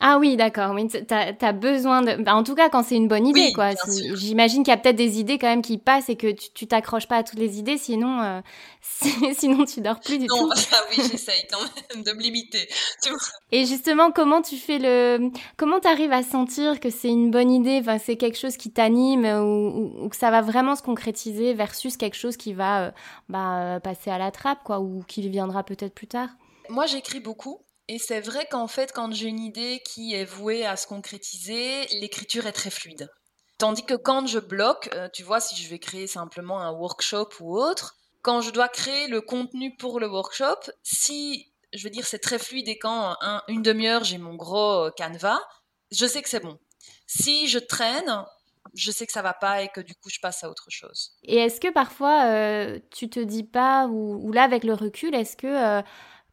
Ah 0.00 0.18
oui, 0.18 0.36
d'accord. 0.36 0.72
Oui, 0.74 0.88
t'as 0.88 1.32
as 1.40 1.52
besoin 1.52 2.02
de. 2.02 2.22
Bah, 2.22 2.34
en 2.34 2.42
tout 2.42 2.54
cas, 2.54 2.68
quand 2.68 2.84
c'est 2.84 2.96
une 2.96 3.08
bonne 3.08 3.26
idée, 3.26 3.52
quoi. 3.52 3.70
J'imagine 4.14 4.62
qu'il 4.62 4.70
y 4.70 4.74
a 4.74 4.76
peut-être 4.76 4.96
des 4.96 5.18
idées 5.18 5.38
quand 5.38 5.48
même 5.48 5.62
qui 5.62 5.78
passent 5.78 6.08
et 6.08 6.16
que 6.16 6.32
tu 6.32 6.66
t'accroches 6.66 7.08
pas 7.08 7.18
à 7.18 7.22
toutes 7.22 7.38
les 7.38 7.58
idées, 7.58 7.78
sinon, 7.78 8.20
euh, 8.20 8.40
sinon 9.34 9.64
tu 9.64 9.80
dors 9.80 10.00
plus 10.00 10.18
du 10.18 10.26
non, 10.26 10.36
tout. 10.38 10.50
Ah 10.72 10.80
oui, 10.90 11.02
j'essaye 11.10 11.46
quand 11.50 11.60
même 11.94 12.02
de 12.02 12.12
me 12.12 12.20
limiter. 12.20 12.68
Et 13.50 13.66
justement, 13.66 14.10
comment 14.10 14.40
tu 14.42 14.56
fais 14.56 14.78
le. 14.78 15.30
Comment 15.56 15.80
t'arrives 15.80 16.12
à 16.12 16.22
sentir 16.22 16.80
que 16.80 16.90
c'est 16.90 17.08
une 17.08 17.30
bonne 17.30 17.50
idée, 17.50 17.78
enfin, 17.80 17.98
c'est 17.98 18.16
quelque 18.16 18.38
chose 18.38 18.56
qui 18.56 18.70
t'anime 18.70 19.24
ou, 19.24 20.08
que 20.08 20.16
ça 20.16 20.30
va 20.30 20.40
vraiment 20.40 20.76
se 20.76 20.82
concrétiser 20.82 21.54
versus 21.54 21.96
quelque 21.96 22.16
chose 22.16 22.36
qui 22.36 22.52
va 22.52 22.86
euh, 22.86 22.90
bah, 23.28 23.58
euh, 23.58 23.80
passer 23.80 24.10
à 24.10 24.18
la 24.18 24.30
trappe, 24.30 24.62
quoi, 24.64 24.80
ou 24.80 25.02
qui 25.06 25.28
viendra 25.28 25.62
peut-être 25.64 25.94
plus 25.94 26.06
tard? 26.06 26.28
Moi, 26.68 26.86
j'écris 26.86 27.20
beaucoup. 27.20 27.60
Et 27.92 27.98
c'est 27.98 28.22
vrai 28.22 28.46
qu'en 28.50 28.68
fait, 28.68 28.90
quand 28.90 29.12
j'ai 29.12 29.28
une 29.28 29.38
idée 29.38 29.82
qui 29.84 30.14
est 30.14 30.24
vouée 30.24 30.64
à 30.64 30.76
se 30.76 30.86
concrétiser, 30.86 31.84
l'écriture 32.00 32.46
est 32.46 32.52
très 32.52 32.70
fluide. 32.70 33.10
Tandis 33.58 33.84
que 33.84 33.92
quand 33.92 34.26
je 34.26 34.38
bloque, 34.38 34.88
euh, 34.94 35.10
tu 35.12 35.22
vois, 35.22 35.40
si 35.40 35.62
je 35.62 35.68
vais 35.68 35.78
créer 35.78 36.06
simplement 36.06 36.62
un 36.62 36.72
workshop 36.72 37.28
ou 37.40 37.54
autre, 37.54 37.96
quand 38.22 38.40
je 38.40 38.50
dois 38.50 38.68
créer 38.68 39.08
le 39.08 39.20
contenu 39.20 39.76
pour 39.76 40.00
le 40.00 40.08
workshop, 40.08 40.72
si, 40.82 41.52
je 41.74 41.84
veux 41.84 41.90
dire, 41.90 42.06
c'est 42.06 42.18
très 42.18 42.38
fluide 42.38 42.66
et 42.66 42.78
quand 42.78 43.14
une 43.48 43.60
demi-heure, 43.60 44.04
j'ai 44.04 44.16
mon 44.16 44.36
gros 44.36 44.90
canevas, 44.96 45.42
je 45.90 46.06
sais 46.06 46.22
que 46.22 46.30
c'est 46.30 46.40
bon. 46.40 46.58
Si 47.06 47.46
je 47.46 47.58
traîne, 47.58 48.24
je 48.74 48.90
sais 48.90 49.06
que 49.06 49.12
ça 49.12 49.20
va 49.20 49.34
pas 49.34 49.60
et 49.60 49.68
que 49.68 49.82
du 49.82 49.94
coup 49.96 50.08
je 50.08 50.18
passe 50.20 50.44
à 50.44 50.50
autre 50.50 50.68
chose. 50.70 51.10
Et 51.24 51.36
est-ce 51.36 51.60
que 51.60 51.70
parfois 51.70 52.24
euh, 52.24 52.78
tu 52.90 53.10
te 53.10 53.20
dis 53.20 53.44
pas, 53.44 53.86
ou, 53.86 54.32
là 54.32 54.44
avec 54.44 54.64
le 54.64 54.72
recul, 54.72 55.14
est-ce 55.14 55.36
que 55.36 55.46
euh, 55.46 55.82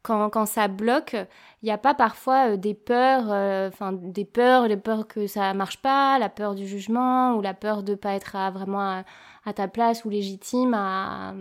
quand, 0.02 0.30
quand 0.30 0.46
ça 0.46 0.68
bloque, 0.68 1.14
il 1.62 1.66
n'y 1.66 1.70
a 1.70 1.78
pas 1.78 1.94
parfois 1.94 2.52
euh, 2.52 2.56
des 2.56 2.74
peurs, 2.74 3.30
euh, 3.30 3.68
enfin 3.68 3.92
des 3.92 4.24
peurs, 4.24 4.66
les 4.66 4.76
peurs 4.76 5.06
que 5.06 5.26
ça 5.26 5.52
marche 5.54 5.78
pas, 5.78 6.18
la 6.18 6.28
peur 6.28 6.54
du 6.54 6.66
jugement 6.66 7.34
ou 7.34 7.42
la 7.42 7.54
peur 7.54 7.82
de 7.82 7.94
pas 7.94 8.14
être 8.14 8.36
vraiment 8.52 9.04
à 9.44 9.52
ta 9.52 9.68
place 9.68 10.04
ou 10.04 10.10
légitime 10.10 10.74
à, 10.74 11.34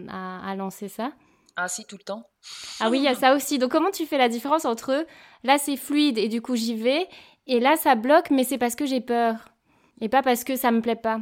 à, 0.46 0.56
lancer 0.56 0.88
ça 0.88 1.12
Ah 1.56 1.68
si, 1.68 1.86
tout 1.86 1.98
le 1.98 2.04
temps. 2.04 2.24
Ah 2.80 2.90
oui, 2.90 3.00
il 3.00 3.04
y 3.04 3.08
a 3.08 3.16
ça 3.16 3.36
aussi. 3.36 3.60
Donc 3.60 3.72
comment 3.72 3.92
tu 3.92 4.06
fais 4.06 4.18
la 4.18 4.30
différence 4.30 4.66
entre 4.66 5.06
là 5.44 5.58
c'est 5.58 5.78
fluide 5.78 6.18
et 6.18 6.28
du 6.28 6.42
coup 6.42 6.56
j'y 6.56 6.76
vais, 6.76 7.08
et 7.48 7.60
là 7.60 7.78
ça 7.78 7.96
bloque 7.96 8.30
mais 8.30 8.44
c'est 8.44 8.58
parce 8.58 8.76
que 8.76 8.86
j'ai 8.86 9.02
peur 9.02 9.36
et 10.02 10.10
pas 10.10 10.22
parce 10.22 10.44
que 10.44 10.56
ça 10.56 10.72
me 10.72 10.82
plaît 10.82 10.96
pas? 10.96 11.20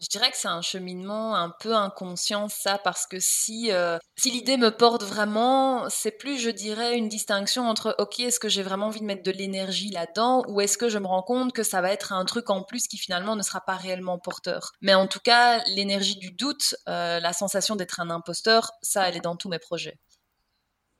Je 0.00 0.08
dirais 0.08 0.30
que 0.30 0.36
c'est 0.36 0.48
un 0.48 0.60
cheminement 0.60 1.34
un 1.34 1.50
peu 1.60 1.74
inconscient, 1.74 2.48
ça, 2.48 2.78
parce 2.78 3.06
que 3.06 3.18
si, 3.18 3.72
euh, 3.72 3.98
si 4.18 4.30
l'idée 4.30 4.56
me 4.56 4.70
porte 4.70 5.02
vraiment, 5.02 5.88
c'est 5.88 6.10
plus, 6.10 6.38
je 6.38 6.50
dirais, 6.50 6.96
une 6.96 7.08
distinction 7.08 7.68
entre, 7.68 7.94
ok, 7.98 8.20
est-ce 8.20 8.38
que 8.38 8.48
j'ai 8.48 8.62
vraiment 8.62 8.86
envie 8.86 9.00
de 9.00 9.06
mettre 9.06 9.22
de 9.22 9.30
l'énergie 9.30 9.90
là-dedans, 9.90 10.42
ou 10.48 10.60
est-ce 10.60 10.76
que 10.76 10.88
je 10.88 10.98
me 10.98 11.06
rends 11.06 11.22
compte 11.22 11.52
que 11.52 11.62
ça 11.62 11.80
va 11.80 11.92
être 11.92 12.12
un 12.12 12.24
truc 12.24 12.50
en 12.50 12.62
plus 12.62 12.88
qui 12.88 12.98
finalement 12.98 13.36
ne 13.36 13.42
sera 13.42 13.60
pas 13.60 13.76
réellement 13.76 14.18
porteur. 14.18 14.72
Mais 14.82 14.94
en 14.94 15.06
tout 15.06 15.20
cas, 15.20 15.62
l'énergie 15.64 16.16
du 16.16 16.30
doute, 16.30 16.74
euh, 16.88 17.18
la 17.20 17.32
sensation 17.32 17.74
d'être 17.74 18.00
un 18.00 18.10
imposteur, 18.10 18.72
ça, 18.82 19.08
elle 19.08 19.16
est 19.16 19.20
dans 19.20 19.36
tous 19.36 19.48
mes 19.48 19.58
projets. 19.58 19.98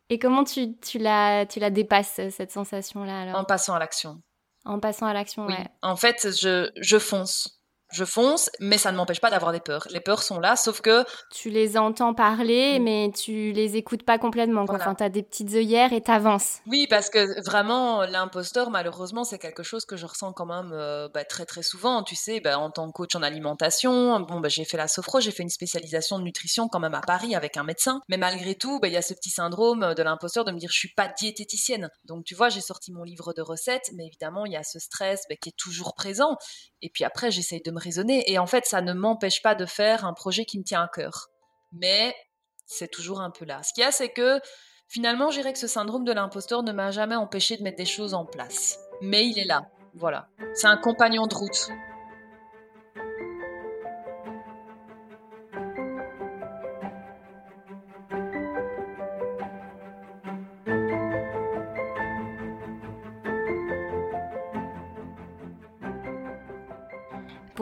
Et 0.09 0.19
comment 0.19 0.45
tu, 0.45 0.79
tu, 0.79 0.99
la, 0.99 1.47
tu 1.47 1.59
la 1.59 1.71
dépasses, 1.71 2.21
cette 2.31 2.53
sensation-là, 2.53 3.23
alors? 3.23 3.37
En 3.37 3.45
passant 3.45 3.75
à 3.75 3.79
l'action. 3.79 4.23
En 4.65 4.81
passant 4.81 5.07
à 5.07 5.13
l'action, 5.13 5.47
oui. 5.47 5.55
En 5.83 5.97
fait, 5.97 6.29
je, 6.37 6.71
je 6.77 6.99
fonce 6.99 7.56
je 7.93 8.05
fonce, 8.05 8.51
mais 8.61 8.79
ça 8.79 8.93
ne 8.93 8.97
m'empêche 8.97 9.21
pas 9.21 9.31
d'avoir 9.31 9.53
des 9.53 9.61
peurs. 9.61 9.87
Les 9.91 10.01
peurs 10.01 10.23
sont 10.23 10.41
là, 10.41 10.57
sauf 10.57 10.81
que... 10.81 11.05
Tu 11.31 11.51
les 11.51 11.79
entends 11.79 12.15
parler, 12.15 12.79
mais 12.79 13.11
tu 13.17 13.53
les 13.53 13.77
écoutes 13.77 14.03
pas 14.03 14.19
complètement. 14.19 14.65
Enfin, 14.69 14.95
tu 14.95 15.05
as 15.05 15.09
des 15.09 15.23
petites 15.23 15.55
œillères 15.55 15.93
et 15.93 16.01
t'avances. 16.01 16.59
Oui, 16.67 16.87
parce 16.89 17.11
que 17.11 17.43
vraiment, 17.45 18.03
l'imposteur, 18.03 18.71
malheureusement, 18.71 19.25
c'est 19.25 19.39
quelque 19.39 19.63
chose 19.63 19.85
que 19.85 19.97
je 19.97 20.07
ressens 20.07 20.33
quand 20.33 20.47
même 20.47 20.73
euh, 20.73 21.09
bah, 21.13 21.25
très 21.25 21.47
très 21.47 21.63
souvent. 21.63 22.03
Tu 22.03 22.17
sais, 22.17 22.41
bah, 22.41 22.59
en 22.59 22.71
tant 22.71 22.87
que 22.89 22.93
coach 22.93 23.15
en 23.15 23.23
alimentation, 23.23 24.21
bon, 24.21 24.41
bah, 24.41 24.49
j'ai 24.49 24.65
fait 24.65 24.77
la 24.77 24.89
sophro, 24.89 25.21
j'ai 25.21 25.31
fait 25.31 25.43
une 25.43 25.51
spécialisation 25.51 26.19
de 26.19 26.25
nutrition 26.25 26.69
quand 26.69 26.81
même 26.81 26.95
à 26.95 27.01
Paris 27.01 27.35
avec 27.35 27.57
un 27.57 27.65
médecin. 27.65 28.01
Mais 28.09 28.17
malgré 28.17 28.55
tout, 28.55 28.81
il 28.83 28.93
y 28.93 28.97
a 28.97 29.03
ce 29.03 29.15
petit 29.15 29.31
syndrome 29.31 29.95
de 29.95 30.03
l'imposteur 30.03 30.45
de 30.45 30.53
me 30.53 30.59
dire 30.59 30.71
je 30.73 30.79
suis 30.79 30.93
pas 30.95 31.09
diététicienne. 31.09 31.91
Donc 32.05 32.25
tu 32.25 32.35
vois, 32.35 32.49
j'ai 32.49 32.61
sorti 32.61 32.93
mon 32.93 33.03
livre 33.03 33.33
de 33.33 33.43
recettes, 33.43 33.91
mais 33.95 34.07
évidemment, 34.07 34.45
il 34.47 34.53
y 34.53 34.57
a 34.57 34.63
ce 34.63 34.79
stress 34.79 35.23
qui 35.41 35.51
est 35.51 35.57
toujours 35.57 35.95
présent. 35.95 36.37
Et 36.83 36.91
puis 36.91 37.05
après, 37.05 37.31
j'essaye 37.31 37.63
de 37.63 37.71
raisonner. 37.79 38.31
Et 38.31 38.39
en 38.39 38.47
fait, 38.47 38.67
ça 38.67 38.81
ne 38.81 38.93
m'empêche 38.93 39.43
pas 39.43 39.55
de 39.55 39.67
faire 39.67 40.05
un 40.05 40.13
projet 40.13 40.45
qui 40.45 40.59
me 40.59 40.65
tient 40.65 40.83
à 40.83 40.89
cœur. 40.89 41.29
Mais 41.73 42.15
c'est 42.67 42.91
toujours 42.91 43.21
un 43.21 43.31
peu 43.31 43.45
là. 43.45 43.63
Ce 43.63 43.73
qu'il 43.73 43.83
y 43.83 43.87
a, 43.87 43.93
c'est 43.93 44.11
que 44.11 44.41
finalement, 44.89 45.31
je 45.31 45.39
dirais 45.41 45.53
que 45.53 45.59
ce 45.59 45.67
syndrome 45.67 46.05
de 46.05 46.13
l'imposteur 46.13 46.63
ne 46.63 46.73
m'a 46.73 46.91
jamais 46.91 47.17
empêché 47.17 47.57
de 47.57 47.63
mettre 47.63 47.77
des 47.79 47.87
choses 47.87 48.15
en 48.15 48.25
place. 48.25 48.79
Mais 49.03 49.27
il 49.27 49.39
est 49.39 49.45
là. 49.45 49.63
Voilà. 49.95 50.29
C'est 50.55 50.67
un 50.67 50.77
compagnon 50.77 51.27
de 51.27 51.35
route. 51.35 51.71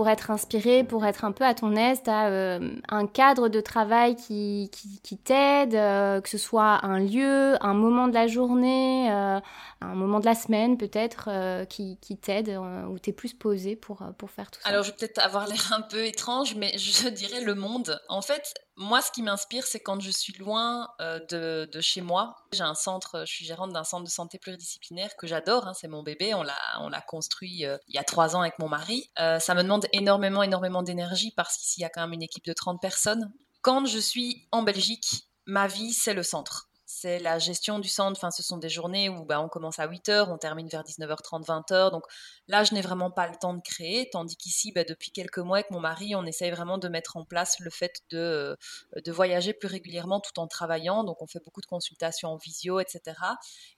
Pour 0.04 0.10
être 0.10 0.30
inspiré, 0.30 0.84
pour 0.84 1.06
être 1.06 1.24
un 1.24 1.32
peu 1.32 1.44
à 1.44 1.54
ton 1.54 1.74
aise, 1.76 2.02
tu 2.04 2.10
as 2.10 2.28
euh, 2.28 2.76
un 2.90 3.06
cadre 3.06 3.48
de 3.48 3.62
travail 3.62 4.16
qui, 4.16 4.70
qui, 5.02 5.16
t'aide, 5.16 5.74
euh, 5.74 6.20
que 6.20 6.28
ce 6.28 6.36
soit 6.36 6.84
un 6.84 6.98
lieu, 6.98 7.56
un 7.64 7.72
moment 7.72 8.06
de 8.06 8.12
la 8.12 8.26
journée, 8.26 9.10
euh, 9.10 9.40
un 9.80 9.94
moment 9.94 10.20
de 10.20 10.26
la 10.26 10.34
semaine 10.34 10.76
peut-être, 10.76 11.30
qui, 11.70 11.96
qui 12.02 12.18
t'aide, 12.18 12.50
où 12.90 12.98
tu 12.98 13.10
es 13.10 13.12
plus 13.14 13.32
posé 13.32 13.76
pour, 13.76 14.02
pour 14.18 14.30
faire 14.30 14.50
tout 14.50 14.60
ça. 14.60 14.68
Alors 14.68 14.82
je 14.82 14.90
vais 14.90 14.96
peut-être 14.98 15.24
avoir 15.24 15.48
l'air 15.48 15.72
un 15.74 15.80
peu 15.80 16.04
étrange, 16.04 16.54
mais 16.54 16.76
je 16.76 17.08
dirais 17.08 17.40
le 17.40 17.54
monde. 17.54 17.98
En 18.10 18.20
fait, 18.20 18.52
moi, 18.76 19.00
ce 19.02 19.12
qui 19.12 19.22
m'inspire, 19.22 19.64
c'est 19.64 19.80
quand 19.80 20.00
je 20.00 20.10
suis 20.10 20.32
loin 20.34 20.88
de, 20.98 21.68
de, 21.72 21.80
chez 21.80 22.00
moi. 22.00 22.36
J'ai 22.52 22.62
un 22.62 22.74
centre, 22.74 23.24
je 23.26 23.32
suis 23.32 23.44
gérante 23.44 23.72
d'un 23.72 23.84
centre 23.84 24.04
de 24.04 24.10
santé 24.10 24.38
pluridisciplinaire 24.38 25.16
que 25.16 25.26
j'adore, 25.26 25.68
hein, 25.68 25.74
c'est 25.74 25.88
mon 25.88 26.02
bébé, 26.02 26.34
on 26.34 26.42
l'a 26.42 27.00
construit 27.06 27.60
il 27.60 27.94
y 27.94 27.98
a 27.98 28.04
trois 28.04 28.34
ans 28.36 28.40
avec 28.40 28.58
mon 28.58 28.68
mari. 28.68 29.10
ça 29.16 29.54
me 29.54 29.62
demande 29.62 29.86
énormément, 29.92 30.42
énormément 30.42 30.82
d'énergie 30.82 31.32
parce 31.36 31.56
qu'ici, 31.56 31.80
il 31.80 31.82
y 31.82 31.86
a 31.86 31.90
quand 31.90 32.00
même 32.00 32.12
une 32.12 32.22
équipe 32.22 32.44
de 32.44 32.52
30 32.52 32.80
personnes. 32.80 33.32
Quand 33.62 33.86
je 33.86 33.98
suis 33.98 34.46
en 34.50 34.62
Belgique, 34.62 35.28
ma 35.46 35.66
vie, 35.66 35.92
c'est 35.92 36.14
le 36.14 36.22
centre. 36.22 36.68
La 37.04 37.38
gestion 37.38 37.78
du 37.78 37.88
centre. 37.88 38.18
Enfin, 38.18 38.30
ce 38.30 38.42
sont 38.42 38.58
des 38.58 38.68
journées 38.68 39.08
où 39.08 39.24
bah, 39.24 39.40
on 39.40 39.48
commence 39.48 39.78
à 39.78 39.86
8h, 39.86 40.30
on 40.30 40.38
termine 40.38 40.68
vers 40.68 40.82
19h30, 40.82 41.44
20h. 41.44 41.90
Donc 41.90 42.04
là, 42.48 42.64
je 42.64 42.74
n'ai 42.74 42.80
vraiment 42.80 43.10
pas 43.10 43.28
le 43.28 43.36
temps 43.36 43.54
de 43.54 43.62
créer. 43.62 44.08
Tandis 44.10 44.36
qu'ici, 44.36 44.72
bah, 44.72 44.84
depuis 44.84 45.10
quelques 45.10 45.38
mois 45.38 45.58
avec 45.58 45.70
mon 45.70 45.80
mari, 45.80 46.14
on 46.14 46.24
essaye 46.24 46.50
vraiment 46.50 46.78
de 46.78 46.88
mettre 46.88 47.16
en 47.16 47.24
place 47.24 47.60
le 47.60 47.70
fait 47.70 48.00
de, 48.10 48.56
de 48.96 49.12
voyager 49.12 49.52
plus 49.52 49.68
régulièrement 49.68 50.20
tout 50.20 50.38
en 50.38 50.46
travaillant. 50.46 51.04
Donc 51.04 51.22
on 51.22 51.26
fait 51.26 51.42
beaucoup 51.44 51.60
de 51.60 51.66
consultations 51.66 52.30
en 52.30 52.36
visio, 52.36 52.80
etc. 52.80 53.16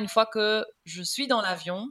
Une 0.01 0.09
fois 0.09 0.27
que 0.27 0.65
je 0.85 1.03
suis 1.03 1.27
dans 1.27 1.41
l'avion, 1.41 1.91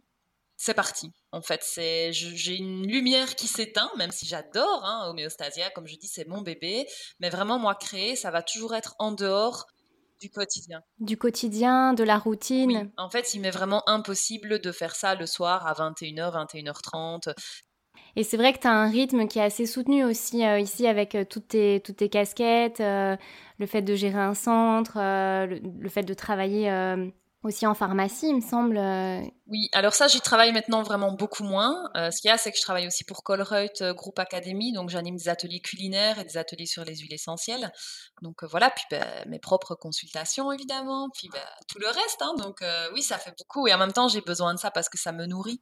c'est 0.57 0.73
parti. 0.73 1.11
En 1.31 1.41
fait, 1.41 1.63
c'est 1.63 2.13
j'ai 2.13 2.55
une 2.55 2.87
lumière 2.87 3.35
qui 3.35 3.47
s'éteint, 3.47 3.91
même 3.97 4.11
si 4.11 4.25
j'adore 4.25 4.85
hein, 4.85 5.09
Homéostasia, 5.09 5.69
comme 5.71 5.87
je 5.87 5.97
dis, 5.97 6.07
c'est 6.07 6.27
mon 6.27 6.41
bébé. 6.41 6.87
Mais 7.19 7.29
vraiment, 7.29 7.59
moi, 7.59 7.75
créer, 7.75 8.15
ça 8.15 8.31
va 8.31 8.41
toujours 8.41 8.73
être 8.73 8.95
en 8.99 9.11
dehors 9.11 9.67
du 10.25 10.31
quotidien. 10.31 10.81
Du 10.99 11.17
quotidien, 11.17 11.93
de 11.93 12.03
la 12.03 12.17
routine. 12.17 12.91
En 12.97 13.09
fait, 13.09 13.33
il 13.35 13.41
m'est 13.41 13.51
vraiment 13.51 13.87
impossible 13.87 14.59
de 14.59 14.71
faire 14.71 14.95
ça 14.95 15.13
le 15.13 15.27
soir 15.27 15.67
à 15.67 15.73
21h, 15.73 16.33
21h30. 16.47 17.33
Et 18.15 18.23
c'est 18.23 18.37
vrai 18.37 18.53
que 18.53 18.59
tu 18.59 18.67
as 18.67 18.73
un 18.73 18.89
rythme 18.89 19.27
qui 19.27 19.39
est 19.39 19.43
assez 19.43 19.65
soutenu 19.65 20.03
aussi 20.03 20.45
euh, 20.45 20.59
ici 20.59 20.87
avec 20.87 21.15
euh, 21.15 21.25
toutes, 21.25 21.49
tes, 21.49 21.81
toutes 21.85 21.97
tes 21.97 22.09
casquettes, 22.09 22.79
euh, 22.79 23.15
le 23.59 23.65
fait 23.67 23.81
de 23.81 23.93
gérer 23.93 24.19
un 24.19 24.33
centre, 24.33 24.97
le, 24.97 25.89
fait 25.89 26.03
de 26.03 26.13
travailler 26.13 26.69
aussi 27.45 27.65
en 27.65 27.73
pharmacie, 27.73 28.27
il 28.29 28.35
me 28.35 28.41
semble. 28.41 28.77
Euh. 28.77 29.21
Oui, 29.47 29.69
alors 29.73 29.93
ça, 29.93 30.07
j'y 30.07 30.21
travaille 30.21 30.51
maintenant 30.51 30.83
vraiment 30.83 31.11
beaucoup 31.11 31.43
moins. 31.43 31.89
Euh, 31.95 32.11
ce 32.11 32.21
qu'il 32.21 32.29
y 32.29 32.31
a, 32.31 32.37
c'est 32.37 32.51
que 32.51 32.57
je 32.57 32.61
travaille 32.61 32.87
aussi 32.87 33.03
pour 33.03 33.23
Colruyt 33.23 33.81
euh, 33.81 33.93
Group 33.93 34.17
Academy, 34.19 34.73
donc 34.73 34.89
j'anime 34.89 35.15
des 35.15 35.29
ateliers 35.29 35.59
culinaires 35.59 36.19
et 36.19 36.23
des 36.23 36.37
ateliers 36.37 36.65
sur 36.65 36.83
les 36.83 36.95
huiles 36.97 37.13
essentielles. 37.13 37.71
Donc 38.21 38.43
voilà, 38.43 38.69
puis 38.69 38.85
ben, 38.89 39.05
mes 39.27 39.39
propres 39.39 39.75
consultations 39.75 40.51
évidemment, 40.51 41.09
puis 41.13 41.29
ben, 41.31 41.39
tout 41.67 41.79
le 41.79 41.87
reste. 41.87 42.21
Hein. 42.21 42.33
donc 42.37 42.63
oui, 42.93 43.01
ça 43.01 43.17
fait 43.17 43.33
beaucoup 43.37 43.67
et 43.67 43.73
en 43.73 43.77
même 43.77 43.93
temps, 43.93 44.07
j'ai 44.07 44.21
besoin 44.21 44.53
de 44.53 44.59
ça 44.59 44.71
parce 44.71 44.89
que 44.89 44.97
ça 44.97 45.11
me 45.11 45.25
nourrit. 45.25 45.61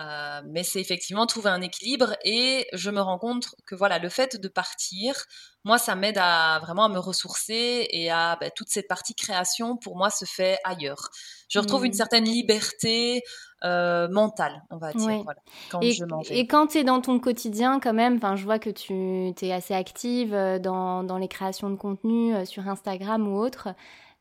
Euh, 0.00 0.42
mais 0.46 0.62
c'est 0.62 0.80
effectivement 0.80 1.26
trouver 1.26 1.50
un 1.50 1.60
équilibre 1.60 2.14
et 2.22 2.68
je 2.72 2.88
me 2.90 3.00
rends 3.00 3.18
compte 3.18 3.48
que 3.66 3.74
voilà 3.74 3.98
le 3.98 4.08
fait 4.08 4.40
de 4.40 4.46
partir, 4.46 5.24
moi 5.64 5.76
ça 5.76 5.96
m'aide 5.96 6.18
à 6.18 6.60
vraiment 6.60 6.84
à 6.84 6.88
me 6.88 7.00
ressourcer 7.00 7.88
et 7.90 8.08
à 8.08 8.36
bah, 8.40 8.50
toute 8.50 8.68
cette 8.68 8.86
partie 8.86 9.16
création 9.16 9.76
pour 9.76 9.96
moi 9.96 10.10
se 10.10 10.24
fait 10.24 10.58
ailleurs. 10.62 11.08
Je 11.48 11.58
retrouve 11.58 11.84
une 11.84 11.92
mmh. 11.92 11.94
certaine 11.94 12.24
liberté 12.24 13.22
euh, 13.64 14.06
mentale, 14.08 14.62
on 14.70 14.76
va 14.76 14.92
dire, 14.92 15.24
quand 15.68 15.80
et, 15.80 15.90
je. 15.90 16.04
Et 16.30 16.46
quand 16.46 16.68
tu 16.68 16.78
es 16.78 16.84
dans 16.84 17.00
ton 17.00 17.18
quotidien 17.18 17.80
quand 17.80 17.94
même, 17.94 18.20
je 18.36 18.44
vois 18.44 18.60
que 18.60 18.70
tu 18.70 19.34
es 19.44 19.52
assez 19.52 19.74
active 19.74 20.32
euh, 20.32 20.60
dans, 20.60 21.02
dans 21.02 21.18
les 21.18 21.28
créations 21.28 21.70
de 21.70 21.76
contenu 21.76 22.34
sur 22.46 22.68
Instagram 22.68 23.26
ou 23.26 23.36
autre. 23.36 23.70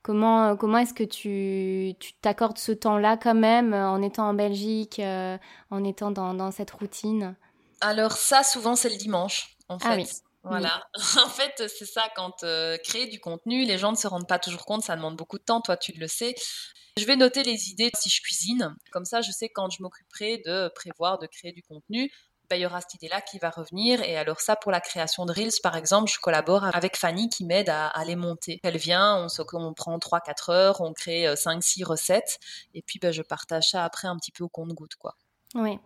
Comment, 0.07 0.55
comment 0.55 0.77
est-ce 0.77 0.93
que 0.93 1.03
tu 1.03 1.93
t'accordes 2.21 2.57
ce 2.57 2.71
temps-là 2.71 3.17
quand 3.17 3.35
même 3.35 3.73
euh, 3.73 3.89
en 3.89 4.01
étant 4.01 4.29
en 4.29 4.33
Belgique, 4.33 4.99
euh, 4.99 5.37
en 5.69 5.83
étant 5.83 6.11
dans, 6.11 6.33
dans, 6.33 6.49
cette 6.49 6.71
routine? 6.71 7.35
Alors 7.81 8.13
ça, 8.13 8.41
souvent, 8.43 8.77
c'est 8.77 8.89
le 8.89 8.95
dimanche, 8.95 9.57
en 9.67 9.77
ah 9.81 9.95
fait. 9.97 10.23
Voilà. 10.43 10.87
en 11.25 11.27
fait, 11.27 11.51
c'est 11.67 11.85
ça, 11.85 12.03
quand 12.15 12.45
euh, 12.45 12.77
créer 12.85 13.07
du 13.07 13.19
contenu, 13.19 13.65
les 13.65 13.77
gens 13.77 13.91
ne 13.91 13.97
se 13.97 14.07
rendent 14.07 14.29
pas 14.29 14.39
toujours 14.39 14.63
compte, 14.63 14.81
ça 14.81 14.95
demande 14.95 15.17
beaucoup 15.17 15.39
de 15.39 15.43
temps, 15.43 15.59
toi 15.59 15.75
tu 15.75 15.91
le 15.91 16.07
sais. 16.07 16.35
Je 16.97 17.03
vais 17.03 17.17
noter 17.17 17.43
les 17.43 17.69
idées 17.69 17.91
si 17.93 18.09
je 18.09 18.21
cuisine, 18.21 18.73
comme 18.93 19.03
ça 19.03 19.19
je 19.19 19.31
sais 19.31 19.49
quand 19.49 19.69
je 19.69 19.83
m'occuperai 19.83 20.41
de 20.45 20.69
prévoir, 20.73 21.19
de 21.19 21.27
créer 21.27 21.51
du 21.51 21.63
contenu, 21.63 22.09
bah, 22.49 22.55
il 22.55 22.61
y 22.61 22.65
aura 22.65 22.81
cette 22.81 22.95
idée-là 22.95 23.21
qui 23.21 23.39
va 23.39 23.49
revenir. 23.49 24.01
Et 24.01 24.17
alors 24.17 24.39
ça, 24.39 24.55
pour 24.55 24.71
la 24.71 24.81
création 24.81 25.25
de 25.25 25.31
Reels, 25.31 25.59
par 25.61 25.75
exemple, 25.75 26.11
je 26.11 26.19
collabore 26.19 26.63
avec 26.73 26.97
Fanny 26.97 27.29
qui 27.29 27.45
m'aide 27.45 27.69
à, 27.69 27.91
les 28.05 28.15
monter. 28.15 28.59
Elle 28.63 28.77
vient, 28.77 29.25
on, 29.25 29.27
on 29.53 29.73
prend 29.73 29.97
3-4 29.97 30.51
heures, 30.51 30.81
on 30.81 30.93
crée 30.93 31.25
5-6 31.25 31.83
euh, 31.83 31.87
recettes, 31.87 32.39
et 32.73 32.81
puis 32.81 32.99
bah, 32.99 33.11
je 33.11 33.21
partage 33.21 33.69
ça 33.71 33.83
après 33.83 34.07
un 34.07 34.15
petit 34.17 34.31
peu 34.31 34.43
au 34.43 34.49
compte-goutte. 34.49 34.95
quoi. 34.95 35.15
Oui. 35.55 35.79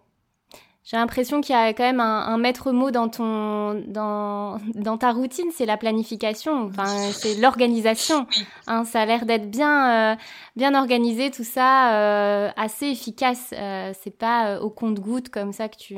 J'ai 0.84 0.97
l'impression 0.97 1.41
qu'il 1.41 1.56
y 1.56 1.58
a 1.58 1.74
quand 1.74 1.84
même 1.84 2.00
un, 2.00 2.38
maître 2.39 2.71
mot 2.71 2.89
dans 2.89 3.08
ton 3.08 3.76
dans, 3.86 4.58
dans 4.74 4.97
ta 4.97 5.12
routine, 5.12 5.50
c'est 5.54 5.67
la 5.67 5.78
planification, 5.78 6.65
enfin 6.65 7.12
c'est 7.12 7.36
l'organisation. 7.36 8.26
Hein, 8.67 8.86
ça 8.86 9.02
a 9.02 9.06
l'air 9.06 9.26
d'être 9.26 9.50
bien 9.50 10.13
euh, 10.13 10.15
bien 10.56 10.76
organisé 10.76 11.30
tout 11.30 11.43
ça, 11.43 11.93
euh, 11.93 12.50
assez 12.56 12.88
efficace. 12.88 13.54
Euh, 13.54 13.91
c'est 14.02 14.17
pas 14.17 14.60
au 14.62 14.69
compte-goutte 14.69 15.30
comme 15.30 15.52
ça 15.52 15.67
que 15.67 15.78
tu 15.78 15.97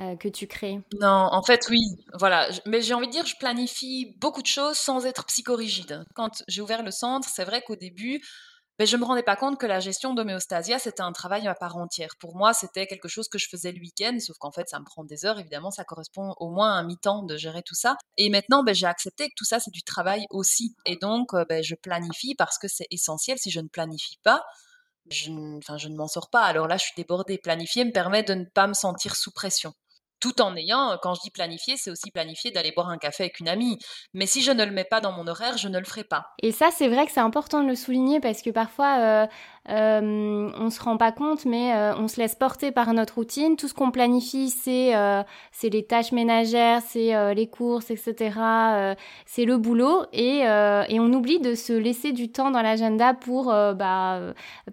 euh, 0.00 0.16
que 0.16 0.28
tu 0.28 0.46
crées 0.46 0.80
Non, 1.00 1.28
en 1.30 1.42
fait, 1.42 1.66
oui. 1.70 1.78
Voilà. 2.14 2.48
Mais 2.66 2.80
j'ai 2.82 2.94
envie 2.94 3.06
de 3.06 3.12
dire, 3.12 3.26
je 3.26 3.36
planifie 3.36 4.16
beaucoup 4.20 4.42
de 4.42 4.46
choses 4.46 4.76
sans 4.76 5.06
être 5.06 5.24
psychorigide. 5.26 6.04
Quand 6.14 6.42
j'ai 6.48 6.60
ouvert 6.60 6.82
le 6.82 6.90
centre, 6.90 7.28
c'est 7.28 7.44
vrai 7.44 7.62
qu'au 7.62 7.76
début, 7.76 8.20
ben, 8.76 8.88
je 8.88 8.96
me 8.96 9.04
rendais 9.04 9.22
pas 9.22 9.36
compte 9.36 9.56
que 9.56 9.66
la 9.66 9.78
gestion 9.78 10.14
d'homéostasia, 10.14 10.80
c'était 10.80 11.02
un 11.02 11.12
travail 11.12 11.46
à 11.46 11.54
part 11.54 11.76
entière. 11.76 12.16
Pour 12.18 12.34
moi, 12.34 12.52
c'était 12.52 12.88
quelque 12.88 13.06
chose 13.06 13.28
que 13.28 13.38
je 13.38 13.48
faisais 13.48 13.70
le 13.70 13.78
week-end, 13.78 14.18
sauf 14.18 14.36
qu'en 14.38 14.50
fait, 14.50 14.68
ça 14.68 14.80
me 14.80 14.84
prend 14.84 15.04
des 15.04 15.24
heures. 15.24 15.38
Évidemment, 15.38 15.70
ça 15.70 15.84
correspond 15.84 16.34
au 16.38 16.50
moins 16.50 16.74
à 16.74 16.78
un 16.78 16.82
mi-temps 16.82 17.22
de 17.22 17.36
gérer 17.36 17.62
tout 17.62 17.76
ça. 17.76 17.96
Et 18.18 18.30
maintenant, 18.30 18.64
ben, 18.64 18.74
j'ai 18.74 18.86
accepté 18.86 19.28
que 19.28 19.34
tout 19.36 19.44
ça, 19.44 19.60
c'est 19.60 19.70
du 19.70 19.84
travail 19.84 20.24
aussi. 20.30 20.74
Et 20.86 20.96
donc, 20.96 21.34
euh, 21.34 21.44
ben, 21.48 21.62
je 21.62 21.76
planifie 21.76 22.34
parce 22.34 22.58
que 22.58 22.66
c'est 22.66 22.88
essentiel. 22.90 23.38
Si 23.38 23.52
je 23.52 23.60
ne 23.60 23.68
planifie 23.68 24.18
pas, 24.24 24.42
enfin, 25.58 25.78
je 25.78 25.88
ne 25.88 25.96
m'en 25.96 26.08
sors 26.08 26.30
pas. 26.30 26.42
Alors 26.42 26.66
là, 26.66 26.76
je 26.76 26.84
suis 26.84 26.94
débordée. 26.96 27.38
Planifier 27.38 27.84
me 27.84 27.92
permet 27.92 28.24
de 28.24 28.34
ne 28.34 28.44
pas 28.44 28.66
me 28.66 28.74
sentir 28.74 29.14
sous 29.14 29.30
pression 29.30 29.72
tout 30.24 30.40
en 30.40 30.56
ayant, 30.56 30.96
quand 31.02 31.12
je 31.12 31.20
dis 31.20 31.30
planifier, 31.30 31.76
c'est 31.76 31.90
aussi 31.90 32.10
planifier 32.10 32.50
d'aller 32.50 32.72
boire 32.72 32.88
un 32.88 32.96
café 32.96 33.24
avec 33.24 33.40
une 33.40 33.48
amie. 33.48 33.78
Mais 34.14 34.24
si 34.24 34.40
je 34.40 34.52
ne 34.52 34.64
le 34.64 34.70
mets 34.70 34.84
pas 34.84 35.02
dans 35.02 35.12
mon 35.12 35.26
horaire, 35.26 35.58
je 35.58 35.68
ne 35.68 35.78
le 35.78 35.84
ferai 35.84 36.02
pas. 36.02 36.28
Et 36.42 36.50
ça, 36.50 36.70
c'est 36.70 36.88
vrai 36.88 37.04
que 37.04 37.12
c'est 37.12 37.20
important 37.20 37.62
de 37.62 37.68
le 37.68 37.74
souligner 37.74 38.20
parce 38.20 38.40
que 38.40 38.48
parfois, 38.48 38.96
euh, 39.00 39.26
euh, 39.70 40.50
on 40.58 40.68
se 40.68 40.80
rend 40.82 40.98
pas 40.98 41.10
compte, 41.10 41.46
mais 41.46 41.74
euh, 41.74 41.94
on 41.96 42.06
se 42.06 42.20
laisse 42.20 42.34
porter 42.34 42.70
par 42.70 42.92
notre 42.92 43.14
routine. 43.14 43.56
Tout 43.56 43.66
ce 43.66 43.74
qu'on 43.74 43.90
planifie, 43.90 44.50
c'est 44.50 44.94
euh, 44.94 45.22
les 45.62 45.86
tâches 45.86 46.12
ménagères, 46.12 46.82
c'est 46.86 47.14
euh, 47.14 47.32
les 47.32 47.46
courses, 47.46 47.90
etc. 47.90 48.14
c'est 49.26 49.44
le 49.44 49.56
boulot 49.56 50.04
et, 50.12 50.40
et 50.40 51.00
on 51.00 51.12
oublie 51.12 51.40
de 51.40 51.54
se 51.54 51.72
laisser 51.72 52.12
du 52.12 52.30
temps 52.30 52.50
dans 52.50 52.62
l'agenda 52.62 53.14
pour 53.14 53.46
bah, 53.46 54.20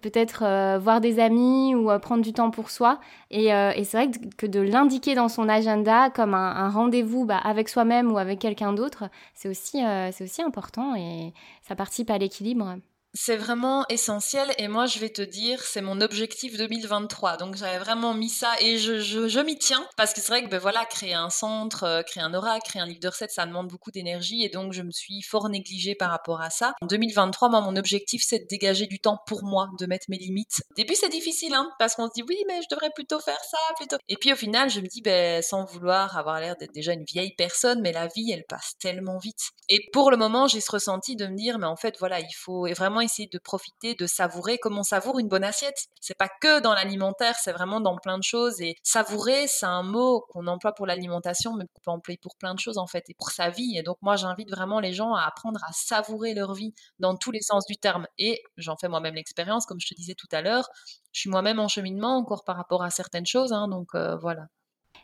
peut-être 0.00 0.78
voir 0.78 1.00
des 1.00 1.18
amis 1.18 1.74
ou 1.74 1.88
prendre 1.98 2.22
du 2.22 2.32
temps 2.32 2.50
pour 2.50 2.70
soi. 2.70 2.98
Et, 3.30 3.46
et 3.46 3.84
c'est 3.84 3.96
vrai 3.96 4.10
que 4.36 4.46
de 4.46 4.60
l'indiquer 4.60 5.14
dans 5.14 5.28
son 5.28 5.48
agenda 5.48 6.10
comme 6.10 6.34
un, 6.34 6.56
un 6.56 6.68
rendez-vous 6.68 7.24
bah, 7.24 7.38
avec 7.38 7.68
soi-même 7.68 8.12
ou 8.12 8.18
avec 8.18 8.38
quelqu'un 8.38 8.72
d'autre, 8.72 9.04
c'est 9.34 9.48
aussi 9.48 9.82
c'est 10.12 10.24
aussi 10.24 10.42
important 10.42 10.94
et 10.94 11.32
ça 11.62 11.74
participe 11.74 12.10
à 12.10 12.18
l'équilibre. 12.18 12.76
C'est 13.14 13.36
vraiment 13.36 13.84
essentiel 13.90 14.54
et 14.56 14.68
moi 14.68 14.86
je 14.86 14.98
vais 14.98 15.10
te 15.10 15.20
dire 15.20 15.62
c'est 15.62 15.82
mon 15.82 16.00
objectif 16.00 16.56
2023 16.56 17.36
donc 17.36 17.56
j'avais 17.56 17.78
vraiment 17.78 18.14
mis 18.14 18.30
ça 18.30 18.54
et 18.58 18.78
je, 18.78 19.00
je, 19.00 19.40
m'y 19.40 19.58
tiens 19.58 19.86
parce 19.98 20.14
que 20.14 20.22
c'est 20.22 20.32
vrai 20.32 20.42
que 20.42 20.48
ben 20.48 20.58
voilà 20.58 20.86
créer 20.86 21.12
un 21.12 21.28
centre, 21.28 21.84
euh, 21.84 22.02
créer 22.02 22.22
un 22.22 22.32
aura, 22.32 22.58
créer 22.60 22.80
un 22.80 22.86
livre 22.86 23.00
de 23.00 23.08
recettes 23.08 23.30
ça 23.30 23.44
demande 23.44 23.68
beaucoup 23.68 23.90
d'énergie 23.90 24.44
et 24.44 24.48
donc 24.48 24.72
je 24.72 24.80
me 24.80 24.90
suis 24.90 25.20
fort 25.20 25.50
négligée 25.50 25.94
par 25.94 26.10
rapport 26.10 26.40
à 26.40 26.48
ça. 26.48 26.72
En 26.80 26.86
2023 26.86 27.50
moi 27.50 27.60
mon 27.60 27.76
objectif 27.76 28.24
c'est 28.26 28.38
de 28.38 28.46
dégager 28.46 28.86
du 28.86 28.98
temps 28.98 29.18
pour 29.26 29.44
moi, 29.44 29.68
de 29.78 29.84
mettre 29.84 30.06
mes 30.08 30.16
limites. 30.16 30.62
Au 30.70 30.74
début 30.74 30.94
c'est 30.94 31.10
difficile 31.10 31.52
hein 31.52 31.70
parce 31.78 31.96
qu'on 31.96 32.06
se 32.06 32.14
dit 32.14 32.22
oui 32.26 32.36
mais 32.48 32.62
je 32.62 32.68
devrais 32.70 32.90
plutôt 32.94 33.20
faire 33.20 33.40
ça 33.44 33.58
plutôt 33.76 33.98
et 34.08 34.16
puis 34.16 34.32
au 34.32 34.36
final 34.36 34.70
je 34.70 34.80
me 34.80 34.86
dis 34.86 35.02
ben 35.02 35.42
sans 35.42 35.66
vouloir 35.66 36.16
avoir 36.16 36.40
l'air 36.40 36.56
d'être 36.56 36.72
déjà 36.72 36.94
une 36.94 37.04
vieille 37.04 37.34
personne 37.36 37.82
mais 37.82 37.92
la 37.92 38.06
vie 38.06 38.32
elle 38.32 38.44
passe 38.48 38.72
tellement 38.80 39.18
vite 39.18 39.50
et 39.68 39.86
pour 39.92 40.10
le 40.10 40.16
moment 40.16 40.48
j'ai 40.48 40.62
ce 40.62 40.70
ressenti 40.70 41.14
de 41.14 41.26
me 41.26 41.36
dire 41.36 41.58
mais 41.58 41.66
en 41.66 41.76
fait 41.76 41.98
voilà 41.98 42.18
il 42.18 42.34
faut 42.34 42.66
vraiment 42.74 43.01
essayer 43.02 43.28
de 43.28 43.38
profiter, 43.38 43.94
de 43.94 44.06
savourer 44.06 44.58
comme 44.58 44.78
on 44.78 44.82
savoure 44.82 45.18
une 45.18 45.28
bonne 45.28 45.44
assiette. 45.44 45.86
C'est 46.00 46.16
pas 46.16 46.28
que 46.28 46.60
dans 46.60 46.74
l'alimentaire, 46.74 47.36
c'est 47.36 47.52
vraiment 47.52 47.80
dans 47.80 47.96
plein 47.98 48.18
de 48.18 48.22
choses. 48.22 48.60
Et 48.60 48.76
savourer, 48.82 49.46
c'est 49.46 49.66
un 49.66 49.82
mot 49.82 50.24
qu'on 50.30 50.46
emploie 50.46 50.72
pour 50.72 50.86
l'alimentation, 50.86 51.54
mais 51.54 51.64
qu'on 51.66 51.80
peut 51.82 51.90
employer 51.90 52.18
pour 52.22 52.36
plein 52.36 52.54
de 52.54 52.60
choses 52.60 52.78
en 52.78 52.86
fait, 52.86 53.04
et 53.10 53.14
pour 53.14 53.30
sa 53.30 53.50
vie. 53.50 53.76
Et 53.76 53.82
donc 53.82 53.98
moi, 54.02 54.16
j'invite 54.16 54.50
vraiment 54.50 54.80
les 54.80 54.92
gens 54.92 55.14
à 55.14 55.22
apprendre 55.22 55.60
à 55.64 55.72
savourer 55.72 56.34
leur 56.34 56.54
vie 56.54 56.74
dans 56.98 57.16
tous 57.16 57.30
les 57.30 57.42
sens 57.42 57.66
du 57.66 57.76
terme. 57.76 58.06
Et 58.18 58.42
j'en 58.56 58.76
fais 58.76 58.88
moi-même 58.88 59.14
l'expérience, 59.14 59.66
comme 59.66 59.80
je 59.80 59.88
te 59.88 59.94
disais 59.94 60.14
tout 60.14 60.28
à 60.32 60.42
l'heure. 60.42 60.68
Je 61.12 61.20
suis 61.20 61.30
moi-même 61.30 61.58
en 61.58 61.68
cheminement 61.68 62.16
encore 62.16 62.44
par 62.44 62.56
rapport 62.56 62.82
à 62.82 62.90
certaines 62.90 63.26
choses, 63.26 63.52
hein, 63.52 63.68
donc 63.68 63.94
euh, 63.94 64.16
voilà. 64.16 64.46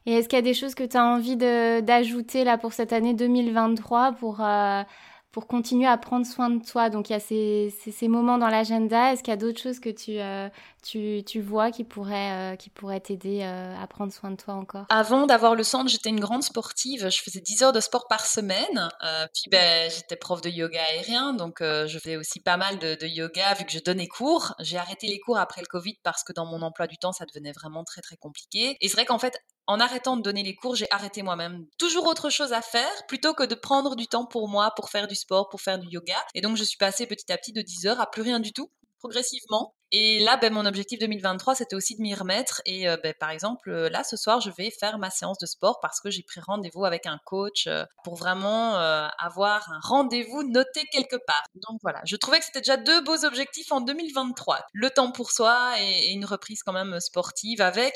Et 0.07 0.15
est-ce 0.15 0.29
qu'il 0.29 0.39
y 0.39 0.41
a 0.41 0.43
des 0.43 0.55
choses 0.55 0.75
que 0.75 0.85
tu 0.85 0.97
as 0.97 1.05
envie 1.05 1.37
d'ajouter 1.37 2.45
là 2.45 2.57
pour 2.57 2.73
cette 2.73 2.93
année 2.93 3.15
2023 3.15 4.13
pour 4.13 4.41
euh, 4.41 4.83
pour 5.33 5.47
continuer 5.47 5.87
à 5.87 5.97
prendre 5.99 6.27
soin 6.27 6.51
de 6.51 6.65
toi. 6.65 6.91
Donc 6.91 7.11
il 7.11 7.13
y 7.13 7.17
a 7.17 7.21
ces, 7.21 8.09
moments 8.09 8.39
dans 8.39 8.49
l'agenda. 8.49 9.13
Est-ce 9.13 9.23
qu'il 9.23 9.33
y 9.33 9.35
a 9.35 9.39
d'autres 9.39 9.61
choses 9.61 9.81
que 9.81 9.91
tu, 9.91 10.19
euh, 10.19 10.49
tu, 10.91 11.41
vois 11.41 11.71
qui 11.71 11.85
pourraient, 11.85 12.53
euh, 12.53 12.57
qui 12.57 12.71
pourraient 12.71 13.01
t'aider 13.01 13.43
euh, 13.43 13.75
à 13.77 13.87
prendre 13.87 14.13
soin 14.13 14.31
de 14.31 14.37
toi 14.37 14.55
encore? 14.55 14.87
Avant 14.89 15.27
d'avoir 15.27 15.55
le 15.55 15.63
centre, 15.63 15.91
j'étais 15.91 16.09
une 16.09 16.21
grande 16.21 16.43
sportive. 16.43 17.09
Je 17.11 17.23
faisais 17.23 17.41
10 17.41 17.63
heures 17.63 17.73
de 17.73 17.81
sport 17.81 18.07
par 18.09 18.25
semaine. 18.27 18.89
puis 19.35 19.51
ben, 19.51 19.91
j'étais 19.91 20.17
prof 20.17 20.41
de 20.41 20.51
yoga 20.51 20.83
aérien, 20.93 21.33
donc 21.35 21.59
je 21.61 21.99
faisais 21.99 22.17
aussi 22.17 22.41
pas 22.41 22.57
mal 22.57 22.79
de, 22.79 22.95
de, 22.95 23.07
yoga 23.07 23.55
vu 23.55 23.65
que 23.65 23.73
je 23.73 23.81
donnais 23.81 24.09
cours. 24.09 24.55
J'ai 24.61 24.79
arrêté 24.79 25.07
les 25.07 25.21
cours 25.21 25.39
après 25.39 25.61
le 25.61 25.67
Covid 25.67 25.97
parce 26.03 26.25
que 26.25 26.33
dans 26.33 26.47
mon 26.47 26.63
emploi 26.63 26.87
du 26.87 26.97
temps, 26.97 27.13
ça 27.13 27.25
devenait 27.27 27.53
vraiment 27.53 27.85
très 27.85 28.01
très 28.01 28.17
compliqué. 28.17 28.77
Et 28.81 28.89
c'est 28.89 28.95
vrai 28.95 29.05
qu'en 29.05 29.19
fait, 29.19 29.39
en 29.69 29.81
arrêtant 29.81 30.17
de 30.17 30.23
donner 30.23 30.43
les 30.43 30.55
cours, 30.55 30.75
j'ai 30.75 30.87
arrêté 30.91 31.23
moi-même. 31.23 31.67
Toujours 31.79 32.07
autre 32.07 32.31
chose 32.31 32.55
à 32.55 32.63
faire 32.63 32.91
plutôt 33.07 33.35
que 33.35 33.45
de 33.45 33.55
prendre 33.55 33.97
du 33.97 34.07
temps 34.07 34.25
pour 34.25 34.49
moi, 34.49 34.73
pour 34.75 34.89
faire 34.89 35.07
du 35.07 35.15
sport, 35.15 35.51
pour 35.51 35.61
faire 35.61 35.79
du 35.79 35.87
yoga. 35.89 36.17
Et 36.35 36.41
donc, 36.41 36.57
je 36.57 36.65
suis 36.65 36.79
passée 36.79 37.07
petit 37.07 37.31
à 37.31 37.37
petit 37.37 37.53
de 37.53 37.61
10 37.61 37.87
heures 37.87 38.01
à 38.01 38.11
plus 38.11 38.23
rien 38.23 38.41
du 38.41 38.55
tout 38.55 38.71
progressivement. 38.99 39.75
Et 39.91 40.19
là, 40.21 40.37
ben, 40.37 40.53
mon 40.53 40.67
objectif 40.67 40.99
2023, 40.99 41.55
c'était 41.55 41.75
aussi 41.75 41.97
de 41.97 42.03
m'y 42.03 42.15
remettre. 42.15 42.61
Et 42.67 42.89
euh, 42.89 42.99
ben, 43.03 43.15
par 43.19 43.31
exemple, 43.31 43.71
euh, 43.71 43.89
là, 43.89 44.05
ce 44.05 44.19
soir, 44.19 44.41
je 44.41 44.51
vais 44.51 44.71
faire 44.71 44.99
ma 44.99 45.09
séance 45.09 45.39
de 45.39 45.47
sport 45.47 45.81
parce 45.81 46.01
que 46.01 46.11
j'ai 46.11 46.23
pris 46.23 46.41
rendez-vous 46.41 46.85
avec 46.85 47.07
un 47.07 47.19
coach 47.25 47.67
euh, 47.67 47.85
pour 48.05 48.17
vraiment 48.17 48.75
avoir 49.19 49.71
un 49.71 49.81
rendez-vous 49.83 50.43
noté 50.43 50.85
quelque 50.93 51.17
part. 51.27 51.45
Donc 51.55 51.79
voilà, 51.83 52.01
je 52.05 52.17
trouvais 52.17 52.39
que 52.39 52.45
c'était 52.45 52.61
déjà 52.61 52.77
deux 52.77 53.03
beaux 53.03 53.25
objectifs 53.25 53.73
en 53.73 53.81
2023. 53.81 54.61
Le 54.73 54.91
temps 54.91 55.11
pour 55.11 55.31
soi 55.31 55.73
et 55.81 56.13
une 56.13 56.25
reprise 56.25 56.63
quand 56.63 56.73
même 56.73 57.01
sportive 57.01 57.61
avec 57.61 57.95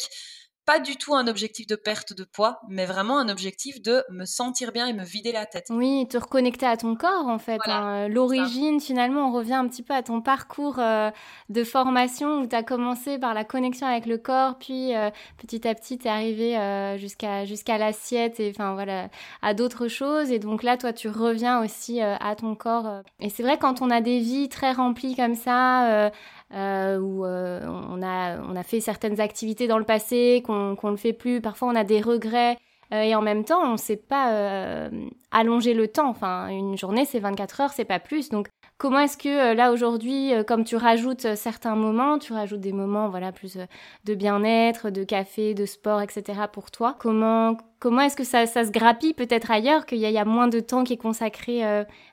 pas 0.64 0.78
du 0.78 0.96
tout 0.96 1.14
un 1.14 1.26
objectif 1.26 1.66
de 1.66 1.74
perte 1.74 2.12
de 2.12 2.24
poids, 2.24 2.60
mais 2.68 2.86
vraiment 2.86 3.18
un 3.18 3.28
objectif 3.28 3.82
de 3.82 4.04
me 4.10 4.24
sentir 4.24 4.70
bien 4.70 4.86
et 4.86 4.92
me 4.92 5.04
vider 5.04 5.32
la 5.32 5.44
tête. 5.44 5.66
Oui, 5.70 6.06
te 6.08 6.16
reconnecter 6.16 6.66
à 6.66 6.76
ton 6.76 6.94
corps 6.94 7.26
en 7.26 7.38
fait. 7.38 7.58
Hein. 7.66 8.08
L'origine, 8.08 8.80
finalement, 8.80 9.28
on 9.28 9.32
revient 9.32 9.54
un 9.54 9.66
petit 9.66 9.82
peu 9.82 9.92
à 9.92 10.02
ton 10.02 10.20
parcours 10.20 10.78
euh, 10.78 11.10
de 11.48 11.64
formation 11.64 12.40
où 12.40 12.46
tu 12.46 12.54
as 12.54 12.62
commencé 12.62 13.18
par 13.18 13.34
la 13.34 13.44
connexion 13.44 13.86
avec 13.88 14.06
le 14.06 14.18
corps, 14.18 14.56
puis 14.58 14.94
euh, 14.94 15.10
petit 15.38 15.66
à 15.66 15.74
petit 15.74 15.98
tu 15.98 16.06
es 16.06 16.10
arrivé 16.10 16.56
euh, 16.56 16.96
jusqu'à 16.96 17.44
jusqu'à 17.44 17.76
l'assiette 17.76 18.38
et 18.38 18.50
enfin 18.50 18.74
voilà, 18.74 19.08
à 19.42 19.54
d'autres 19.54 19.88
choses. 19.88 20.30
Et 20.30 20.38
donc 20.38 20.62
là, 20.62 20.76
toi, 20.76 20.92
tu 20.92 21.08
reviens 21.08 21.62
aussi 21.62 22.00
à 22.00 22.36
ton 22.36 22.54
corps. 22.54 23.02
Et 23.20 23.30
c'est 23.30 23.42
vrai, 23.42 23.58
quand 23.58 23.82
on 23.82 23.90
a 23.90 24.00
des 24.00 24.20
vies 24.20 24.48
très 24.48 24.72
remplies 24.72 25.16
comme 25.16 25.34
ça, 25.34 26.10
euh, 26.54 26.98
où 26.98 27.24
euh, 27.24 27.60
on, 27.66 28.02
a, 28.02 28.40
on 28.42 28.56
a 28.56 28.62
fait 28.62 28.80
certaines 28.80 29.20
activités 29.20 29.66
dans 29.66 29.78
le 29.78 29.84
passé, 29.84 30.42
qu'on 30.44 30.76
ne 30.82 30.90
le 30.90 30.96
fait 30.96 31.12
plus. 31.12 31.40
Parfois, 31.40 31.68
on 31.68 31.74
a 31.74 31.84
des 31.84 32.00
regrets. 32.00 32.58
Euh, 32.92 33.02
et 33.02 33.14
en 33.14 33.22
même 33.22 33.44
temps, 33.44 33.60
on 33.62 33.72
ne 33.72 33.76
sait 33.76 33.96
pas 33.96 34.32
euh, 34.32 34.90
allonger 35.30 35.74
le 35.74 35.88
temps. 35.88 36.08
Enfin, 36.08 36.48
une 36.48 36.76
journée, 36.76 37.04
c'est 37.04 37.20
24 37.20 37.60
heures, 37.62 37.72
c'est 37.72 37.84
pas 37.84 38.00
plus. 38.00 38.28
Donc, 38.28 38.48
comment 38.82 38.98
est-ce 38.98 39.16
que 39.16 39.54
là 39.54 39.70
aujourd'hui, 39.70 40.32
comme 40.48 40.64
tu 40.64 40.74
rajoutes 40.74 41.36
certains 41.36 41.76
moments, 41.76 42.18
tu 42.18 42.32
rajoutes 42.32 42.60
des 42.60 42.72
moments, 42.72 43.08
voilà, 43.08 43.30
plus 43.30 43.56
de 44.04 44.14
bien-être, 44.14 44.90
de 44.90 45.04
café, 45.04 45.54
de 45.54 45.66
sport, 45.66 46.02
etc. 46.02 46.40
pour 46.52 46.72
toi. 46.72 46.96
Comment 46.98 47.56
comment 47.78 48.02
est-ce 48.02 48.16
que 48.16 48.24
ça, 48.24 48.46
ça, 48.46 48.64
se 48.64 48.70
grappille 48.70 49.14
peut-être 49.14 49.52
ailleurs, 49.52 49.86
qu'il 49.86 49.98
y, 49.98 50.10
y, 50.10 50.18
a 50.18 50.24
moins 50.24 50.48
de 50.48 50.58
temps 50.58 50.82
qui 50.82 50.94
est 50.94 50.96
consacré 50.96 51.62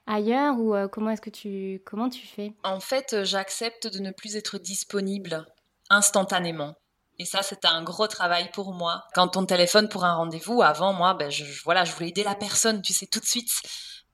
ailleurs, 0.05 0.59
ou 0.59 0.75
comment 0.91 1.09
est-ce 1.09 1.21
que 1.21 1.31
tu 1.31 1.81
comment 1.85 2.09
tu 2.09 2.27
fais? 2.27 2.53
En 2.63 2.79
fait, 2.79 3.23
j'accepte 3.23 3.91
de 3.91 3.99
ne 3.99 4.11
plus 4.11 4.35
être 4.35 4.59
disponible 4.59 5.47
instantanément. 5.89 6.75
Et 7.19 7.25
ça, 7.25 7.41
c'était 7.43 7.67
un 7.67 7.83
gros 7.83 8.07
travail 8.07 8.49
pour 8.53 8.73
moi. 8.73 9.03
Quand 9.13 9.35
on 9.35 9.45
téléphone 9.45 9.89
pour 9.89 10.05
un 10.05 10.15
rendez-vous, 10.15 10.61
avant, 10.61 10.93
moi, 10.93 11.13
ben, 11.15 11.29
je, 11.29 11.43
voilà, 11.65 11.83
je 11.83 11.91
voulais 11.93 12.09
aider 12.09 12.23
la 12.23 12.35
personne, 12.35 12.81
tu 12.81 12.93
sais, 12.93 13.07
tout 13.07 13.19
de 13.19 13.25
suite. 13.25 13.49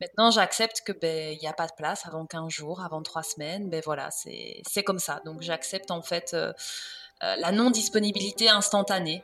Maintenant, 0.01 0.29
j'accepte 0.29 0.81
que 0.85 0.91
ben 0.91 1.33
il 1.33 1.39
n'y 1.39 1.47
a 1.47 1.53
pas 1.53 1.67
de 1.67 1.73
place 1.77 2.05
avant 2.05 2.25
15 2.25 2.49
jours, 2.49 2.81
avant 2.81 3.01
3 3.01 3.23
semaines. 3.23 3.69
Ben 3.69 3.81
voilà, 3.85 4.09
c'est 4.11 4.83
comme 4.83 4.99
ça. 4.99 5.21
Donc 5.25 5.41
j'accepte 5.41 5.89
en 5.89 6.01
fait 6.01 6.33
euh, 6.33 6.51
euh, 7.23 7.35
la 7.37 7.51
non 7.53 7.69
disponibilité 7.69 8.49
instantanée. 8.49 9.23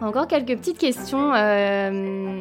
Encore 0.00 0.26
quelques 0.26 0.58
petites 0.58 0.78
questions. 0.78 1.32
Euh, 1.32 2.31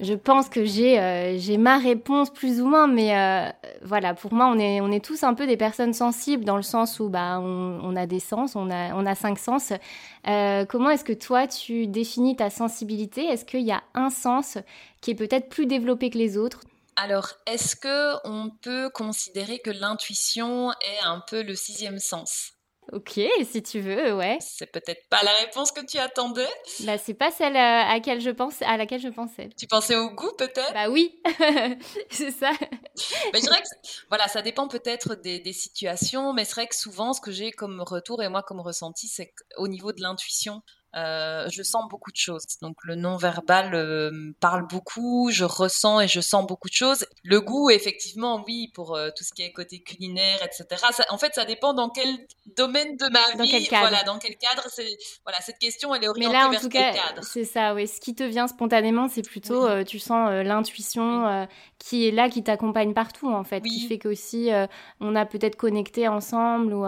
je 0.00 0.14
pense 0.14 0.48
que 0.48 0.64
j'ai 0.64 0.98
euh, 1.00 1.58
ma 1.58 1.78
réponse 1.78 2.30
plus 2.30 2.60
ou 2.60 2.66
moins, 2.66 2.86
mais 2.86 3.16
euh, 3.16 3.50
voilà, 3.82 4.14
pour 4.14 4.32
moi, 4.32 4.46
on 4.46 4.58
est, 4.58 4.80
on 4.80 4.90
est 4.90 5.04
tous 5.04 5.22
un 5.22 5.34
peu 5.34 5.46
des 5.46 5.56
personnes 5.56 5.92
sensibles 5.92 6.44
dans 6.44 6.56
le 6.56 6.62
sens 6.62 7.00
où 7.00 7.08
bah, 7.08 7.38
on, 7.40 7.80
on 7.82 7.96
a 7.96 8.06
des 8.06 8.20
sens, 8.20 8.56
on 8.56 8.70
a, 8.70 8.94
on 8.94 9.06
a 9.06 9.14
cinq 9.14 9.38
sens. 9.38 9.72
comment 10.24 10.90
est-ce 10.90 11.04
que 11.04 11.12
toi, 11.12 11.46
tu 11.46 11.86
définis 11.86 12.36
ta 12.36 12.50
sensibilité? 12.50 13.24
Est-ce 13.24 13.44
qu'il 13.44 13.62
y 13.62 13.72
a 13.72 13.82
un 13.94 14.10
sens 14.10 14.58
qui 15.00 15.12
est 15.12 15.14
peut-être 15.14 15.48
plus 15.48 15.66
développé 15.66 16.10
que 16.10 16.18
les 16.18 16.36
autres? 16.36 16.60
Alors, 16.96 17.28
est-ce 17.46 17.76
que 17.76 18.16
on 18.26 18.50
peut 18.50 18.88
considérer 18.88 19.58
que 19.58 19.70
l'intuition 19.70 20.72
est 20.72 21.04
un 21.04 21.22
peu 21.28 21.42
le 21.42 21.54
sixième 21.54 21.98
sens? 21.98 22.55
Ok, 22.92 23.20
si 23.44 23.62
tu 23.62 23.80
veux, 23.80 24.14
ouais. 24.14 24.38
C'est 24.40 24.70
peut-être 24.70 25.08
pas 25.08 25.22
la 25.24 25.32
réponse 25.40 25.72
que 25.72 25.84
tu 25.84 25.98
attendais. 25.98 26.46
Bah, 26.80 26.98
c'est 26.98 27.14
pas 27.14 27.32
celle 27.32 27.56
euh, 27.56 27.58
à, 27.58 27.94
laquelle 27.94 28.20
je 28.20 28.30
pense, 28.30 28.62
à 28.62 28.76
laquelle 28.76 29.00
je 29.00 29.08
pensais. 29.08 29.48
Tu 29.58 29.66
pensais 29.66 29.96
au 29.96 30.10
goût, 30.10 30.30
peut-être? 30.38 30.72
Bah 30.72 30.88
oui, 30.88 31.20
c'est 32.10 32.30
ça. 32.30 32.52
mais 33.32 33.40
je 33.40 33.42
dirais 33.42 33.60
que, 33.60 33.88
voilà, 34.08 34.28
ça 34.28 34.40
dépend 34.40 34.68
peut-être 34.68 35.16
des, 35.16 35.40
des, 35.40 35.52
situations, 35.52 36.32
mais 36.32 36.44
c'est 36.44 36.54
vrai 36.54 36.68
que 36.68 36.76
souvent, 36.76 37.12
ce 37.12 37.20
que 37.20 37.32
j'ai 37.32 37.50
comme 37.50 37.80
retour 37.80 38.22
et 38.22 38.28
moi 38.28 38.42
comme 38.42 38.60
ressenti, 38.60 39.08
c'est 39.08 39.32
qu'au 39.56 39.66
niveau 39.66 39.92
de 39.92 40.00
l'intuition, 40.00 40.62
euh, 40.96 41.46
je 41.52 41.62
sens 41.62 41.84
beaucoup 41.90 42.10
de 42.10 42.16
choses. 42.16 42.46
Donc 42.62 42.76
le 42.82 42.94
non-verbal 42.94 43.74
euh, 43.74 44.32
parle 44.40 44.66
beaucoup, 44.66 45.28
je 45.30 45.44
ressens 45.44 46.00
et 46.00 46.08
je 46.08 46.20
sens 46.20 46.46
beaucoup 46.46 46.68
de 46.68 46.74
choses. 46.74 47.04
Le 47.22 47.42
goût, 47.42 47.68
effectivement, 47.68 48.42
oui, 48.46 48.70
pour 48.72 48.96
euh, 48.96 49.10
tout 49.14 49.22
ce 49.22 49.34
qui 49.34 49.42
est 49.42 49.52
côté 49.52 49.82
culinaire, 49.82 50.38
etc. 50.42 50.82
en 51.10 51.18
fait, 51.18 51.34
ça 51.34 51.44
dépend 51.44 51.74
dans 51.74 51.90
quel 51.90 52.08
domaine 52.56 52.96
de 52.96 53.10
ma 53.10 53.42
vie, 53.42 53.50
quel 53.50 53.68
cadre. 53.68 53.88
voilà, 53.88 54.04
dans 54.04 54.18
quel 54.18 54.36
cadre. 54.36 54.62
C'est 54.70 54.96
voilà, 55.24 55.38
cette 55.42 55.58
question, 55.58 55.94
elle 55.94 56.04
est 56.04 56.08
orientée 56.08 56.32
Mais 56.32 56.40
là, 56.40 56.48
en 56.48 56.50
vers 56.50 56.60
tout 56.62 56.70
quel 56.70 56.94
cas, 56.94 57.08
cadre. 57.08 57.22
C'est 57.24 57.44
ça, 57.44 57.74
oui. 57.74 57.86
Ce 57.86 58.00
qui 58.00 58.14
te 58.14 58.24
vient 58.24 58.46
spontanément, 58.46 59.08
c'est 59.08 59.22
plutôt, 59.22 59.84
tu 59.84 59.98
sens 59.98 60.30
l'intuition 60.30 61.46
qui 61.78 62.08
est 62.08 62.10
là, 62.10 62.30
qui 62.30 62.42
t'accompagne 62.42 62.94
partout, 62.94 63.30
en 63.30 63.44
fait, 63.44 63.60
qui 63.60 63.86
fait 63.86 63.98
qu'aussi 63.98 64.50
on 65.00 65.14
a 65.14 65.26
peut-être 65.26 65.56
connecté 65.56 66.08
ensemble 66.08 66.72
ou 66.72 66.86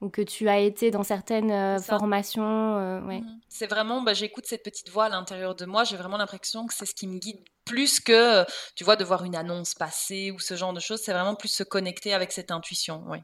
ou 0.00 0.08
que 0.08 0.22
tu 0.22 0.48
as 0.48 0.58
été 0.58 0.90
dans 0.90 1.02
certaines 1.02 1.50
euh, 1.50 1.78
formations. 1.78 2.76
Euh, 2.76 3.00
ouais. 3.02 3.20
Mhm. 3.20 3.40
C'est 3.48 3.66
vraiment, 3.66 4.02
bah, 4.02 4.14
j'écoute 4.14 4.46
cette 4.46 4.62
petite 4.62 4.90
voix 4.90 5.06
à 5.06 5.08
l'intérieur 5.08 5.54
de 5.54 5.66
moi, 5.66 5.84
j'ai 5.84 5.96
vraiment 5.96 6.16
l'impression 6.16 6.66
que 6.66 6.74
c'est 6.74 6.86
ce 6.86 6.94
qui 6.94 7.06
me 7.06 7.18
guide 7.18 7.40
plus 7.64 8.00
que, 8.00 8.44
tu 8.74 8.84
vois, 8.84 8.96
de 8.96 9.04
voir 9.04 9.24
une 9.24 9.36
annonce 9.36 9.74
passer 9.74 10.30
ou 10.32 10.40
ce 10.40 10.56
genre 10.56 10.72
de 10.72 10.80
choses, 10.80 11.00
c'est 11.02 11.12
vraiment 11.12 11.34
plus 11.34 11.48
se 11.48 11.62
connecter 11.62 12.12
avec 12.12 12.32
cette 12.32 12.50
intuition, 12.50 13.04
oui. 13.08 13.18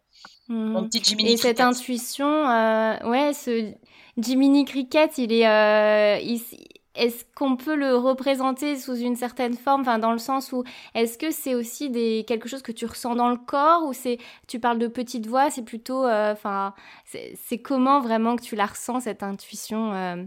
Mon 0.48 0.82
mhm. 0.82 0.88
petit 0.88 1.02
Jiminy 1.02 1.32
Et 1.32 1.36
cette 1.36 1.60
intuition, 1.60 2.48
euh, 2.48 2.98
ouais, 3.08 3.32
ce 3.32 3.72
Jiminy 4.16 4.64
Cricket, 4.64 5.18
il 5.18 5.32
est, 5.32 5.48
euh, 5.48 6.18
il, 6.20 6.40
est-ce 6.96 7.24
qu'on 7.34 7.56
peut 7.56 7.76
le 7.76 7.96
représenter 7.96 8.78
sous 8.78 8.96
une 8.96 9.16
certaine 9.16 9.54
forme, 9.56 9.82
enfin 9.82 9.98
dans 9.98 10.12
le 10.12 10.18
sens 10.18 10.52
où 10.52 10.64
est-ce 10.94 11.18
que 11.18 11.30
c'est 11.30 11.54
aussi 11.54 11.90
des 11.90 12.24
quelque 12.26 12.48
chose 12.48 12.62
que 12.62 12.72
tu 12.72 12.86
ressens 12.86 13.14
dans 13.16 13.30
le 13.30 13.36
corps? 13.36 13.84
Ou 13.84 13.92
c'est 13.92 14.18
tu 14.48 14.60
parles 14.60 14.78
de 14.78 14.88
petite 14.88 15.26
voix, 15.26 15.50
c'est 15.50 15.64
plutôt 15.64 16.04
euh, 16.06 16.32
enfin 16.32 16.74
c'est 17.04 17.58
comment 17.58 18.00
vraiment 18.00 18.36
que 18.36 18.42
tu 18.42 18.56
la 18.56 18.66
ressens 18.66 19.00
cette 19.00 19.22
intuition 19.22 19.92
euh? 19.94 20.24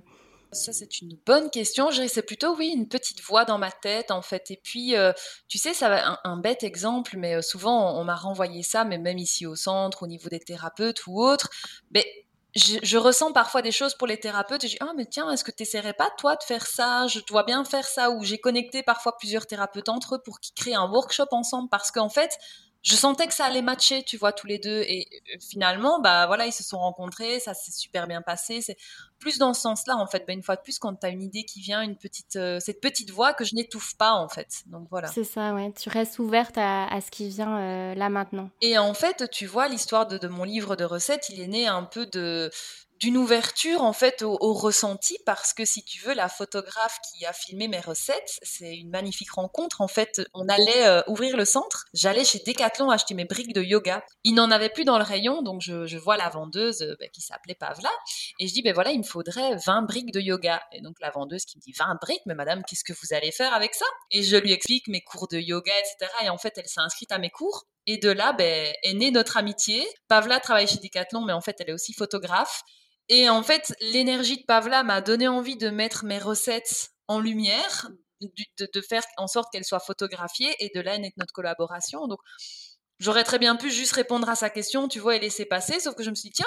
Ça, 0.51 0.73
c'est 0.73 1.01
une 1.01 1.15
bonne 1.27 1.51
question. 1.51 1.91
Je 1.91 2.07
c'est 2.07 2.23
plutôt, 2.23 2.55
oui, 2.57 2.73
une 2.75 2.87
petite 2.87 3.21
voix 3.21 3.45
dans 3.45 3.59
ma 3.59 3.71
tête, 3.71 4.09
en 4.09 4.23
fait. 4.23 4.49
Et 4.49 4.59
puis, 4.63 4.95
euh, 4.95 5.13
tu 5.47 5.59
sais, 5.59 5.75
ça 5.75 6.09
un, 6.09 6.17
un 6.23 6.37
bête 6.37 6.63
exemple, 6.63 7.17
mais 7.17 7.39
souvent, 7.43 7.95
on, 7.95 8.01
on 8.01 8.03
m'a 8.03 8.15
renvoyé 8.15 8.63
ça, 8.63 8.83
mais 8.83 8.97
même 8.97 9.19
ici 9.19 9.45
au 9.45 9.55
centre, 9.55 10.01
au 10.03 10.07
niveau 10.07 10.27
des 10.27 10.39
thérapeutes 10.39 11.05
ou 11.05 11.21
autres. 11.21 11.51
Mais 11.91 12.03
je, 12.55 12.97
ressens 12.97 13.31
parfois 13.31 13.61
des 13.61 13.71
choses 13.71 13.93
pour 13.93 14.07
les 14.07 14.17
thérapeutes 14.17 14.63
et 14.63 14.67
je 14.67 14.73
dis 14.73 14.79
ah 14.81 14.93
mais 14.97 15.05
tiens 15.05 15.29
est-ce 15.31 15.43
que 15.43 15.51
tu 15.51 15.63
essaierais 15.63 15.93
pas 15.93 16.09
toi 16.17 16.35
de 16.35 16.43
faire 16.43 16.65
ça? 16.65 17.05
Je 17.07 17.19
dois 17.27 17.43
bien 17.43 17.63
faire 17.63 17.85
ça. 17.85 18.09
Ou 18.09 18.23
j'ai 18.23 18.39
connecté 18.39 18.81
parfois 18.81 19.17
plusieurs 19.17 19.45
thérapeutes 19.45 19.89
entre 19.89 20.15
eux 20.15 20.21
pour 20.23 20.39
qu'ils 20.39 20.55
créent 20.55 20.75
un 20.75 20.89
workshop 20.89 21.27
ensemble. 21.31 21.69
Parce 21.69 21.91
qu'en 21.91 22.09
fait 22.09 22.37
je 22.81 22.95
sentais 22.95 23.27
que 23.27 23.33
ça 23.33 23.45
allait 23.45 23.61
matcher, 23.61 24.03
tu 24.03 24.17
vois, 24.17 24.31
tous 24.31 24.47
les 24.47 24.57
deux. 24.57 24.81
Et 24.81 25.07
euh, 25.11 25.37
finalement, 25.39 25.99
bah 25.99 26.27
voilà, 26.27 26.45
ils 26.45 26.53
se 26.53 26.63
sont 26.63 26.79
rencontrés, 26.79 27.39
ça 27.39 27.53
s'est 27.53 27.71
super 27.71 28.07
bien 28.07 28.21
passé. 28.21 28.61
C'est 28.61 28.77
plus 29.19 29.37
dans 29.37 29.53
ce 29.53 29.61
sens-là, 29.61 29.97
en 29.97 30.07
fait. 30.07 30.25
Bah, 30.25 30.33
une 30.33 30.43
fois 30.43 30.55
de 30.55 30.61
plus, 30.61 30.79
quand 30.79 30.95
tu 30.95 31.05
as 31.05 31.09
une 31.09 31.21
idée 31.21 31.43
qui 31.43 31.59
vient, 31.59 31.81
une 31.81 31.97
petite, 31.97 32.37
euh, 32.37 32.59
cette 32.59 32.79
petite 32.79 33.11
voix 33.11 33.33
que 33.33 33.43
je 33.43 33.55
n'étouffe 33.55 33.95
pas, 33.97 34.13
en 34.13 34.29
fait. 34.29 34.63
Donc 34.67 34.87
voilà. 34.89 35.09
C'est 35.09 35.25
ça, 35.25 35.53
ouais. 35.53 35.73
Tu 35.73 35.89
restes 35.89 36.19
ouverte 36.19 36.57
à, 36.57 36.87
à 36.87 37.01
ce 37.01 37.11
qui 37.11 37.27
vient 37.27 37.57
euh, 37.57 37.95
là 37.95 38.09
maintenant. 38.09 38.49
Et 38.61 38.77
en 38.77 38.93
fait, 38.93 39.29
tu 39.29 39.45
vois, 39.45 39.67
l'histoire 39.67 40.07
de, 40.07 40.17
de 40.17 40.27
mon 40.27 40.45
livre 40.45 40.75
de 40.75 40.85
recettes, 40.85 41.27
il 41.29 41.41
est 41.41 41.47
né 41.47 41.67
un 41.67 41.83
peu 41.83 42.05
de 42.05 42.49
d'une 42.99 43.17
ouverture 43.17 43.81
en 43.81 43.93
fait 43.93 44.21
au, 44.23 44.53
ressenti 44.53 45.17
parce 45.25 45.53
que 45.53 45.63
si 45.63 45.83
tu 45.83 45.99
veux 46.01 46.13
la 46.13 46.27
photographe 46.27 46.97
qui 47.09 47.25
a 47.25 47.33
filmé 47.33 47.67
mes 47.67 47.79
recettes 47.79 48.39
c'est 48.41 48.75
une 48.75 48.89
magnifique 48.89 49.31
rencontre. 49.31 49.81
En 49.81 49.87
fait 49.87 50.21
on 50.33 50.47
allait 50.49 50.85
euh, 50.85 51.01
ouvrir 51.07 51.37
le 51.37 51.45
centre. 51.45 51.85
J'allais 51.93 52.25
chez 52.25 52.39
Decathlon 52.39 52.89
acheter 52.89 53.13
mes 53.13 53.25
briques 53.25 53.53
de 53.53 53.61
yoga. 53.61 54.03
Il 54.23 54.35
n'en 54.35 54.51
avait 54.51 54.69
plus 54.69 54.83
dans 54.83 54.97
le 54.97 55.03
rayon 55.03 55.41
donc 55.41 55.61
je, 55.61 55.97
vois 55.97 56.17
la 56.17 56.29
vendeuse 56.29 56.81
euh, 56.81 56.95
bah, 56.99 57.07
qui 57.07 57.21
s'appelait 57.21 57.55
Pavla 57.55 57.91
et 58.39 58.47
je 58.47 58.53
dis 58.53 58.61
ben 58.61 58.73
voilà 58.73 58.91
il 58.91 58.99
me 58.99 59.03
faudrait 59.03 59.55
20 59.55 59.83
briques 59.83 60.13
de 60.13 60.19
yoga. 60.19 60.61
Et 60.73 60.81
donc 60.81 60.97
la 60.99 61.09
vendeuse 61.09 61.45
qui 61.45 61.57
me 61.57 61.61
dit 61.61 61.73
20 61.73 61.99
briques? 62.01 62.21
Mais 62.25 62.35
madame 62.35 62.63
qu'est-ce 62.63 62.83
que 62.83 62.93
vous 62.93 63.13
allez 63.13 63.31
faire 63.31 63.53
avec 63.53 63.75
ça? 63.75 63.85
Et 64.11 64.23
je 64.23 64.35
lui 64.35 64.51
explique 64.51 64.87
mes 64.87 65.01
cours 65.01 65.27
de 65.29 65.37
yoga 65.37 65.71
etc 65.79 66.11
et 66.23 66.29
en 66.29 66.37
fait 66.37 66.53
elle 66.57 66.67
s'est 66.67 66.81
inscrite 66.81 67.11
à 67.11 67.17
mes 67.17 67.29
cours. 67.29 67.65
Et 67.91 67.97
de 67.97 68.09
là, 68.11 68.33
ben, 68.33 68.71
est 68.83 68.93
née 68.93 69.09
notre 69.09 69.37
amitié. 69.37 69.83
Pavla 70.07 70.39
travaille 70.39 70.67
chez 70.67 70.77
Decathlon, 70.77 71.21
mais 71.21 71.33
en 71.33 71.41
fait, 71.41 71.55
elle 71.59 71.69
est 71.69 71.73
aussi 71.73 71.91
photographe. 71.91 72.61
Et 73.09 73.27
en 73.27 73.41
fait, 73.41 73.73
l'énergie 73.81 74.37
de 74.37 74.45
Pavla 74.45 74.83
m'a 74.83 75.01
donné 75.01 75.27
envie 75.27 75.57
de 75.57 75.69
mettre 75.69 76.05
mes 76.05 76.19
recettes 76.19 76.91
en 77.07 77.19
lumière, 77.19 77.89
de, 78.21 78.81
faire 78.81 79.03
en 79.17 79.27
sorte 79.27 79.51
qu'elles 79.51 79.65
soient 79.65 79.79
photographiées, 79.79 80.55
et 80.59 80.71
de 80.75 80.79
là 80.79 80.95
est 80.95 81.17
notre 81.17 81.33
collaboration. 81.33 82.07
Donc, 82.07 82.19
j'aurais 82.99 83.23
très 83.23 83.39
bien 83.39 83.55
pu 83.55 83.71
juste 83.71 83.93
répondre 83.93 84.29
à 84.29 84.35
sa 84.35 84.51
question, 84.51 84.87
tu 84.87 84.99
vois, 84.99 85.15
et 85.15 85.19
laisser 85.19 85.45
passer, 85.45 85.79
sauf 85.79 85.95
que 85.95 86.03
je 86.03 86.11
me 86.11 86.15
suis 86.15 86.29
dit, 86.29 86.35
tiens, 86.35 86.45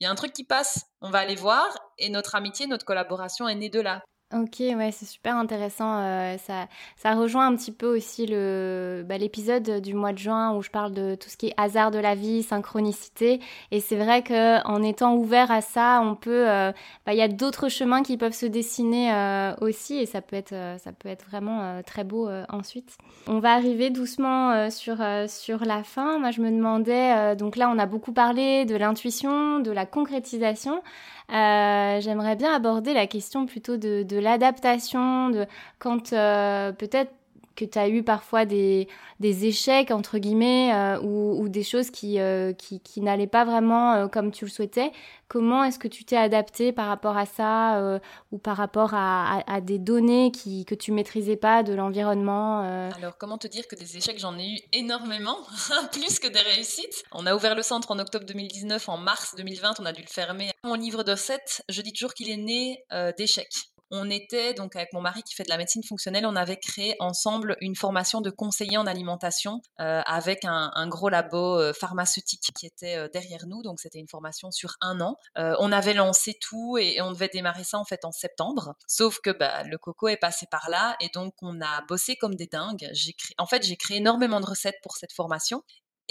il 0.00 0.04
y 0.04 0.06
a 0.06 0.10
un 0.10 0.14
truc 0.14 0.32
qui 0.32 0.44
passe, 0.44 0.86
on 1.02 1.10
va 1.10 1.18
aller 1.18 1.36
voir, 1.36 1.66
et 1.98 2.08
notre 2.08 2.34
amitié, 2.34 2.66
notre 2.66 2.86
collaboration 2.86 3.46
est 3.46 3.54
née 3.54 3.68
de 3.68 3.80
là. 3.80 4.02
Ok, 4.32 4.60
ouais, 4.60 4.92
c'est 4.92 5.06
super 5.06 5.34
intéressant. 5.34 5.92
Euh, 5.92 6.36
ça, 6.38 6.68
ça 6.94 7.14
rejoint 7.14 7.48
un 7.48 7.56
petit 7.56 7.72
peu 7.72 7.88
aussi 7.88 8.26
le 8.26 9.04
bah, 9.04 9.18
l'épisode 9.18 9.80
du 9.80 9.92
mois 9.92 10.12
de 10.12 10.18
juin 10.18 10.54
où 10.54 10.62
je 10.62 10.70
parle 10.70 10.92
de 10.92 11.16
tout 11.16 11.28
ce 11.28 11.36
qui 11.36 11.48
est 11.48 11.54
hasard 11.56 11.90
de 11.90 11.98
la 11.98 12.14
vie, 12.14 12.44
synchronicité. 12.44 13.40
Et 13.72 13.80
c'est 13.80 13.96
vrai 13.96 14.22
que 14.22 14.64
en 14.68 14.84
étant 14.84 15.16
ouvert 15.16 15.50
à 15.50 15.62
ça, 15.62 16.00
on 16.04 16.14
peut, 16.14 16.48
euh, 16.48 16.70
bah, 17.04 17.12
il 17.12 17.18
y 17.18 17.22
a 17.22 17.26
d'autres 17.26 17.68
chemins 17.68 18.04
qui 18.04 18.16
peuvent 18.16 18.32
se 18.32 18.46
dessiner 18.46 19.12
euh, 19.12 19.52
aussi, 19.62 19.96
et 19.96 20.06
ça 20.06 20.20
peut 20.20 20.36
être, 20.36 20.54
ça 20.78 20.92
peut 20.92 21.08
être 21.08 21.26
vraiment 21.26 21.82
très 21.84 22.04
beau 22.04 22.28
ensuite. 22.50 22.98
On 23.26 23.40
va 23.40 23.54
arriver 23.54 23.90
doucement 23.90 24.70
sur 24.70 24.98
sur 25.26 25.64
la 25.64 25.82
fin. 25.82 26.20
Moi, 26.20 26.30
je 26.30 26.40
me 26.40 26.52
demandais, 26.52 27.34
donc 27.34 27.56
là, 27.56 27.68
on 27.68 27.80
a 27.80 27.86
beaucoup 27.86 28.12
parlé 28.12 28.64
de 28.64 28.76
l'intuition, 28.76 29.58
de 29.58 29.72
la 29.72 29.86
concrétisation. 29.86 30.82
J'aimerais 31.28 32.36
bien 32.36 32.52
aborder 32.54 32.92
la 32.94 33.06
question 33.06 33.46
plutôt 33.46 33.76
de, 33.76 34.02
de 34.02 34.19
l'adaptation, 34.20 35.30
de 35.30 35.46
quand 35.78 36.12
euh, 36.12 36.72
peut-être 36.72 37.12
que 37.56 37.64
tu 37.64 37.78
as 37.78 37.88
eu 37.88 38.02
parfois 38.02 38.46
des, 38.46 38.88
des 39.18 39.44
échecs, 39.44 39.90
entre 39.90 40.16
guillemets, 40.16 40.72
euh, 40.72 41.00
ou, 41.02 41.48
des 41.50 41.62
choses 41.62 41.90
qui, 41.90 42.18
euh, 42.18 42.54
qui, 42.54 42.80
qui 42.80 43.02
n'allaient 43.02 43.26
pas 43.26 43.44
vraiment 43.44 44.08
comme 44.08 44.30
tu 44.30 44.46
le 44.46 44.50
souhaitais. 44.50 44.92
Comment 45.28 45.64
est-ce 45.64 45.78
que 45.78 45.88
tu 45.88 46.04
t'es 46.04 46.16
adapté 46.16 46.72
par 46.72 46.86
rapport 46.86 47.18
à 47.18 47.26
ça 47.26 48.00
ou 48.32 48.38
par 48.38 48.56
rapport 48.56 48.94
à, 48.94 49.60
des 49.60 49.78
données 49.78 50.32
qui, 50.32 50.64
que 50.64 50.74
tu 50.74 50.90
maîtrisais 50.90 51.36
pas 51.36 51.62
de 51.62 51.74
l'environnement 51.74 52.60
Alors, 52.96 53.18
comment 53.18 53.36
te 53.36 53.46
dire 53.46 53.68
que 53.68 53.76
des 53.76 53.96
échecs, 53.96 54.18
j'en 54.18 54.38
ai 54.38 54.54
eu 54.54 54.58
énormément, 54.72 55.36
plus 55.92 56.18
que 56.18 56.28
des 56.28 56.40
réussites? 56.40 57.04
On 57.12 57.26
a 57.26 57.34
ouvert 57.34 57.54
le 57.54 57.62
centre 57.62 57.90
en 57.90 57.98
octobre 57.98 58.24
2019, 58.24 58.88
en 58.88 58.96
mars 58.96 59.34
2020, 59.36 59.80
on 59.80 59.86
a 59.86 59.92
dû 59.92 60.02
le 60.02 60.08
fermer. 60.08 60.50
Mon 60.64 60.74
livre 60.74 61.04
de 61.04 61.12
recettes, 61.12 61.62
je 61.68 61.82
dis 61.82 61.92
toujours 61.92 62.14
qu'il 62.14 62.30
est 62.30 62.36
né 62.36 62.82
d'échecs 63.16 63.69
on 63.90 64.08
était 64.08 64.54
donc 64.54 64.76
avec 64.76 64.92
mon 64.92 65.00
mari 65.00 65.22
qui 65.22 65.34
fait 65.34 65.42
de 65.42 65.48
la 65.48 65.56
médecine 65.56 65.82
fonctionnelle, 65.82 66.24
on 66.26 66.36
avait 66.36 66.58
créé 66.58 66.94
ensemble 67.00 67.56
une 67.60 67.74
formation 67.74 68.20
de 68.20 68.30
conseiller 68.30 68.76
en 68.76 68.86
alimentation 68.86 69.60
euh, 69.80 70.00
avec 70.06 70.44
un, 70.44 70.70
gros 70.88 71.08
labo 71.08 71.58
euh, 71.58 71.72
pharmaceutique 71.72 72.50
qui 72.56 72.66
était 72.66 72.96
euh, 72.96 73.08
derrière 73.12 73.46
nous. 73.46 73.62
Donc 73.62 73.80
c'était 73.80 73.98
une 73.98 74.08
formation 74.08 74.50
sur 74.50 74.76
un 74.80 75.00
an. 75.00 75.16
on 75.36 75.72
avait 75.72 75.94
lancé 75.94 76.36
tout 76.40 76.78
et, 76.78 77.00
on 77.00 77.10
devait 77.10 77.28
démarrer 77.32 77.64
ça 77.64 77.78
en 77.78 77.84
fait 77.84 78.04
en 78.04 78.12
septembre. 78.12 78.74
Sauf 78.86 79.18
que 79.20 79.30
bah, 79.30 79.64
le 79.64 79.78
coco 79.78 80.08
est 80.08 80.16
passé 80.16 80.46
par 80.50 80.70
là 80.70 80.96
et 81.00 81.08
donc 81.12 81.34
on 81.42 81.60
a 81.60 81.82
bossé 81.88 82.16
comme 82.16 82.34
des 82.34 82.46
dingues. 82.46 82.88
J'ai 82.92 83.14
en 83.38 83.46
fait 83.46 83.64
j'ai 83.64 83.76
créé 83.76 83.98
énormément 83.98 84.40
de 84.40 84.46
recettes 84.46 84.78
pour 84.82 84.96
cette 84.96 85.12
formation 85.12 85.62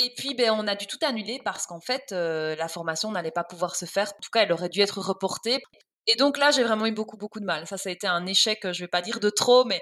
et 0.01 0.13
puis, 0.15 0.33
ben, 0.33 0.51
on 0.51 0.65
a 0.65 0.75
dû 0.75 0.87
tout 0.87 0.97
annuler 1.01 1.41
parce 1.43 1.67
qu'en 1.67 1.81
fait, 1.81 2.11
la 2.11 2.67
formation 2.69 3.11
n'allait 3.11 3.31
pas 3.31 3.43
pouvoir 3.43 3.75
se 3.75 3.83
faire. 3.83 4.07
En 4.07 4.21
tout 4.21 4.29
cas, 4.31 4.43
elle 4.43 4.53
aurait 4.53 4.69
dû 4.69 4.79
être 4.79 4.99
reportée. 5.01 5.61
Et 6.11 6.15
donc 6.15 6.39
là, 6.39 6.49
j'ai 6.49 6.63
vraiment 6.63 6.87
eu 6.87 6.91
beaucoup, 6.91 7.17
beaucoup 7.17 7.39
de 7.39 7.45
mal. 7.45 7.67
Ça, 7.67 7.77
ça 7.77 7.89
a 7.89 7.91
été 7.91 8.07
un 8.07 8.25
échec, 8.25 8.71
je 8.71 8.83
vais 8.83 8.87
pas 8.87 9.03
dire 9.03 9.19
de 9.19 9.29
trop, 9.29 9.63
mais 9.63 9.79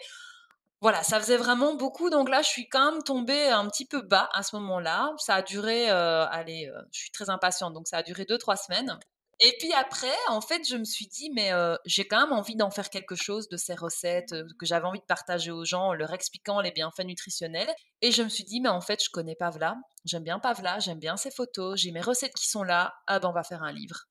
voilà, 0.81 1.01
ça 1.01 1.21
faisait 1.21 1.37
vraiment 1.37 1.75
beaucoup. 1.75 2.09
Donc 2.09 2.27
là, 2.27 2.41
je 2.41 2.49
suis 2.49 2.67
quand 2.67 2.91
même 2.91 3.01
tombée 3.01 3.47
un 3.47 3.65
petit 3.69 3.85
peu 3.85 4.01
bas 4.01 4.29
à 4.33 4.43
ce 4.43 4.57
moment-là. 4.57 5.13
Ça 5.19 5.35
a 5.35 5.41
duré, 5.41 5.89
euh, 5.89 6.25
allez, 6.27 6.67
euh, 6.67 6.81
je 6.91 6.99
suis 6.99 7.11
très 7.11 7.29
impatiente, 7.29 7.73
donc 7.73 7.87
ça 7.87 7.99
a 7.99 8.03
duré 8.03 8.25
deux, 8.25 8.37
trois 8.37 8.57
semaines. 8.57 8.99
Et 9.39 9.55
puis 9.59 9.71
après, 9.71 10.15
en 10.27 10.41
fait, 10.41 10.67
je 10.67 10.75
me 10.75 10.83
suis 10.83 11.07
dit, 11.07 11.29
mais 11.33 11.53
euh, 11.53 11.77
j'ai 11.85 12.05
quand 12.05 12.19
même 12.19 12.33
envie 12.33 12.57
d'en 12.57 12.71
faire 12.71 12.89
quelque 12.89 13.15
chose 13.15 13.47
de 13.47 13.55
ces 13.55 13.75
recettes 13.75 14.35
que 14.59 14.65
j'avais 14.65 14.85
envie 14.85 14.99
de 14.99 15.05
partager 15.05 15.51
aux 15.51 15.63
gens, 15.63 15.83
en 15.83 15.93
leur 15.93 16.11
expliquant 16.11 16.59
les 16.59 16.71
bienfaits 16.71 17.05
nutritionnels. 17.05 17.73
Et 18.01 18.11
je 18.11 18.21
me 18.21 18.29
suis 18.29 18.43
dit, 18.43 18.59
mais 18.59 18.69
en 18.69 18.81
fait, 18.81 19.01
je 19.01 19.09
connais 19.11 19.35
Pavla, 19.35 19.75
j'aime 20.03 20.23
bien 20.23 20.39
Pavla, 20.39 20.79
j'aime 20.79 20.99
bien 20.99 21.15
ses 21.15 21.31
photos, 21.31 21.79
j'ai 21.79 21.91
mes 21.91 22.01
recettes 22.01 22.33
qui 22.33 22.49
sont 22.49 22.63
là, 22.63 22.95
ah 23.05 23.19
ben 23.19 23.29
on 23.29 23.33
va 23.33 23.43
faire 23.43 23.63
un 23.63 23.71
livre. 23.71 24.07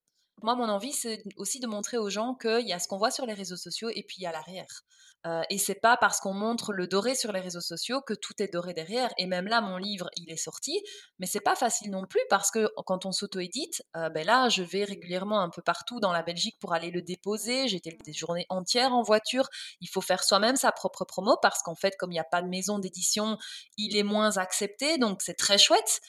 Moi, 0.47 0.55
mon 0.55 0.69
envie, 0.69 0.93
c'est 0.93 1.25
aussi 1.39 1.59
de 1.59 1.67
montrer 1.67 1.99
aux 1.99 2.09
gens 2.09 2.37
qu'il 2.37 2.69
y 2.69 2.73
a 2.73 2.79
ce 2.79 2.87
qu'on 2.87 2.99
voit 2.99 3.11
sur 3.11 3.27
les 3.27 3.33
réseaux 3.33 3.57
sociaux 3.57 3.91
et 3.93 4.05
puis 4.05 4.19
il 4.19 4.23
y 4.23 4.27
a 4.27 4.31
l'arrière. 4.31 4.85
Euh, 5.27 5.43
et 5.51 5.59
c'est 5.59 5.75
pas 5.75 5.97
parce 5.97 6.21
qu'on 6.21 6.35
montre 6.35 6.73
le 6.73 6.87
doré 6.87 7.17
sur 7.17 7.33
les 7.33 7.41
réseaux 7.41 7.61
sociaux 7.61 8.01
que 8.01 8.15
tout 8.15 8.41
est 8.41 8.53
doré 8.53 8.73
derrière. 8.73 9.11
Et 9.19 9.27
même 9.27 9.49
là, 9.49 9.61
mon 9.61 9.77
livre, 9.77 10.09
il 10.15 10.31
est 10.31 10.37
sorti, 10.37 10.81
mais 11.19 11.27
c'est 11.27 11.41
pas 11.41 11.57
facile 11.57 11.91
non 11.91 12.07
plus 12.07 12.21
parce 12.31 12.53
que 12.53 12.69
quand 12.87 13.07
on 13.07 13.11
s'auto-édite, 13.11 13.83
euh, 13.97 14.09
ben 14.09 14.25
là, 14.25 14.49
je 14.49 14.63
vais 14.63 14.85
régulièrement 14.85 15.41
un 15.41 15.51
peu 15.51 15.63
partout 15.63 15.99
dans 15.99 16.13
la 16.13 16.23
Belgique 16.23 16.61
pour 16.61 16.75
aller 16.75 16.93
le 16.93 17.03
déposer. 17.03 17.67
J'étais 17.67 17.99
des 18.05 18.13
journées 18.13 18.47
entières 18.49 18.93
en 18.93 19.03
voiture. 19.03 19.49
Il 19.81 19.89
faut 19.89 20.01
faire 20.01 20.23
soi-même 20.23 20.55
sa 20.55 20.71
propre 20.71 21.05
promo 21.05 21.37
parce 21.43 21.61
qu'en 21.65 21.75
fait, 21.75 21.97
comme 21.99 22.13
il 22.13 22.15
n'y 22.15 22.21
a 22.21 22.25
pas 22.25 22.41
de 22.41 22.49
maison 22.49 22.79
d'édition, 22.79 23.37
il 23.79 23.97
est 23.97 24.05
moins 24.05 24.37
accepté. 24.37 24.97
Donc 24.97 25.23
c'est 25.23 25.35
très 25.35 25.59
chouette. 25.59 26.01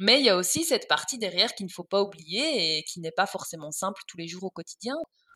Mais 0.00 0.18
il 0.18 0.24
y 0.24 0.30
a 0.30 0.36
aussi 0.36 0.64
cette 0.64 0.88
partie 0.88 1.18
derrière 1.18 1.54
qu'il 1.54 1.66
ne 1.66 1.70
faut 1.70 1.84
pas 1.84 2.00
oublier 2.02 2.78
et 2.78 2.82
qui 2.84 3.00
n'est 3.00 3.10
pas 3.10 3.26
forcément 3.26 3.70
simple 3.70 4.00
tous 4.08 4.16
les 4.16 4.26
jours 4.26 4.44
au 4.44 4.50
quotidien. 4.50 4.94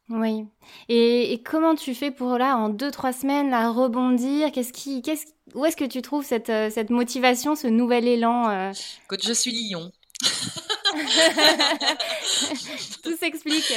Oui. 0.09 0.46
Et, 0.88 1.42
comment 1.44 1.74
tu 1.74 1.94
fais 1.94 2.11
pour 2.11 2.38
là, 2.38 2.57
en 2.57 2.70
deux, 2.70 2.90
trois 2.90 3.12
semaines, 3.12 3.50
la 3.50 3.70
rebondir? 3.70 4.53
Qu'est-ce 4.53 4.72
qui, 4.72 5.03
qu'est-ce, 5.03 5.27
Où 5.55 5.66
est-ce 5.66 5.77
que 5.77 5.85
tu 5.85 6.00
trouves 6.00 6.24
cette, 6.24 6.48
euh, 6.48 6.70
cette 6.70 6.88
motivation, 6.88 7.55
ce 7.57 7.66
nouvel 7.66 8.09
élan 8.09 8.48
euh? 8.48 8.72
Écoute, 9.05 9.22
je 9.22 9.35
suis 9.35 9.53
lion. 9.53 9.92
Tout 13.03 13.16
s'explique. 13.18 13.72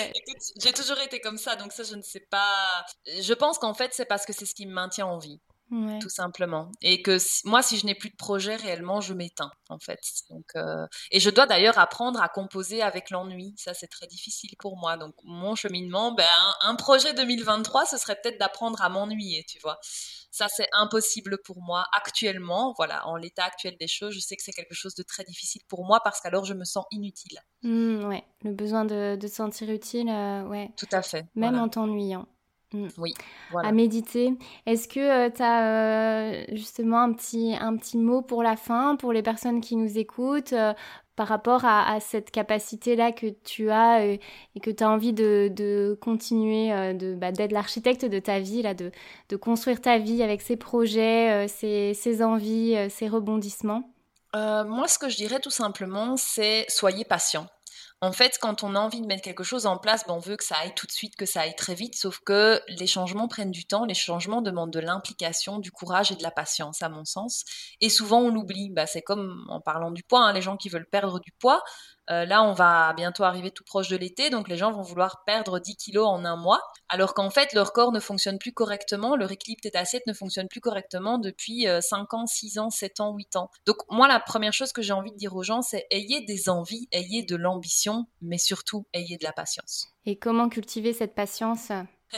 j'ai 0.62 0.72
toujours 0.72 1.00
été 1.00 1.20
comme 1.20 1.38
ça, 1.38 1.58
donc 1.58 1.74
ça, 1.74 1.84
je 1.84 1.96
ne 1.96 2.02
sais 2.02 2.26
pas. 2.30 2.86
Je 3.20 3.34
pense 3.34 3.58
qu'en 3.58 3.74
fait, 3.74 3.94
c'est 3.94 4.06
parce 4.06 4.26
que 4.26 4.32
c'est 4.32 4.46
ce 4.46 4.56
qui 4.56 4.66
me 4.66 4.74
maintient 4.74 5.08
en 5.08 5.18
vie 5.18 5.42
tout 5.70 6.10
simplement. 6.10 6.72
Et 6.82 7.02
que 7.02 7.18
moi, 7.46 7.62
si 7.62 7.78
je 7.78 7.86
n'ai 7.86 7.96
plus 7.96 8.10
de 8.10 8.16
projet 8.16 8.56
réellement, 8.56 9.02
je 9.02 9.14
m'éteins 9.14 9.52
en 9.70 9.80
fait. 9.80 10.00
Donc, 10.30 10.46
euh, 10.56 10.86
et 11.12 11.20
je 11.20 11.30
dois 11.30 11.46
d'ailleurs 11.46 11.78
apprendre 11.78 12.22
à 12.22 12.30
composer 12.30 12.82
avec 12.82 13.10
l'ennui. 13.10 13.54
Ça, 13.58 13.74
c'est 13.74 13.88
très 13.88 14.08
difficile 14.08 14.52
pour 14.60 14.78
moi. 14.78 14.98
Donc, 14.98 15.14
mon 15.24 15.56
cheminement, 15.56 16.14
ben, 16.14 16.26
un, 16.62 16.76
projet 16.76 17.14
2023, 17.14 17.86
ce 17.86 17.98
serait 17.98 18.16
peut-être 18.22 18.40
d'apprendre 18.40 18.82
à 18.82 18.90
m'ennuyer, 18.90 19.44
tu 19.48 19.60
vois. 19.60 19.78
Ça, 20.32 20.48
c'est 20.50 20.68
impossible 20.74 21.40
pour 21.44 21.62
moi 21.62 21.86
actuellement. 21.94 22.74
Voilà, 22.78 23.06
en 23.08 23.16
l'état 23.16 23.46
actuel 23.46 23.76
des 23.80 23.88
choses, 23.88 24.14
je 24.14 24.20
sais 24.20 24.36
que 24.36 24.44
c'est 24.44 24.52
quelque 24.52 24.76
chose 24.76 24.94
de 24.96 25.04
très 25.04 25.24
difficile 25.24 25.62
pour 25.68 25.86
moi 25.86 26.00
parce 26.04 26.22
qu'alors 26.22 26.46
je 26.46 26.54
me 26.54 26.64
sens 26.64 26.86
inutile. 26.92 27.40
Mmh, 27.64 28.06
ouais, 28.06 28.24
le 28.44 28.54
besoin 28.54 28.86
de, 28.86 29.16
de 29.16 29.28
se 29.28 29.36
sentir 29.36 29.70
utile, 29.70 30.10
euh, 30.10 30.44
ouais. 30.44 30.72
Tout 30.78 30.88
à 30.92 31.02
fait. 31.02 31.26
Même 31.36 31.58
en 31.58 31.70
t'ennuyant. 31.70 32.28
Mm. 32.74 32.88
Oui, 32.98 33.14
à 33.64 33.72
méditer. 33.72 34.34
Est-ce 34.66 34.90
que 34.90 35.00
euh, 35.00 35.30
tu 35.30 35.42
as 35.42 35.64
euh, 35.64 36.44
justement 36.52 37.02
un 37.02 37.14
petit, 37.14 37.56
un 37.58 37.78
petit 37.78 37.98
mot 37.98 38.22
pour 38.22 38.44
la 38.44 38.58
fin, 38.58 38.98
pour 38.98 39.14
les 39.14 39.22
personnes 39.22 39.62
qui 39.62 39.78
nous 39.78 39.98
écoutent, 39.98 40.52
euh, 40.52 40.74
par 41.16 41.30
rapport 41.30 41.66
à, 41.66 42.00
cette 42.00 42.30
capacité-là 42.30 43.12
que 43.12 43.28
tu 43.44 43.72
as 43.72 44.06
et 44.06 44.20
que 44.62 44.70
tu 44.70 44.84
as 44.84 44.90
envie 44.90 45.14
de, 45.14 45.50
de 45.52 45.98
continuer 46.00 46.94
de, 46.94 47.16
bah, 47.16 47.32
d'être 47.32 47.54
l'architecte 47.54 48.06
de 48.06 48.20
ta 48.20 48.40
vie, 48.40 48.62
là, 48.62 48.76
de, 48.76 48.92
de 49.30 49.36
construire 49.36 49.82
ta 49.82 49.98
vie 49.98 50.22
avec 50.22 50.44
ses 50.44 50.58
projets, 50.58 51.48
ses, 51.48 51.96
ses, 51.96 52.22
envies, 52.22 52.76
ses 52.92 53.08
rebondissements? 53.08 53.90
Moi, 54.36 54.88
ce 54.88 55.00
que 55.00 55.10
je 55.10 55.16
dirais 55.16 55.40
tout 55.40 55.50
simplement, 55.50 56.18
c'est 56.18 56.68
soyez 56.70 57.04
patient. 57.04 57.48
En 58.02 58.12
fait, 58.12 58.38
quand 58.40 58.64
on 58.64 58.76
a 58.76 58.80
envie 58.80 59.02
de 59.02 59.08
mettre 59.08 59.24
quelque 59.24 59.44
chose 59.44 59.66
en 59.66 59.80
place, 59.80 60.06
ben, 60.06 60.14
on 60.14 60.20
veut 60.20 60.38
que 60.38 60.44
ça 60.44 60.56
aille 60.58 60.76
tout 60.76 60.86
de 60.86 60.92
suite, 60.92 61.16
que 61.16 61.26
ça 61.26 61.42
aille 61.42 61.56
très 61.56 61.74
vite, 61.74 61.96
sauf 61.96 62.20
que 62.20 62.62
les 62.68 62.86
changements 62.86 63.28
prennent 63.28 63.50
du 63.52 63.66
temps, 63.66 63.86
les 63.86 63.96
changements 63.96 64.44
demandent 64.44 64.72
de 64.72 64.80
l'implication, 64.80 65.58
du 65.58 65.72
courage 65.72 66.12
et 66.12 66.16
de 66.16 66.22
la 66.22 66.30
patience, 66.30 66.84
à 66.84 66.90
mon 66.90 67.06
sens. 67.06 67.44
Et 67.82 67.90
souvent, 67.90 68.20
on 68.20 68.30
l'oublie. 68.30 68.70
Ben, 68.70 68.86
c'est 68.86 69.02
comme 69.02 69.46
en 69.50 69.62
parlant 69.62 69.90
du 69.90 70.04
poids, 70.04 70.22
hein, 70.26 70.34
les 70.34 70.44
gens 70.44 70.58
qui 70.58 70.70
veulent 70.70 70.88
perdre 70.92 71.20
du 71.20 71.32
poids, 71.40 71.64
euh, 72.10 72.26
là, 72.26 72.44
on 72.44 72.54
va 72.54 72.94
bientôt 72.94 73.24
arriver 73.24 73.52
tout 73.52 73.64
proche 73.64 73.90
de 73.90 73.98
l'été, 73.98 74.30
donc 74.30 74.48
les 74.48 74.58
gens 74.58 74.72
vont 74.72 74.82
vouloir 74.82 75.24
perdre 75.26 75.60
10 75.60 75.76
kilos 75.76 76.08
en 76.08 76.24
un 76.26 76.36
mois, 76.36 76.62
alors 76.90 77.14
qu'en 77.14 77.30
fait, 77.30 77.54
leur 77.54 77.74
corps 77.74 77.92
ne 77.92 78.00
fonctionne 78.00 78.40
plus 78.40 78.54
correctement, 78.54 79.16
leur 79.16 79.32
équilibre 79.32 79.62
tête-assiette 79.62 80.08
ne 80.08 80.14
fonctionne 80.14 80.48
plus 80.48 80.62
correctement 80.62 81.18
depuis 81.18 81.68
5 81.82 82.14
euh, 82.14 82.18
ans, 82.18 82.26
6 82.26 82.60
ans, 82.60 82.70
7 82.70 83.02
ans, 83.02 83.14
8 83.14 83.36
ans. 83.36 83.50
Donc 83.66 83.78
moi, 83.90 84.08
la 84.08 84.20
première 84.20 84.54
chose 84.54 84.72
que 84.72 84.82
j'ai 84.82 84.94
envie 84.94 85.12
de 85.12 85.18
dire 85.18 85.36
aux 85.36 85.44
gens, 85.44 85.62
c'est 85.62 85.86
ayez 85.92 86.22
des 86.26 86.50
envies, 86.50 86.88
ayez 86.92 87.24
de 87.24 87.36
l'ambition, 87.36 88.06
mais 88.22 88.38
surtout, 88.38 88.88
ayez 88.94 89.18
de 89.18 89.24
la 89.24 89.34
patience. 89.34 89.88
Et 90.06 90.18
comment 90.18 90.50
cultiver 90.50 90.94
cette 90.94 91.16
patience? 91.16 91.72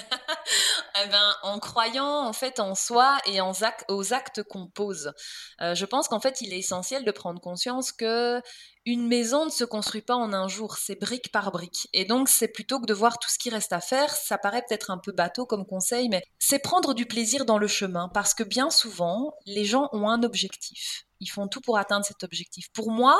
Eh 1.01 1.07
ben, 1.07 1.35
en 1.43 1.59
croyant 1.59 2.27
en 2.27 2.33
fait 2.33 2.59
en 2.59 2.75
soi 2.75 3.17
et 3.25 3.39
en 3.39 3.53
aux 3.87 4.13
actes 4.13 4.43
qu'on 4.43 4.67
pose. 4.67 5.13
Euh, 5.61 5.73
je 5.73 5.85
pense 5.85 6.07
qu'en 6.07 6.19
fait, 6.19 6.41
il 6.41 6.53
est 6.53 6.59
essentiel 6.59 7.05
de 7.05 7.11
prendre 7.11 7.39
conscience 7.39 7.91
que 7.91 8.41
une 8.89 9.07
maison 9.07 9.45
ne 9.45 9.51
se 9.51 9.63
construit 9.63 10.01
pas 10.01 10.15
en 10.15 10.33
un 10.33 10.47
jour, 10.47 10.77
c'est 10.77 10.99
brique 10.99 11.31
par 11.31 11.51
brique. 11.51 11.87
Et 11.93 12.05
donc, 12.05 12.27
c'est 12.27 12.47
plutôt 12.47 12.79
que 12.79 12.87
de 12.87 12.93
voir 12.93 13.19
tout 13.19 13.29
ce 13.29 13.37
qui 13.37 13.49
reste 13.49 13.71
à 13.71 13.81
faire, 13.81 14.15
ça 14.15 14.37
paraît 14.37 14.63
peut-être 14.67 14.89
un 14.89 14.97
peu 14.97 15.11
bateau 15.11 15.45
comme 15.45 15.65
conseil, 15.65 16.09
mais 16.09 16.23
c'est 16.39 16.59
prendre 16.59 16.95
du 16.95 17.05
plaisir 17.05 17.45
dans 17.45 17.59
le 17.59 17.67
chemin, 17.67 18.09
parce 18.09 18.33
que 18.33 18.43
bien 18.43 18.71
souvent, 18.71 19.35
les 19.45 19.63
gens 19.63 19.89
ont 19.91 20.09
un 20.09 20.23
objectif. 20.23 21.05
Ils 21.19 21.27
font 21.27 21.47
tout 21.47 21.61
pour 21.61 21.77
atteindre 21.77 22.05
cet 22.05 22.23
objectif. 22.23 22.71
Pour 22.73 22.89
moi, 22.91 23.19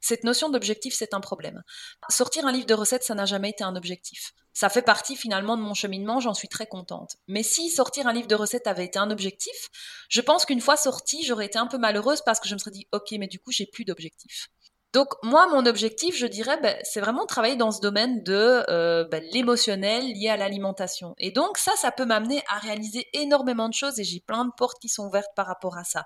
cette 0.00 0.22
notion 0.22 0.48
d'objectif, 0.48 0.94
c'est 0.94 1.14
un 1.14 1.20
problème. 1.20 1.62
Sortir 2.08 2.46
un 2.46 2.52
livre 2.52 2.66
de 2.66 2.74
recettes, 2.74 3.02
ça 3.02 3.14
n'a 3.14 3.26
jamais 3.26 3.50
été 3.50 3.64
un 3.64 3.74
objectif. 3.74 4.32
Ça 4.52 4.68
fait 4.68 4.82
partie 4.82 5.16
finalement 5.16 5.56
de 5.56 5.62
mon 5.62 5.74
cheminement, 5.74 6.20
j'en 6.20 6.34
suis 6.34 6.48
très 6.48 6.66
contente. 6.66 7.16
Mais 7.26 7.42
si 7.42 7.70
sortir 7.70 8.06
un 8.06 8.12
livre 8.12 8.28
de 8.28 8.34
recettes 8.34 8.66
avait 8.66 8.84
été 8.84 8.98
un 8.98 9.10
objectif, 9.10 9.68
je 10.08 10.20
pense 10.20 10.44
qu'une 10.44 10.60
fois 10.60 10.76
sorti, 10.76 11.24
j'aurais 11.24 11.46
été 11.46 11.58
un 11.58 11.66
peu 11.66 11.78
malheureuse 11.78 12.22
parce 12.22 12.40
que 12.40 12.48
je 12.48 12.54
me 12.54 12.58
serais 12.58 12.70
dit, 12.70 12.88
ok, 12.92 13.12
mais 13.18 13.28
du 13.28 13.38
coup, 13.38 13.52
j'ai 13.52 13.66
plus 13.66 13.84
d'objectif. 13.84 14.48
Donc 14.94 15.08
moi, 15.22 15.46
mon 15.48 15.66
objectif, 15.66 16.16
je 16.16 16.26
dirais, 16.26 16.58
ben, 16.62 16.74
c'est 16.82 17.00
vraiment 17.00 17.26
travailler 17.26 17.56
dans 17.56 17.70
ce 17.70 17.80
domaine 17.80 18.22
de 18.22 18.64
euh, 18.70 19.04
ben, 19.10 19.22
l'émotionnel 19.32 20.04
lié 20.14 20.28
à 20.28 20.36
l'alimentation. 20.36 21.14
Et 21.18 21.30
donc 21.30 21.58
ça, 21.58 21.72
ça 21.76 21.92
peut 21.92 22.06
m'amener 22.06 22.42
à 22.48 22.58
réaliser 22.58 23.06
énormément 23.12 23.68
de 23.68 23.74
choses 23.74 23.98
et 24.00 24.04
j'ai 24.04 24.20
plein 24.20 24.46
de 24.46 24.50
portes 24.56 24.78
qui 24.80 24.88
sont 24.88 25.06
ouvertes 25.06 25.34
par 25.36 25.46
rapport 25.46 25.76
à 25.76 25.84
ça. 25.84 26.04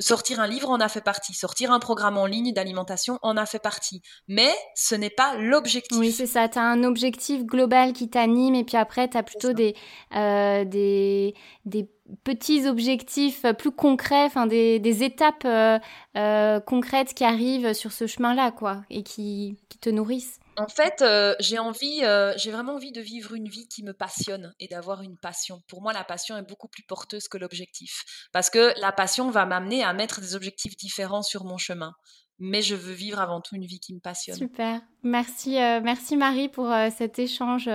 Sortir 0.00 0.40
un 0.40 0.48
livre 0.48 0.68
en 0.70 0.80
a 0.80 0.88
fait 0.88 1.02
partie, 1.02 1.34
sortir 1.34 1.70
un 1.70 1.78
programme 1.78 2.16
en 2.16 2.26
ligne 2.26 2.52
d'alimentation 2.52 3.18
en 3.22 3.36
a 3.36 3.46
fait 3.46 3.60
partie. 3.60 4.00
Mais 4.26 4.50
ce 4.74 4.94
n'est 4.94 5.10
pas 5.10 5.36
l'objectif. 5.36 5.96
Oui, 5.96 6.10
c'est 6.10 6.26
ça. 6.26 6.48
Tu 6.48 6.58
as 6.58 6.62
un 6.62 6.82
objectif 6.82 7.44
global 7.44 7.92
qui 7.92 8.08
t'anime 8.08 8.54
et 8.54 8.64
puis 8.64 8.78
après, 8.78 9.08
tu 9.08 9.16
as 9.16 9.22
plutôt 9.22 9.52
des, 9.52 9.76
euh, 10.16 10.64
des, 10.64 11.34
des 11.66 11.88
petits 12.24 12.66
objectifs 12.66 13.44
plus 13.58 13.72
concrets, 13.72 14.24
enfin 14.24 14.46
des, 14.46 14.78
des 14.78 15.02
étapes 15.02 15.44
euh, 15.44 15.78
euh, 16.16 16.60
concrètes 16.60 17.14
qui 17.14 17.24
arrivent 17.24 17.72
sur 17.72 17.92
ce 17.92 18.06
chemin-là, 18.06 18.50
quoi, 18.50 18.82
et 18.90 19.02
qui, 19.02 19.58
qui 19.68 19.78
te 19.78 19.90
nourrissent. 19.90 20.38
En 20.58 20.68
fait, 20.68 21.00
euh, 21.00 21.34
j'ai 21.40 21.58
envie, 21.58 22.00
euh, 22.02 22.34
j'ai 22.36 22.50
vraiment 22.50 22.74
envie 22.74 22.92
de 22.92 23.00
vivre 23.00 23.34
une 23.34 23.48
vie 23.48 23.66
qui 23.68 23.82
me 23.82 23.94
passionne 23.94 24.52
et 24.60 24.68
d'avoir 24.68 25.00
une 25.00 25.16
passion. 25.16 25.62
Pour 25.66 25.80
moi, 25.80 25.92
la 25.94 26.04
passion 26.04 26.36
est 26.36 26.46
beaucoup 26.46 26.68
plus 26.68 26.82
porteuse 26.82 27.26
que 27.28 27.38
l'objectif, 27.38 28.04
parce 28.32 28.50
que 28.50 28.78
la 28.78 28.92
passion 28.92 29.30
va 29.30 29.46
m'amener 29.46 29.82
à 29.82 29.94
mettre 29.94 30.20
des 30.20 30.34
objectifs 30.34 30.76
différents 30.76 31.22
sur 31.22 31.44
mon 31.44 31.56
chemin. 31.56 31.92
Mais 32.38 32.60
je 32.60 32.74
veux 32.74 32.92
vivre 32.92 33.20
avant 33.20 33.40
tout 33.40 33.54
une 33.54 33.64
vie 33.64 33.78
qui 33.78 33.94
me 33.94 34.00
passionne. 34.00 34.36
Super, 34.36 34.80
merci, 35.02 35.58
euh, 35.58 35.80
merci 35.82 36.16
Marie 36.16 36.48
pour 36.48 36.70
cet 36.96 37.18
échange 37.18 37.68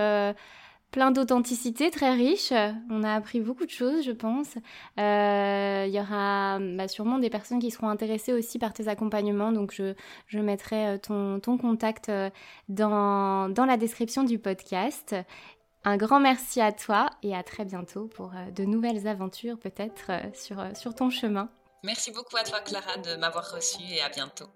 plein 0.90 1.10
d'authenticité, 1.10 1.90
très 1.90 2.12
riche. 2.12 2.52
On 2.90 3.02
a 3.02 3.14
appris 3.14 3.40
beaucoup 3.40 3.64
de 3.64 3.70
choses, 3.70 4.04
je 4.04 4.12
pense. 4.12 4.54
Euh, 4.98 5.84
il 5.86 5.94
y 5.94 6.00
aura 6.00 6.58
bah, 6.60 6.88
sûrement 6.88 7.18
des 7.18 7.30
personnes 7.30 7.58
qui 7.58 7.70
seront 7.70 7.88
intéressées 7.88 8.32
aussi 8.32 8.58
par 8.58 8.72
tes 8.72 8.88
accompagnements, 8.88 9.52
donc 9.52 9.72
je, 9.72 9.94
je 10.26 10.38
mettrai 10.38 10.86
euh, 10.86 10.98
ton, 10.98 11.40
ton 11.40 11.58
contact 11.58 12.08
euh, 12.08 12.30
dans, 12.68 13.48
dans 13.48 13.64
la 13.64 13.76
description 13.76 14.24
du 14.24 14.38
podcast. 14.38 15.14
Un 15.84 15.96
grand 15.96 16.20
merci 16.20 16.60
à 16.60 16.72
toi 16.72 17.10
et 17.22 17.36
à 17.36 17.42
très 17.42 17.64
bientôt 17.64 18.08
pour 18.08 18.32
de 18.54 18.64
nouvelles 18.64 19.06
aventures 19.06 19.58
peut-être 19.58 20.10
sur, 20.34 20.62
sur 20.74 20.94
ton 20.94 21.08
chemin. 21.08 21.48
Merci 21.84 22.10
beaucoup 22.10 22.36
à 22.36 22.42
toi 22.42 22.60
Clara 22.60 22.96
de 22.98 23.16
m'avoir 23.16 23.54
reçue 23.54 23.84
et 23.88 24.02
à 24.02 24.08
bientôt. 24.08 24.48